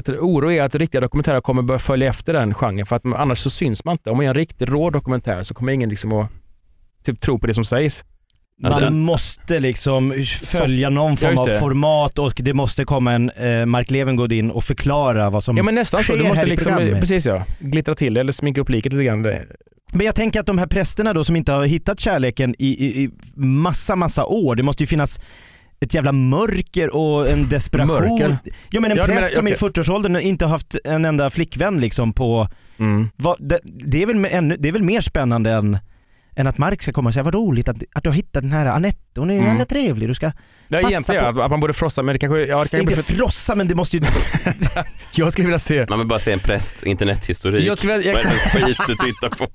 du, 0.04 0.18
oro 0.18 0.50
är 0.50 0.62
att 0.62 0.74
riktiga 0.74 1.00
dokumentärer 1.00 1.40
kommer 1.40 1.62
börja 1.62 1.78
följa 1.78 2.08
efter 2.08 2.32
den 2.32 2.54
genren 2.54 2.86
för 2.86 2.96
att 2.96 3.04
annars 3.04 3.38
så 3.38 3.50
syns 3.50 3.84
man 3.84 3.92
inte. 3.92 4.10
Om 4.10 4.16
man 4.16 4.26
gör 4.26 4.30
en 4.30 4.34
riktigt 4.34 4.68
rå 4.68 4.90
dokumentär 4.90 5.42
så 5.42 5.54
kommer 5.54 5.72
ingen 5.72 5.88
liksom 5.88 6.12
att 6.12 6.30
typ, 7.04 7.20
tro 7.20 7.38
på 7.38 7.46
det 7.46 7.54
som 7.54 7.64
sägs. 7.64 8.04
Man 8.62 8.80
den- 8.80 9.00
måste 9.00 9.60
liksom 9.60 10.24
följa 10.42 10.90
någon 10.90 11.16
form 11.16 11.38
av 11.38 11.46
format 11.60 12.18
och 12.18 12.32
det 12.36 12.54
måste 12.54 12.84
komma 12.84 13.12
en 13.12 13.30
eh, 13.30 13.66
Mark 13.66 13.90
Levengood 13.90 14.32
in 14.32 14.50
och 14.50 14.64
förklara 14.64 15.30
vad 15.30 15.44
som 15.44 15.56
Ja 15.56 15.62
men 15.62 15.74
nästan 15.74 16.00
så. 16.00 16.04
sker 16.04 16.16
Du 16.16 16.24
måste 16.28 16.46
i 16.46 16.48
liksom, 16.48 16.74
precis 16.76 17.26
ja, 17.26 17.44
glittra 17.58 17.94
till 17.94 18.14
det 18.14 18.20
eller 18.20 18.32
sminka 18.32 18.60
upp 18.60 18.68
liket 18.68 18.92
lite 18.92 19.04
grann. 19.04 19.22
Men 19.92 20.06
jag 20.06 20.14
tänker 20.14 20.40
att 20.40 20.46
de 20.46 20.58
här 20.58 20.66
prästerna 20.66 21.12
då 21.12 21.24
som 21.24 21.36
inte 21.36 21.52
har 21.52 21.64
hittat 21.66 22.00
kärleken 22.00 22.54
i, 22.58 22.66
i, 22.86 23.02
i 23.04 23.10
massa, 23.40 23.96
massa 23.96 24.24
år, 24.24 24.54
det 24.56 24.62
måste 24.62 24.82
ju 24.82 24.86
finnas 24.86 25.20
ett 25.80 25.94
jävla 25.94 26.12
mörker 26.12 26.96
och 26.96 27.28
en 27.28 27.48
desperation. 27.48 28.18
Mörker? 28.18 28.36
Ja 28.70 28.80
men 28.80 28.90
en 28.90 28.96
Ja, 28.96 29.04
präst 29.04 29.14
menar- 29.20 29.28
som 29.28 29.48
i 29.48 29.54
okej. 29.54 29.68
40-årsåldern 29.68 30.16
inte 30.16 30.44
har 30.44 30.50
haft 30.50 30.76
en 30.84 31.04
enda 31.04 31.30
flickvän 31.30 31.80
liksom 31.80 32.12
på... 32.12 32.48
Mm. 32.78 33.08
Vad, 33.16 33.36
det, 33.48 33.58
det, 33.64 34.02
är 34.02 34.06
väl 34.06 34.24
ännu, 34.30 34.56
det 34.58 34.68
är 34.68 34.72
väl 34.72 34.82
mer 34.82 35.00
spännande 35.00 35.50
än, 35.50 35.78
än 36.36 36.46
att 36.46 36.58
Mark 36.58 36.82
ska 36.82 36.92
komma 36.92 37.08
och 37.08 37.14
säga 37.14 37.22
vad 37.22 37.34
roligt 37.34 37.68
att, 37.68 37.76
att 37.94 38.02
du 38.04 38.08
har 38.10 38.14
hittat 38.16 38.42
den 38.42 38.52
här 38.52 38.66
Anette, 38.66 38.98
hon 39.20 39.30
är 39.30 39.34
ju 39.34 39.40
Mm. 39.40 39.52
mm. 39.54 39.66
trevlig, 39.66 40.08
du 40.08 40.14
ska... 40.14 40.26
Ja, 40.26 40.32
Passa 40.78 40.88
egentligen 40.88 41.34
på. 41.34 41.42
att, 41.42 41.50
man 41.50 41.60
borde 41.60 41.72
frossa 41.74 42.02
men 42.02 42.12
det 42.12 42.18
kanske, 42.18 42.38
ja, 42.38 42.44
det 42.62 42.68
kanske 42.68 42.78
inte 42.80 42.96
för, 43.02 43.14
frossa 43.14 43.54
men 43.54 43.68
det 43.68 43.74
måste 43.74 43.96
ju... 43.96 44.02
Jag 45.14 45.32
skulle 45.32 45.46
vilja 45.46 45.58
se 45.58 45.86
Man 45.88 45.98
vill 45.98 46.08
bara 46.08 46.18
se 46.18 46.32
en 46.32 46.38
prästs 46.38 46.82
internethistorik. 46.84 47.64
Jag 47.66 47.78
skulle 47.78 47.96
vilja- 47.98 48.12
Vad 48.12 48.26
är 48.26 48.30
det 48.30 48.50
för 48.50 48.60
skit 48.60 48.78
du 48.86 48.94
tittar 48.96 49.28
på? 49.28 49.46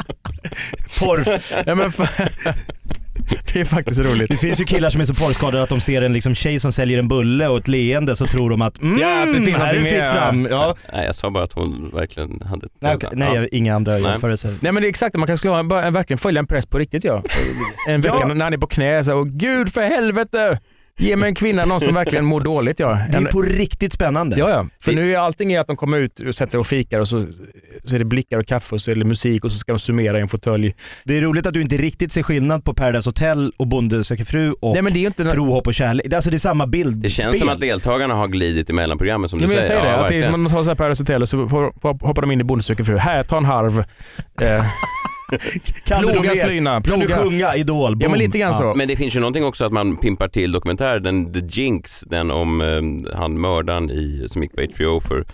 porr. 1.00 1.24
ja, 1.65 1.76
men 1.76 1.91
fa- 1.91 2.30
Det 3.54 3.60
är 3.62 3.65
faktiskt 3.65 4.00
roligt. 4.02 4.30
Det 4.30 4.38
finns 4.38 4.62
ju 4.62 4.65
killar 4.65 4.89
som 4.89 5.02
är 5.02 5.06
så 5.06 5.13
porrskadade 5.15 5.63
att 5.63 5.70
de 5.70 5.82
ser 5.82 6.02
en 6.02 6.13
liksom 6.13 6.36
tjej 6.36 6.60
som 6.60 6.72
säljer 6.72 7.00
en 7.00 7.08
bulle 7.08 7.48
och 7.48 7.58
ett 7.58 7.67
leende 7.67 8.15
så 8.15 8.28
tror 8.28 8.50
de 8.50 8.62
att 8.62 8.82
mm, 8.82 9.00
Ja, 9.00 9.26
det 9.26 9.46
finns 9.46 9.58
här 9.58 9.74
är 9.74 9.80
det 9.80 9.86
fritt 9.86 10.08
fram. 10.08 10.48
Ja. 10.52 10.76
Nej, 10.94 11.06
jag 11.06 11.15
sa 11.15 11.30
bara 11.30 11.44
att 11.44 11.54
hon 11.54 11.91
verkligen 11.94 12.41
hade 12.46 12.65
ett 12.65 12.72
Nej, 12.80 12.96
okej. 12.96 13.10
Nej, 13.13 13.48
inga 13.52 13.76
andra 13.76 13.91
Nej. 13.91 14.02
jämförelser. 14.02 14.50
Nej 14.62 14.72
men 14.72 14.82
det 14.84 14.88
är 14.88 14.89
exakt, 14.89 15.15
man 15.15 15.28
kanske 15.28 15.41
skulle 15.41 15.54
ha, 15.54 15.63
bara, 15.63 15.89
verkligen 15.89 16.17
följa 16.17 16.39
en 16.39 16.48
präst 16.48 16.70
på 16.70 16.80
riktigt 16.80 17.04
ja. 17.04 17.24
En 17.88 18.02
vecka 18.02 18.15
Ja. 18.20 18.28
när 18.28 18.44
han 18.44 18.54
är 18.54 18.58
på 18.58 18.67
knä 18.67 19.04
så, 19.04 19.13
och 19.17 19.28
gud 19.28 19.74
för 19.74 19.82
helvete! 19.82 20.60
Ge 21.01 21.15
mig 21.15 21.29
en 21.29 21.35
kvinna, 21.35 21.65
någon 21.65 21.79
som 21.79 21.93
verkligen 21.93 22.25
mår 22.25 22.41
dåligt 22.41 22.79
ja. 22.79 22.99
Det 23.11 23.17
är 23.17 23.25
på 23.25 23.41
riktigt 23.41 23.93
spännande. 23.93 24.35
ja, 24.39 24.49
ja. 24.49 24.65
För 24.83 24.91
Det- 24.91 24.95
nu 25.01 25.13
är 25.13 25.19
allting 25.19 25.53
är 25.53 25.59
att 25.59 25.67
de 25.67 25.75
kommer 25.75 25.99
ut 25.99 26.19
och 26.19 26.35
sätter 26.35 26.51
sig 26.51 26.59
och 26.59 26.67
fikar 26.67 26.99
och 26.99 27.07
så, 27.07 27.25
så 27.85 27.95
är 27.95 27.99
det 27.99 28.05
blickar 28.05 28.37
och 28.37 28.45
kaffe 28.45 28.75
och 28.75 28.81
så 28.81 28.91
är 28.91 28.95
det 28.95 29.05
musik 29.05 29.45
och 29.45 29.51
så 29.51 29.57
ska 29.57 29.71
de 29.71 29.79
summera 29.79 30.17
i 30.17 30.21
en 30.21 30.27
fåtölj. 30.27 30.75
Det 31.03 31.17
är 31.17 31.21
roligt 31.21 31.45
att 31.45 31.53
du 31.53 31.61
inte 31.61 31.77
riktigt 31.77 32.11
ser 32.11 32.23
skillnad 32.23 32.63
på 32.63 32.73
Paradise 32.73 33.09
Hotel 33.09 33.51
och 33.57 33.67
Bonde 33.67 34.03
söker 34.03 34.23
fru 34.23 34.51
och 34.59 34.73
Nej 34.73 34.81
men 34.81 34.93
det 34.93 34.99
är 34.99 35.05
inte... 35.07 35.25
Tro, 35.25 35.51
hopp 35.51 35.67
och 35.67 35.73
kärlek. 35.73 36.13
Alltså 36.13 36.29
det 36.29 36.35
är 36.35 36.39
samma 36.39 36.67
bild. 36.67 36.97
Det 36.97 37.09
känns 37.09 37.39
som 37.39 37.49
att 37.49 37.59
deltagarna 37.59 38.13
har 38.15 38.27
glidit 38.27 38.69
emellan 38.69 38.97
programmen 38.97 39.29
som 39.29 39.39
Ja, 39.39 39.43
du 39.43 39.47
men 39.47 39.55
jag 39.55 39.65
säger. 39.65 39.79
säger 39.81 39.91
det, 39.93 39.97
Ja, 39.97 40.03
att 40.03 40.09
det 40.09 40.15
är 40.17 40.23
som 40.23 40.33
att 40.33 40.39
man 40.39 40.51
tar 40.51 40.63
så 40.63 40.69
här 40.69 40.75
Paradise 40.75 41.03
Hotel 41.03 41.21
och 41.21 41.29
så 41.29 41.37
hoppar 42.01 42.21
de 42.21 42.31
in 42.31 42.41
i 42.41 42.43
Bonde 42.43 42.63
söker 42.63 42.83
fru. 42.83 42.97
Här, 42.97 43.23
ta 43.23 43.37
en 43.37 43.45
harv. 43.45 43.83
Kan 45.86 46.02
du 46.02 46.08
ploga 46.08 46.30
mer? 46.30 46.36
slyna, 46.36 46.82
Kan 46.82 47.00
du 47.00 47.06
ploga. 47.06 47.24
sjunga 47.24 47.56
Idol? 47.56 47.91
Ja 47.91 47.96
Boom. 47.96 48.12
men 48.12 48.20
lite 48.20 48.38
grann 48.38 48.54
så. 48.54 48.74
Men 48.76 48.88
det 48.88 48.96
finns 48.96 49.15
ju 49.15 49.20
någonting 49.20 49.46
också 49.46 49.65
att 49.65 49.74
man 49.74 49.98
pimpar 49.98 50.28
till 50.28 50.52
dokumentär, 50.52 51.00
den 51.00 51.34
The 51.34 51.39
Jinx, 51.39 52.02
den 52.02 52.32
om 52.32 52.62
eh, 52.62 53.17
han 53.17 53.41
mördaren 53.41 53.89
i, 53.91 54.26
som 54.30 54.44
gick 54.44 54.56
på 54.56 54.62
HBO 54.62 55.00
för 55.00 55.26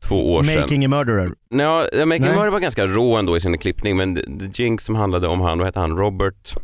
två 0.00 0.34
år 0.34 0.42
sedan. 0.42 0.60
Making 0.60 0.84
a 0.84 0.88
murderer. 0.88 1.30
Ja, 1.48 1.86
ja, 1.92 2.06
Making 2.06 2.26
Nej. 2.26 2.36
Murder 2.36 2.50
var 2.50 2.60
ganska 2.60 2.86
rå 2.86 3.16
ändå 3.16 3.36
i 3.36 3.40
sin 3.40 3.58
klippning 3.58 3.96
men 3.96 4.14
The, 4.14 4.22
The 4.22 4.62
Jinx 4.62 4.84
som 4.84 4.94
handlade 4.94 5.28
om 5.28 5.40
han, 5.40 5.58
vad 5.58 5.66
hette 5.66 5.80
han, 5.80 5.96
Robert 5.96 6.54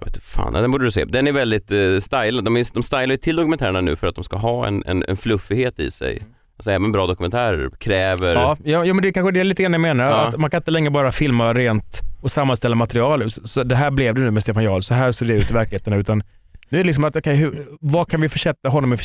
jag 0.00 0.06
vet 0.06 0.16
inte 0.16 0.26
fan, 0.26 0.52
ja, 0.54 0.60
den 0.60 0.70
borde 0.70 0.84
du 0.84 0.90
se. 0.90 1.04
Den 1.04 1.26
är 1.26 1.32
väldigt 1.32 1.72
uh, 1.72 2.00
stylad. 2.00 2.44
De, 2.44 2.56
är, 2.56 2.74
de 2.74 2.82
stylar 2.82 3.06
ju 3.06 3.16
till 3.16 3.36
dokumentärerna 3.36 3.80
nu 3.80 3.96
för 3.96 4.06
att 4.06 4.14
de 4.14 4.24
ska 4.24 4.36
ha 4.36 4.66
en, 4.66 4.82
en, 4.86 5.04
en 5.08 5.16
fluffighet 5.16 5.80
i 5.80 5.90
sig. 5.90 6.22
Alltså 6.56 6.70
även 6.70 6.92
bra 6.92 7.06
dokumentärer 7.06 7.70
kräver... 7.80 8.34
Ja, 8.34 8.56
ja, 8.64 8.84
ja 8.84 8.94
men 8.94 9.02
det 9.02 9.08
är 9.08 9.12
kanske 9.12 9.30
det 9.32 9.40
är 9.40 9.44
lite 9.44 9.62
grann 9.62 9.72
jag 9.72 9.80
menar. 9.80 10.04
Ja. 10.04 10.14
Att 10.26 10.36
man 10.36 10.50
kan 10.50 10.58
inte 10.58 10.70
längre 10.70 10.90
bara 10.90 11.10
filma 11.10 11.54
rent 11.54 12.00
och 12.22 12.30
sammanställa 12.30 12.74
material. 12.74 13.30
Så, 13.30 13.62
det 13.62 13.76
här 13.76 13.90
blev 13.90 14.14
det 14.14 14.20
nu 14.20 14.30
med 14.30 14.42
Stefan 14.42 14.64
Jarl, 14.64 14.80
så 14.80 14.94
här 14.94 15.12
ser 15.12 15.26
det 15.26 15.32
ut 15.32 15.50
i 15.50 15.54
verkligheten. 15.54 15.92
Utan 15.92 16.22
det 16.70 16.80
är 16.80 16.84
liksom 16.84 17.04
att, 17.04 17.16
okej, 17.16 17.34
hur, 17.36 17.66
vad 17.80 18.08
kan 18.10 18.20
vi 18.20 18.28
försätta 18.28 18.68
honom 18.68 18.94
i, 18.94 18.96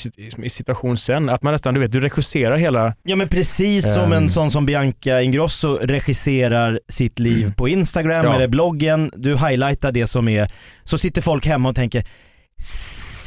i 0.45 0.49
situation 0.49 0.97
sen? 0.97 1.29
Att 1.29 1.43
man 1.43 1.51
nästan, 1.53 1.73
du 1.73 1.79
vet, 1.79 1.91
du 1.91 1.99
regisserar 1.99 2.57
hela... 2.57 2.95
Ja 3.03 3.15
men 3.15 3.27
precis 3.27 3.93
som 3.93 4.03
Ehm. 4.03 4.13
en 4.13 4.29
sån 4.29 4.51
som 4.51 4.65
Bianca 4.65 5.21
Ingrosso 5.21 5.77
regisserar 5.81 6.79
sitt 6.87 7.19
liv 7.19 7.53
på 7.57 7.67
Instagram 7.67 8.25
Ja. 8.25 8.35
eller 8.35 8.47
bloggen. 8.47 9.11
Du 9.15 9.37
highlightar 9.37 9.91
det 9.91 10.07
som 10.07 10.27
är, 10.27 10.51
så 10.83 10.97
sitter 10.97 11.21
folk 11.21 11.45
hemma 11.45 11.69
och 11.69 11.75
tänker 11.75 12.03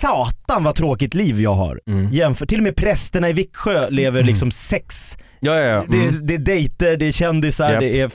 Satan 0.02 0.64
vad 0.64 0.74
tråkigt 0.74 1.14
liv 1.14 1.40
jag 1.40 1.54
har. 1.54 1.80
Jämför, 2.10 2.46
till 2.46 2.58
och 2.58 2.64
med 2.64 2.76
prästerna 2.76 3.28
i 3.30 3.32
Viksjö 3.32 3.90
lever 3.90 4.22
liksom 4.22 4.50
sex. 4.50 5.16
Ja, 5.40 5.54
ja, 5.58 5.66
ja. 5.66 5.84
Det, 5.88 5.96
Mm. 5.96 6.08
är, 6.08 6.12
det 6.26 6.34
är 6.34 6.38
dejter, 6.38 6.96
det 6.96 7.06
är 7.06 7.12
kändisar, 7.12 7.70
Japp. 7.72 7.80
det 7.80 8.00
är 8.00 8.10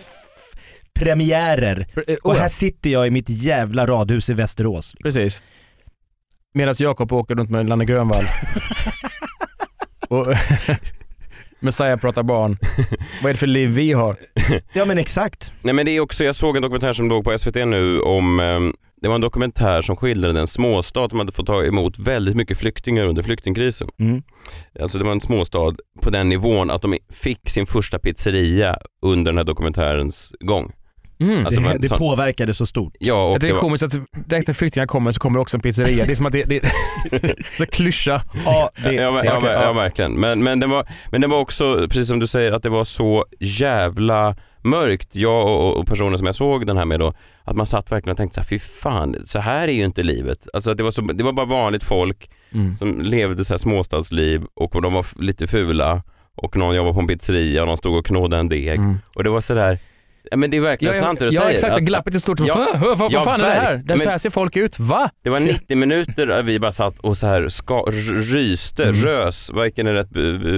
premiärer. 1.00 1.88
Eh, 2.08 2.16
Och 2.24 2.32
oh, 2.32 2.38
här 2.38 2.50
sitter 2.50 2.90
jag 2.90 3.08
i 3.08 3.12
mitt 3.12 3.30
jävla 3.30 3.88
radhus 3.88 4.30
i 4.30 4.34
Västerås. 4.34 4.94
Precis. 5.04 5.44
Medan 6.54 6.74
Jakob 6.80 7.14
åker 7.14 7.36
runt 7.36 7.50
med 7.50 7.70
Lanne 7.70 7.86
Grönvall. 7.86 8.26
och 10.10 10.28
Messiah 11.60 12.00
pratar 12.00 12.24
barn. 12.24 12.58
Vad 13.22 13.30
är 13.30 13.34
det 13.34 13.40
för 13.40 13.48
liv 13.48 13.70
vi 13.70 13.94
har? 13.94 14.16
Ja 14.74 14.86
men 14.86 14.98
exakt. 14.98 15.52
Nej 15.62 15.74
men 15.74 15.86
det 15.86 15.92
är 15.92 16.00
också, 16.00 16.24
jag 16.24 16.36
såg 16.36 16.56
en 16.56 16.62
dokumentär 16.62 16.94
som 16.94 17.10
låg 17.10 17.24
på 17.24 17.38
SVT 17.38 17.56
nu 17.56 18.00
om, 18.00 18.40
eh, 18.40 18.60
det 19.02 19.08
var 19.08 19.16
en 19.16 19.22
dokumentär 19.22 19.82
som 19.82 19.96
skildrade 19.96 20.40
en 20.40 20.48
småstad 20.48 21.10
som 21.10 21.20
hade 21.20 21.32
fått 21.32 21.48
ta 21.48 21.64
emot 21.64 22.00
väldigt 22.00 22.36
mycket 22.36 22.58
flyktingar 22.58 23.06
under 23.06 23.24
flyktingkrisen. 23.24 23.90
Mm. 24.00 24.22
Alltså 24.82 24.98
det 24.98 25.04
var 25.04 25.12
en 25.12 25.22
småstad 25.22 25.76
på 26.02 26.10
den 26.10 26.30
nivån 26.30 26.70
att 26.72 26.82
de 26.82 26.98
fick 27.12 27.50
sin 27.50 27.66
första 27.66 28.00
pizzeria 28.00 28.78
under 29.02 29.32
den 29.32 29.38
här 29.38 29.46
dokumentärens 29.46 30.34
gång. 30.40 30.72
Mm. 31.20 31.46
Alltså, 31.46 31.62
det 31.62 31.78
det 31.78 31.88
så- 31.88 31.96
påverkade 31.96 32.54
så 32.54 32.66
stort. 32.66 32.94
Ja, 33.00 33.24
och 33.24 33.40
det 33.40 33.48
det 33.48 33.52
är 33.52 33.54
var, 33.54 33.62
komiskt 33.62 33.84
att 33.84 33.94
direkt 34.30 34.48
när 34.48 34.54
flyktingar 34.54 34.88
kommer 34.88 35.12
så 35.12 35.20
kommer 35.20 35.40
också 35.40 35.58
en 35.58 35.62
pizzeria. 35.62 36.06
Det 36.06 36.12
är 36.12 36.16
som 36.16 36.26
att 36.26 36.32
det, 36.32 36.44
det 36.44 36.72
så 37.58 37.66
klyscha. 37.66 38.22
Ja, 38.46 38.70
det 38.84 38.94
ja, 38.94 39.12
men, 39.12 39.26
ja, 39.26 39.40
men, 39.42 39.52
ja 39.52 39.74
verkligen. 39.74 40.14
Men, 40.14 40.44
men, 40.44 40.60
det 40.60 40.68
var, 40.68 40.88
men 41.12 41.22
det 41.22 41.28
var 41.28 41.40
också, 41.40 41.88
precis 41.90 42.08
som 42.08 42.20
du 42.20 42.28
säger, 42.28 42.52
att 42.52 42.64
det 42.64 42.70
var 42.70 42.84
så 42.84 43.26
jävla 43.40 44.36
mörkt. 44.68 45.16
Jag 45.16 45.48
och, 45.48 45.78
och 45.78 45.88
personer 45.88 46.18
som 46.18 46.26
jag 46.26 46.36
såg 46.36 46.68
den 46.68 46.78
här 46.78 46.86
med 46.86 47.00
då, 47.00 47.14
att 47.44 47.56
man 47.56 47.66
satt 47.66 47.92
verkligen 47.92 48.12
och 48.12 48.18
tänkte 48.18 48.36
så 48.36 48.42
här, 48.42 48.48
fy 48.48 48.60
fan, 48.60 49.16
så 49.26 49.40
här 49.40 49.68
är 49.68 49.72
ju 49.72 49.84
inte 49.84 50.04
livet. 50.04 50.48
Alltså 50.54 50.74
det 50.74 50.84
var, 50.84 50.92
så, 50.92 51.02
det 51.02 51.24
var 51.24 51.34
bara 51.34 51.46
vanligt 51.46 51.84
folk 51.84 52.30
Mm. 52.52 52.76
som 52.76 53.02
levde 53.02 53.46
så 53.46 53.54
här 53.54 53.58
småstadsliv 53.58 54.44
och 54.54 54.82
de 54.82 54.94
var 54.94 55.06
lite 55.22 55.48
fula 55.48 56.04
och 56.36 56.58
någon 56.58 56.76
jobbade 56.76 56.94
på 56.94 57.00
en 57.00 57.08
pizzeria 57.08 57.62
och 57.62 57.68
någon 57.68 57.78
stod 57.78 57.98
och 57.98 58.06
knådade 58.06 58.40
en 58.40 58.50
deg. 58.50 58.80
Mm. 58.80 58.98
Och 59.16 59.24
det 59.24 59.30
var 59.30 59.42
sådär, 59.42 59.80
ja 60.32 60.38
men 60.38 60.52
det 60.52 60.58
är 60.58 60.62
verkligen 60.62 60.96
Ja, 60.96 61.02
sant 61.02 61.20
det 61.20 61.26
ja, 61.26 61.32
du 61.32 61.36
ja 61.36 61.42
säger. 61.42 61.54
exakt, 61.54 61.74
att- 61.78 61.82
glappet 61.84 62.16
är 62.16 62.20
stort. 62.20 62.40
Ja. 62.40 62.56
Hö, 62.74 62.78
hö, 62.78 62.96
vad, 62.96 63.12
Ja, 63.12 63.18
vad 63.18 63.24
fan 63.26 63.42
är 63.42 63.46
det 63.50 63.56
här? 63.56 63.76
Det, 63.86 64.00
så 64.00 64.10
här 64.10 64.18
ser 64.18 64.30
folk 64.30 64.56
ut. 64.58 64.80
Va? 64.80 65.10
Det 65.24 65.30
var 65.30 65.40
90 65.40 65.78
minuter 65.78 66.28
där 66.28 66.44
vi 66.44 66.60
bara 66.60 66.72
satt 66.72 67.00
och 67.00 67.18
så 67.18 67.28
här 67.28 67.50
ska, 67.50 67.80
ryste, 68.16 68.84
Mm. 68.84 68.96
rös, 69.06 69.52
vilken 69.64 69.88
är 69.88 69.94
rätt 69.94 70.10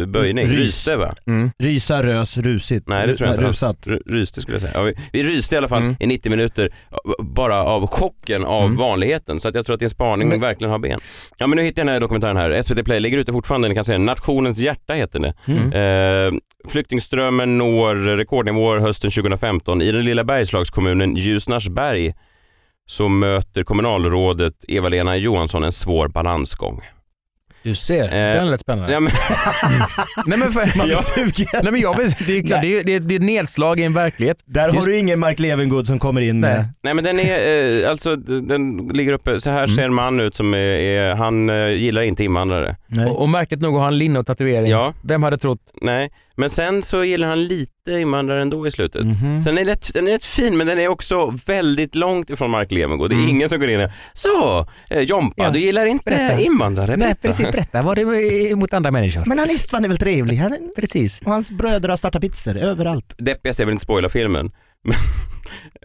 böjning? 0.08 0.46
Rys. 0.48 0.60
Ryste 0.60 0.98
va? 0.98 1.14
Mm. 1.28 1.52
Rysa, 1.64 2.04
rös, 2.04 2.38
rusigt. 2.38 2.88
Nej 2.88 3.08
det 3.08 3.16
tror 3.16 3.28
jag 3.30 3.36
inte. 3.36 3.46
Rusat. 3.50 3.88
Ryste 4.06 4.42
skulle 4.42 4.56
jag 4.56 4.62
säga. 4.62 4.74
Ja, 4.76 4.82
vi, 4.82 4.94
vi 5.14 5.24
ryste 5.24 5.56
i 5.56 5.58
alla 5.58 5.68
fall 5.68 5.82
Mm. 5.82 5.96
i 6.00 6.08
90 6.08 6.30
minuter 6.30 6.74
ja, 6.92 7.00
bara 7.20 7.64
av 7.64 7.88
chocken 7.88 8.46
av 8.46 8.64
Mm. 8.66 8.78
vanligheten. 8.78 9.40
Så 9.40 9.48
att 9.48 9.56
jag 9.56 9.66
tror 9.66 9.74
att 9.74 9.80
din 9.80 9.90
spaning 9.90 10.30
Men- 10.30 10.40
verkligen 10.42 10.72
har 10.72 10.80
ben. 10.80 11.00
Ja 11.38 11.48
men 11.48 11.56
nu 11.58 11.64
hittade 11.64 11.82
jag 11.82 11.88
den 11.88 11.94
här 11.94 12.00
dokumentären 12.00 12.38
här. 12.38 12.62
SVT 12.62 12.84
Play 12.86 13.00
ligger 13.00 13.18
ute 13.18 13.32
fortfarande, 13.32 13.68
ni 13.70 13.76
kan 13.76 13.86
se 13.86 13.92
den. 13.92 14.06
Nationens 14.06 14.58
hjärta 14.60 14.94
heter 14.94 15.20
den. 15.20 15.34
Mm. 15.48 16.34
Eh, 16.34 16.40
flyktingströmmen 16.70 17.58
når 17.58 17.96
rekordnivåer 18.18 18.80
hösten 18.80 19.12
2015. 19.12 19.59
I 19.68 19.92
den 19.92 20.06
lilla 20.06 20.24
Bergslagskommunen 20.24 21.16
Ljusnarsberg 21.16 22.14
så 22.86 23.10
möter 23.10 23.64
kommunalrådet 23.64 24.54
Eva-Lena 24.68 25.16
Johansson 25.18 25.64
en 25.64 25.72
svår 25.72 26.08
balansgång. 26.08 26.82
Du 27.64 27.76
ser, 27.76 28.04
Eh, 28.04 28.10
den 28.36 28.52
lät 28.52 28.62
spännande. 28.62 28.94
Ja, 28.94 29.00
men, 29.00 29.14
Nej, 30.26 30.40
men 30.40 30.52
för, 30.52 30.78
Man 30.78 30.88
blir 30.88 30.98
sugen. 30.98 31.48
Nej, 31.64 31.72
men 31.72 31.82
jag 31.82 31.98
vet, 31.98 32.28
det 32.28 32.38
är 32.38 32.48
klart, 32.48 32.62
det 32.62 32.80
är, 32.80 32.84
det, 32.84 32.96
är, 32.96 33.00
det 33.00 33.16
är 33.16 33.20
ett 33.20 33.24
nedslag 33.26 33.80
i 33.80 33.84
en 33.84 33.94
verklighet. 33.94 34.44
Där 34.46 34.70
har 34.74 34.86
du 34.86 34.98
ingen 34.98 35.20
Mark 35.20 35.40
Levengood 35.40 35.88
som 35.88 36.00
kommer 36.00 36.22
in 36.22 36.42
Nej. 36.42 36.54
med... 36.54 36.66
nej 36.84 36.94
men 36.94 37.04
den 37.04 37.20
är, 37.20 37.84
eh, 37.84 37.90
alltså 37.90 38.16
den 38.16 38.78
ligger 38.94 39.14
uppe, 39.14 39.42
så 39.42 39.50
här 39.50 39.58
Mm. 39.64 39.70
ser 39.76 39.84
en 39.84 39.94
man 39.94 40.20
ut 40.20 40.36
som 40.36 40.54
är, 40.54 40.58
är 40.58 41.16
han 41.16 41.50
eh, 41.50 41.70
gillar 41.70 42.02
inte 42.02 42.24
invandrare. 42.24 42.76
Nej. 42.88 43.06
Och, 43.06 43.22
och 43.22 43.30
märkligt 43.30 43.62
nog 43.62 43.76
har 43.76 43.84
han 43.84 43.98
linne 43.98 44.20
och 44.20 44.26
tatuering. 44.28 44.72
Ja, 44.72 44.94
Vem 45.04 45.24
hade 45.24 45.38
trott? 45.38 45.62
nej. 45.82 46.10
Men 46.40 46.50
sen 46.50 46.82
så 46.82 47.04
gillar 47.04 47.28
han 47.28 47.44
lite 47.48 47.92
invandrare 47.92 48.42
ändå 48.42 48.68
i 48.68 48.72
slutet. 48.72 49.06
Mhm. 49.06 49.42
Sen 49.42 49.54
är 49.54 49.58
den 49.58 49.66
rätt, 49.66 49.94
den 49.94 50.08
är 50.08 50.12
rätt 50.12 50.24
fin 50.24 50.58
men 50.58 50.68
den 50.68 50.80
är 50.80 50.88
också 50.88 51.34
väldigt 51.46 51.96
långt 51.96 52.30
ifrån 52.30 52.52
Mark 52.52 52.72
Levengood. 52.72 53.10
Det 53.10 53.14
är 53.16 53.18
Mm. 53.18 53.30
ingen 53.30 53.50
som 53.50 53.60
går 53.60 53.70
in 53.70 53.82
och 53.82 53.90
Så, 54.14 54.68
eh, 54.90 55.02
Jompa 55.02 55.44
Ja. 55.44 55.50
du 55.50 55.60
gillar 55.60 55.86
inte 55.86 56.04
Berätta. 56.12 56.40
invandrare? 56.40 56.98
Berätta. 56.98 57.52
berätta. 57.52 57.82
Var 57.82 57.96
det 57.96 58.56
mot 58.56 58.74
andra 58.74 58.92
människor? 58.92 59.24
Men 59.26 59.40
han 59.40 59.50
Istvan 59.50 59.84
är 59.84 59.88
väl 59.88 59.98
trevlig? 59.98 60.36
Han, 60.38 60.58
Precis. 60.76 61.22
och 61.26 61.32
hans 61.32 61.52
bröder 61.52 61.90
har 61.90 61.98
startat 61.98 62.22
pizzor 62.22 62.58
överallt. 62.58 63.16
Deppigast, 63.18 63.60
jag 63.60 63.66
vill 63.68 63.74
inte 63.74 63.84
spoila 63.84 64.10
filmen, 64.10 64.52
men 64.84 64.96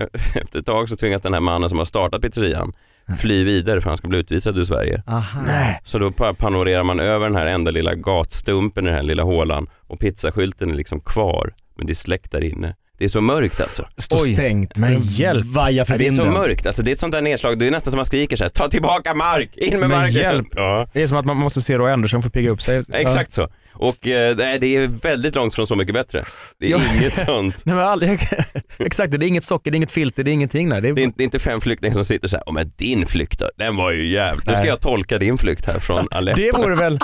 efter 0.42 0.59
ett 0.59 0.66
tag 0.66 0.88
så 0.88 0.96
tvingas 0.96 1.22
den 1.22 1.32
här 1.34 1.40
mannen 1.40 1.68
som 1.68 1.78
har 1.78 1.84
startat 1.84 2.22
pizzerian 2.22 2.72
fly 3.18 3.44
vidare 3.44 3.80
för 3.80 3.90
han 3.90 3.96
ska 3.96 4.09
bli 4.09 4.18
utvisad 4.18 4.59
ur 4.59 4.64
Sverige. 4.64 5.02
Aha. 5.07 5.40
Så 5.84 5.98
då 5.98 6.12
pa- 6.12 6.34
panorerar 6.34 6.82
man 6.84 7.00
över 7.00 7.26
den 7.26 7.36
här 7.36 7.46
enda 7.46 7.70
lilla 7.70 7.94
gatstumpen 7.94 8.84
i 8.84 8.86
den 8.86 8.96
här 8.96 9.02
lilla 9.02 9.22
hålan 9.22 9.66
och 9.80 9.98
pizzaskylten 10.00 10.70
är 10.70 10.74
liksom 10.74 11.00
kvar 11.00 11.55
men 11.76 11.86
det 11.86 11.92
är 11.92 11.94
släckt 11.94 12.32
där 12.32 12.44
inne. 12.44 12.74
Det 12.98 13.05
är 13.05 13.09
så 13.09 13.20
mörkt 13.20 13.61
alltså. 13.61 13.86
Står 13.98 14.16
Oj, 14.22 14.34
stängt. 14.34 14.76
men 14.78 14.98
hjälp. 15.00 15.44
Vaja 15.46 15.84
för 15.84 15.98
Det 15.98 16.07
är 16.07 16.11
så 16.11 16.22
vinden. 16.22 16.32
mörkt, 16.32 16.66
alltså 16.66 16.82
det 16.82 16.90
är 16.90 16.92
ett 16.92 16.98
sånt 16.98 17.12
där 17.12 17.22
nedslag, 17.22 17.59
det 17.59 17.66
är 17.66 17.70
nästan 17.70 17.90
som 17.90 17.98
man 17.98 18.05
skriker 18.05 18.36
så 18.36 18.44
här, 18.44 18.48
ta 18.48 18.68
tillbaka 18.68 19.14
mark, 19.14 19.57
in 19.57 19.70
med 19.70 19.80
Men 19.80 19.88
marken. 19.88 20.14
hjälp. 20.22 20.46
Ja, 20.52 20.88
Det 20.92 21.02
är 21.02 21.07
som 21.07 21.16
att 21.18 21.24
man 21.24 21.36
måste 21.36 21.61
se 21.62 21.78
Roy 21.78 21.92
Andersson 21.92 22.22
för 22.22 22.28
att 22.28 22.32
pigga 22.32 22.50
upp 22.50 22.62
sig. 22.62 22.82
exakt 22.92 23.32
så. 23.32 23.48
Och 23.74 24.06
eh, 24.08 24.36
nej, 24.36 24.58
det 24.58 24.76
är 24.76 24.86
väldigt 24.86 25.34
långt 25.34 25.54
från 25.54 25.66
Så 25.66 25.74
mycket 25.76 25.94
bättre. 25.94 26.24
Det 26.60 26.66
är 26.66 26.70
Ja. 26.70 26.80
inget 26.98 27.12
sånt. 27.26 27.56
Nej, 27.64 27.74
men 27.76 27.84
aldrig, 27.84 28.18
exakt, 28.78 29.12
det 29.12 29.16
är 29.26 29.28
inget 29.28 29.44
socker, 29.44 29.70
det 29.70 29.74
är 29.74 29.76
inget 29.78 29.90
filter, 29.90 30.24
det 30.24 30.30
är 30.30 30.32
ingenting. 30.32 30.68
Nej. 30.68 30.80
Det 30.80 30.88
är, 30.88 30.92
Det 30.94 31.00
är, 31.00 31.04
inte, 31.04 31.16
det 31.18 31.22
är 31.22 31.24
inte 31.24 31.38
fem 31.38 31.60
flyktingar 31.60 31.94
som 31.94 32.04
sitter 32.04 32.28
så 32.28 32.36
här, 32.36 32.42
"Åh, 32.46 32.54
men 32.54 32.72
din 32.76 33.06
flykt 33.06 33.38
då, 33.38 33.50
den 33.56 33.76
var 33.76 33.92
ju 33.92 34.06
jävligt. 34.08 34.46
Nu 34.46 34.52
ska 34.52 34.60
Nej. 34.62 34.68
jag 34.68 34.80
tolka 34.80 35.18
din 35.18 35.38
flykt 35.38 35.66
här 35.66 35.78
från 35.78 36.08
Aleppo. 36.10 36.42
det 36.42 36.52
vore 36.52 36.74
väl... 36.76 36.98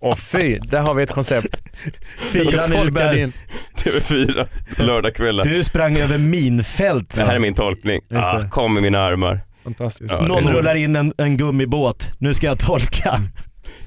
Åh 0.00 0.14
fy, 0.16 0.58
där 0.58 0.80
har 0.80 0.94
vi 0.94 1.02
ett 1.02 1.10
koncept. 1.12 1.62
Jag 1.84 2.46
Fyra 2.46 2.66
tolka 2.66 2.84
Nyberg. 2.84 3.16
din. 3.20 3.32
TV4, 3.76 4.46
lördagskvällar. 4.78 5.44
Du 5.44 5.64
sprang 5.64 5.96
över 5.96 6.18
minfält. 6.18 7.14
Det 7.16 7.24
här 7.24 7.34
är 7.34 7.38
min 7.38 7.54
tolkning. 7.54 8.00
Just 8.10 8.24
Ah, 8.24 8.38
det. 8.38 8.48
kom 8.48 8.78
i 8.78 8.80
mina 8.80 8.98
armar. 9.00 9.40
Fantastiskt. 9.64 10.14
Ja, 10.18 10.26
Någon 10.26 10.48
rullar 10.52 10.74
in 10.74 10.96
en, 10.96 11.12
en 11.18 11.36
gummibåt. 11.36 12.10
Nu 12.18 12.34
ska 12.34 12.46
jag 12.46 12.58
tolka. 12.58 13.20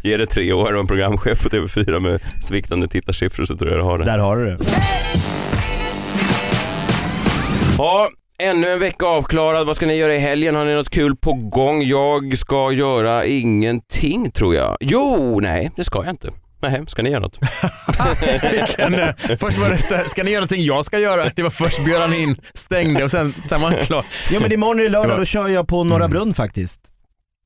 Ge 0.05 0.17
det 0.17 0.25
tre 0.25 0.53
år 0.53 0.73
och 0.73 0.79
en 0.79 0.87
programchef 0.87 1.43
på 1.43 1.49
TV4 1.49 1.99
med 1.99 2.21
sviktande 2.43 2.87
tittarsiffror 2.87 3.45
så 3.45 3.57
tror 3.57 3.71
jag 3.71 3.79
du 3.79 3.83
har 3.83 3.97
det. 3.97 4.05
Där 4.05 4.17
har 4.17 4.37
du 4.37 4.45
det. 4.45 4.57
Ja, 7.77 8.09
ännu 8.39 8.67
en 8.67 8.79
vecka 8.79 9.05
avklarad. 9.05 9.67
Vad 9.67 9.75
ska 9.75 9.85
ni 9.85 9.95
göra 9.95 10.15
i 10.15 10.19
helgen? 10.19 10.55
Har 10.55 10.65
ni 10.65 10.75
något 10.75 10.89
kul 10.89 11.15
på 11.15 11.33
gång? 11.33 11.81
Jag 11.81 12.37
ska 12.37 12.71
göra 12.71 13.25
ingenting 13.25 14.31
tror 14.31 14.55
jag. 14.55 14.77
Jo, 14.79 15.39
nej 15.41 15.71
det 15.75 15.83
ska 15.83 16.03
jag 16.03 16.09
inte. 16.13 16.29
Nej, 16.61 16.83
ska 16.87 17.03
ni 17.03 17.09
göra 17.09 17.19
något? 17.21 17.39
Eh, 18.77 19.37
först 19.37 19.57
var 19.57 19.69
det 19.69 19.77
så 19.77 19.95
ska 20.05 20.23
ni 20.23 20.31
göra 20.31 20.39
någonting 20.39 20.63
jag 20.63 20.85
ska 20.85 20.99
göra? 20.99 21.29
Det 21.35 21.43
var 21.43 21.49
först 21.49 21.85
bjöd 21.85 22.01
han 22.01 22.13
in, 22.13 22.35
stängde 22.53 23.03
och 23.03 23.11
sen, 23.11 23.33
sen 23.49 23.61
var 23.61 23.71
han 23.71 23.79
klar. 23.79 24.05
Ja 24.31 24.39
men 24.39 24.51
imorgon 24.51 24.79
är 24.79 24.83
det 24.83 24.89
lördag, 24.89 25.17
då 25.19 25.25
kör 25.25 25.47
jag 25.47 25.67
på 25.67 25.83
Norra 25.83 26.07
Brunn 26.07 26.33
faktiskt. 26.33 26.79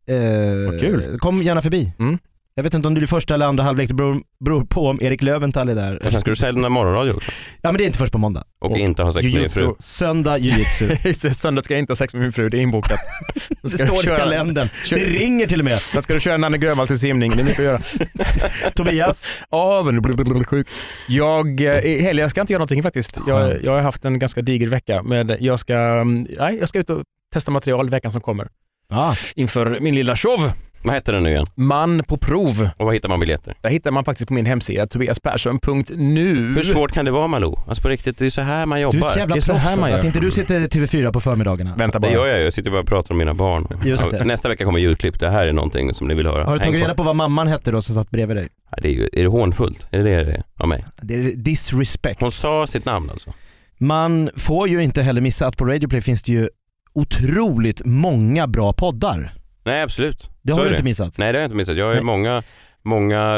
Eh, 0.10 0.72
Vad 0.72 0.80
kul. 0.80 1.18
Kom 1.20 1.44
gärna 1.44 1.62
förbi. 1.62 1.94
Mm. 2.00 2.18
Jag 2.60 2.64
vet 2.64 2.74
inte 2.74 2.88
om 2.88 2.94
du 2.94 3.00
blir 3.00 3.08
första 3.08 3.34
eller 3.34 3.46
andra 3.46 3.64
halvlek, 3.64 3.88
det 3.88 3.94
beror, 3.94 4.22
beror 4.46 4.66
på 4.66 4.88
om 4.88 5.00
Erik 5.02 5.22
Löwenthall 5.22 5.70
är 5.70 5.76
där. 5.76 6.00
Sen 6.04 6.20
ska 6.22 6.30
du 6.30 6.36
sälja 6.36 6.70
morgonradio 6.70 7.12
också. 7.14 7.32
Ja 7.62 7.72
men 7.72 7.78
det 7.78 7.84
är 7.84 7.86
inte 7.86 7.98
först 7.98 8.12
på 8.12 8.18
måndag. 8.18 8.44
Och, 8.62 8.72
Och 8.72 8.78
inte 8.78 9.04
ha 9.04 9.14
sex 9.14 9.24
med 9.24 9.34
din 9.34 9.50
fru. 9.50 9.74
Söndag 9.80 10.38
jujutsu. 10.38 10.88
Det, 11.04 11.14
Söndag 11.36 11.62
ska 11.64 11.74
jag 11.74 11.80
inte 11.80 11.92
ha 11.92 11.96
sex 11.96 12.14
med 12.14 12.22
min 12.24 12.32
fru, 12.34 12.50
det 12.50 12.58
är 12.58 12.62
inbokat. 12.62 13.00
Det 13.62 13.70
står 13.70 14.00
i 14.00 14.04
köra- 14.04 14.18
kalendern. 14.18 14.70
kör- 14.86 14.98
Det 14.98 15.06
ringer 15.06 15.48
till 15.48 15.60
och 15.60 15.66
med. 15.66 15.80
Då 15.94 16.02
ska 16.02 16.14
du 16.14 16.20
köra 16.20 16.38
Nanne 16.38 16.58
Grönvall 16.58 16.88
till 16.88 17.00
simning, 17.00 17.32
det 17.36 17.42
är 17.42 17.44
mycket 17.44 17.60
att 17.60 17.66
göra. 17.66 17.82
Tobias, 18.76 19.28
Aven, 19.50 20.44
sjuk. 20.44 20.68
Jag, 21.08 21.60
i 21.62 22.02
helgen, 22.02 22.22
jag 22.24 22.32
ska 22.32 22.42
inte 22.42 22.54
göra 22.54 22.60
någonting 22.60 22.84
faktiskt. 22.84 23.20
Jag, 23.28 23.64
jag 23.64 23.72
har 23.72 23.82
haft 23.82 24.06
en 24.06 24.20
ganska 24.20 24.42
diger 24.42 24.68
vecka. 24.68 25.04
Med, 25.04 25.38
jag, 25.40 25.60
ska, 25.60 26.04
nej, 26.40 26.58
jag 26.60 26.70
ska 26.70 26.80
ut 26.80 26.90
och 26.90 27.04
testa 27.34 27.52
material 27.52 27.90
veckan 27.90 28.12
som 28.12 28.22
kommer. 28.22 28.48
ja, 28.90 29.16
Inför 29.36 29.78
min 29.80 29.96
lilla 29.96 30.16
show, 30.16 30.52
Vad 30.84 30.96
heter 30.96 31.14
den 31.14 31.24
nu 31.24 31.30
igen? 31.30 31.46
Man 31.56 32.04
på 32.04 32.18
prov. 32.18 32.70
Och 32.78 32.86
var 32.86 32.94
hittar 32.94 33.10
man 33.10 33.20
biljetter? 33.20 33.54
Där 33.62 33.70
hittar 33.70 33.92
man 33.92 34.06
faktiskt 34.06 34.28
på 34.28 34.34
min 34.34 34.46
hemsida, 34.46 34.88
tobiaspersson.nu. 34.88 36.54
Hur 36.56 36.64
svårt 36.64 36.92
kan 36.92 37.06
det 37.06 37.12
vara 37.12 37.28
Malou? 37.28 37.56
Alltså 37.68 37.82
på 37.82 37.90
riktigt, 37.90 38.18
det 38.18 38.26
är 38.26 38.30
så 38.30 38.42
här 38.42 38.66
man 38.66 38.76
du 38.76 38.80
är 38.80 38.84
jobbar. 38.94 39.10
ett 39.10 39.16
jävla 39.16 39.36
Det 39.36 39.40
är 39.40 39.42
så 39.42 39.52
proffs 39.52 39.66
här 39.66 39.76
man 39.76 39.84
alltså. 39.84 39.92
gör. 39.92 40.00
Att 40.00 40.06
inte 40.06 40.20
du 40.20 40.32
sitter 40.32 40.60
TV4 40.60 41.12
på 41.14 41.20
förmiddagarna. 41.22 41.76
Vänta 41.76 42.00
Det 42.00 42.08
bara. 42.08 42.12
gör 42.14 42.28
jag 42.28 42.38
ju, 42.38 42.44
jag 42.44 42.54
sitter 42.54 42.72
bara 42.72 42.82
och 42.82 42.88
pratar 42.88 43.12
om 43.12 43.18
mina 43.18 43.34
barn. 43.34 43.68
Just 43.86 44.10
det. 44.10 44.24
Nästa 44.24 44.50
vecka 44.50 44.66
kommer 44.66 44.80
ljudklipp, 44.80 45.20
det 45.20 45.30
här 45.30 45.48
är 45.48 45.54
någonting 45.54 45.94
som 45.94 46.08
ni 46.08 46.14
vill 46.14 46.26
höra. 46.28 46.44
Har 46.44 46.54
du 46.54 46.60
tagit 46.60 46.82
reda 46.82 46.96
på 46.96 47.04
vad 47.04 47.16
mamman 47.16 47.48
hette 47.48 47.72
då 47.72 47.82
som 47.82 47.96
satt 47.96 48.10
bredvid 48.12 48.38
dig? 48.38 48.48
Ja, 48.72 48.78
det 48.82 48.88
är, 48.88 48.94
ju, 48.94 49.10
är 49.14 49.22
det 49.24 49.28
hånfullt? 49.30 49.88
Är 49.92 49.98
det 49.98 50.04
det 50.04 50.24
det 50.24 50.32
är 50.32 50.44
av 50.58 50.68
mig? 50.68 50.86
Det 51.02 51.14
är 51.16 51.36
disrespect. 51.36 52.22
Hon 52.22 52.32
sa 52.32 52.68
sitt 52.68 52.86
namn 52.86 53.10
alltså. 53.10 53.34
Man 53.78 54.30
får 54.38 54.68
ju 54.70 54.84
inte 54.84 55.02
heller 55.02 55.22
missa 55.22 55.48
att 55.48 55.58
på 55.58 55.66
Radio 55.66 55.90
Play 55.90 56.02
finns 56.02 56.24
det 56.24 56.32
ju 56.32 56.50
otroligt 56.94 57.82
många 57.86 58.48
bra 58.48 58.74
poddar. 58.74 59.34
Nej 59.70 59.82
absolut. 59.82 60.30
Det 60.42 60.54
har 60.54 60.66
du 60.66 60.72
inte 60.72 60.84
missat. 60.84 61.18
Nej 61.18 61.32
det 61.32 61.38
har 61.38 61.42
jag 61.42 61.48
inte 61.48 61.56
missat. 61.58 61.78
Jag 61.78 61.86
har 61.86 61.94
ju 61.94 62.02
många, 62.02 62.44
många, 62.86 63.38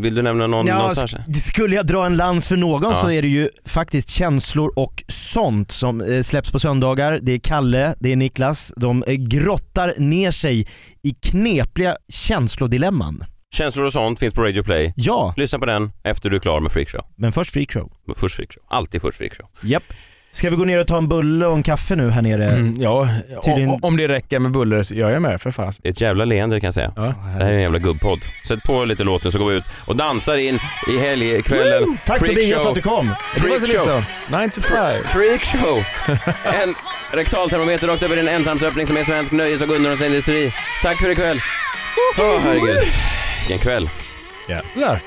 vill 0.00 0.14
du 0.14 0.22
nämna 0.22 0.46
någon, 0.46 0.66
Ja, 0.66 0.78
någonstans? 0.78 1.14
sk- 1.14 1.32
skulle 1.34 1.76
jag 1.76 1.86
dra 1.86 2.06
en 2.06 2.16
lans 2.16 2.48
för 2.48 2.56
någon 2.56 2.82
Ja. 2.90 2.94
så 2.94 3.10
är 3.10 3.22
det 3.22 3.28
ju 3.28 3.48
faktiskt 3.66 4.08
känslor 4.10 4.72
och 4.76 5.02
sånt 5.08 5.70
som 5.70 6.00
eh, 6.00 6.22
släpps 6.22 6.52
på 6.52 6.58
söndagar. 6.58 7.18
Det 7.22 7.32
är 7.32 7.38
Kalle, 7.38 7.94
det 8.00 8.12
är 8.12 8.16
Niklas. 8.16 8.72
De 8.76 9.02
eh, 9.06 9.14
grottar 9.14 9.94
ner 9.98 10.30
sig 10.30 10.66
i 11.02 11.10
knepliga 11.10 11.96
känslodilemman. 12.08 13.24
Känslor 13.54 13.84
och 13.84 13.92
sånt 13.92 14.18
finns 14.18 14.34
på 14.34 14.42
Radio 14.42 14.62
Play. 14.62 14.92
Ja, 14.96 15.34
Lyssna 15.36 15.58
på 15.58 15.66
den 15.66 15.92
efter 16.04 16.30
du 16.30 16.36
är 16.36 16.40
klar 16.40 16.60
med 16.60 16.72
Freakshow. 16.72 17.04
men 17.16 17.32
först 17.32 17.52
freakshow. 17.52 17.92
Först 18.16 18.36
Freakshow. 18.36 18.62
Alltid 18.68 19.02
först 19.02 19.18
Freakshow. 19.18 19.46
Japp. 19.62 19.82
Ska 20.34 20.50
vi 20.50 20.56
gå 20.56 20.64
ner 20.64 20.78
och 20.78 20.86
ta 20.86 20.98
en 20.98 21.08
bulle 21.08 21.46
och 21.46 21.56
en 21.56 21.62
kaffe 21.62 21.96
nu 21.96 22.10
här 22.10 22.22
nere? 22.22 22.44
Mm, 22.48 22.76
ja, 22.80 23.08
o- 23.46 23.78
om 23.82 23.96
det 23.96 24.08
räcker 24.08 24.38
med 24.38 24.50
buller 24.52 24.82
så 24.82 24.94
gör 24.94 25.10
jag 25.10 25.22
med 25.22 25.40
för 25.42 25.50
fan. 25.50 25.72
Det 25.82 25.88
är 25.88 25.92
ett 25.92 26.00
jävla 26.00 26.24
leende 26.24 26.60
kan 26.60 26.66
jag 26.66 26.74
säga. 26.74 26.92
Ja. 26.96 27.02
Det 27.38 27.44
här 27.44 27.50
är 27.50 27.54
en 27.54 27.60
jävla 27.62 27.78
gubbpodd. 27.78 28.20
Sätt 28.48 28.62
på 28.64 28.84
lite 28.84 29.04
låt 29.04 29.24
nu 29.24 29.30
så 29.30 29.38
går 29.38 29.50
vi 29.50 29.56
ut 29.56 29.64
och 29.86 29.96
dansar 29.96 30.36
in 30.36 30.58
i 30.94 30.98
helgkvällen. 30.98 31.98
Tack 32.06 32.18
Tobias 32.18 32.62
för 32.62 32.68
att 32.68 32.74
du 32.74 32.82
kom. 32.82 33.10
Freakshow. 33.36 33.68
liksom, 33.68 34.02
9 34.40 34.48
to 34.50 34.60
5. 34.60 34.92
Freakshow! 35.04 35.78
En 36.44 36.70
rektaltermometer 37.18 37.86
rakt 37.86 38.02
över 38.02 38.16
din 38.16 38.28
ändtarmsöppning 38.28 38.86
som 38.86 38.96
är 38.96 39.02
svensk 39.04 39.32
nöjes 39.32 39.62
och 39.62 39.68
underhållningsindustri. 39.68 40.52
Tack 40.82 40.96
för 41.02 41.10
ikväll. 41.10 41.38
Åh 42.20 42.38
herregud. 42.44 42.78
Vilken 43.48 43.58
kväll. 43.58 43.88
Jävlar. 44.48 44.98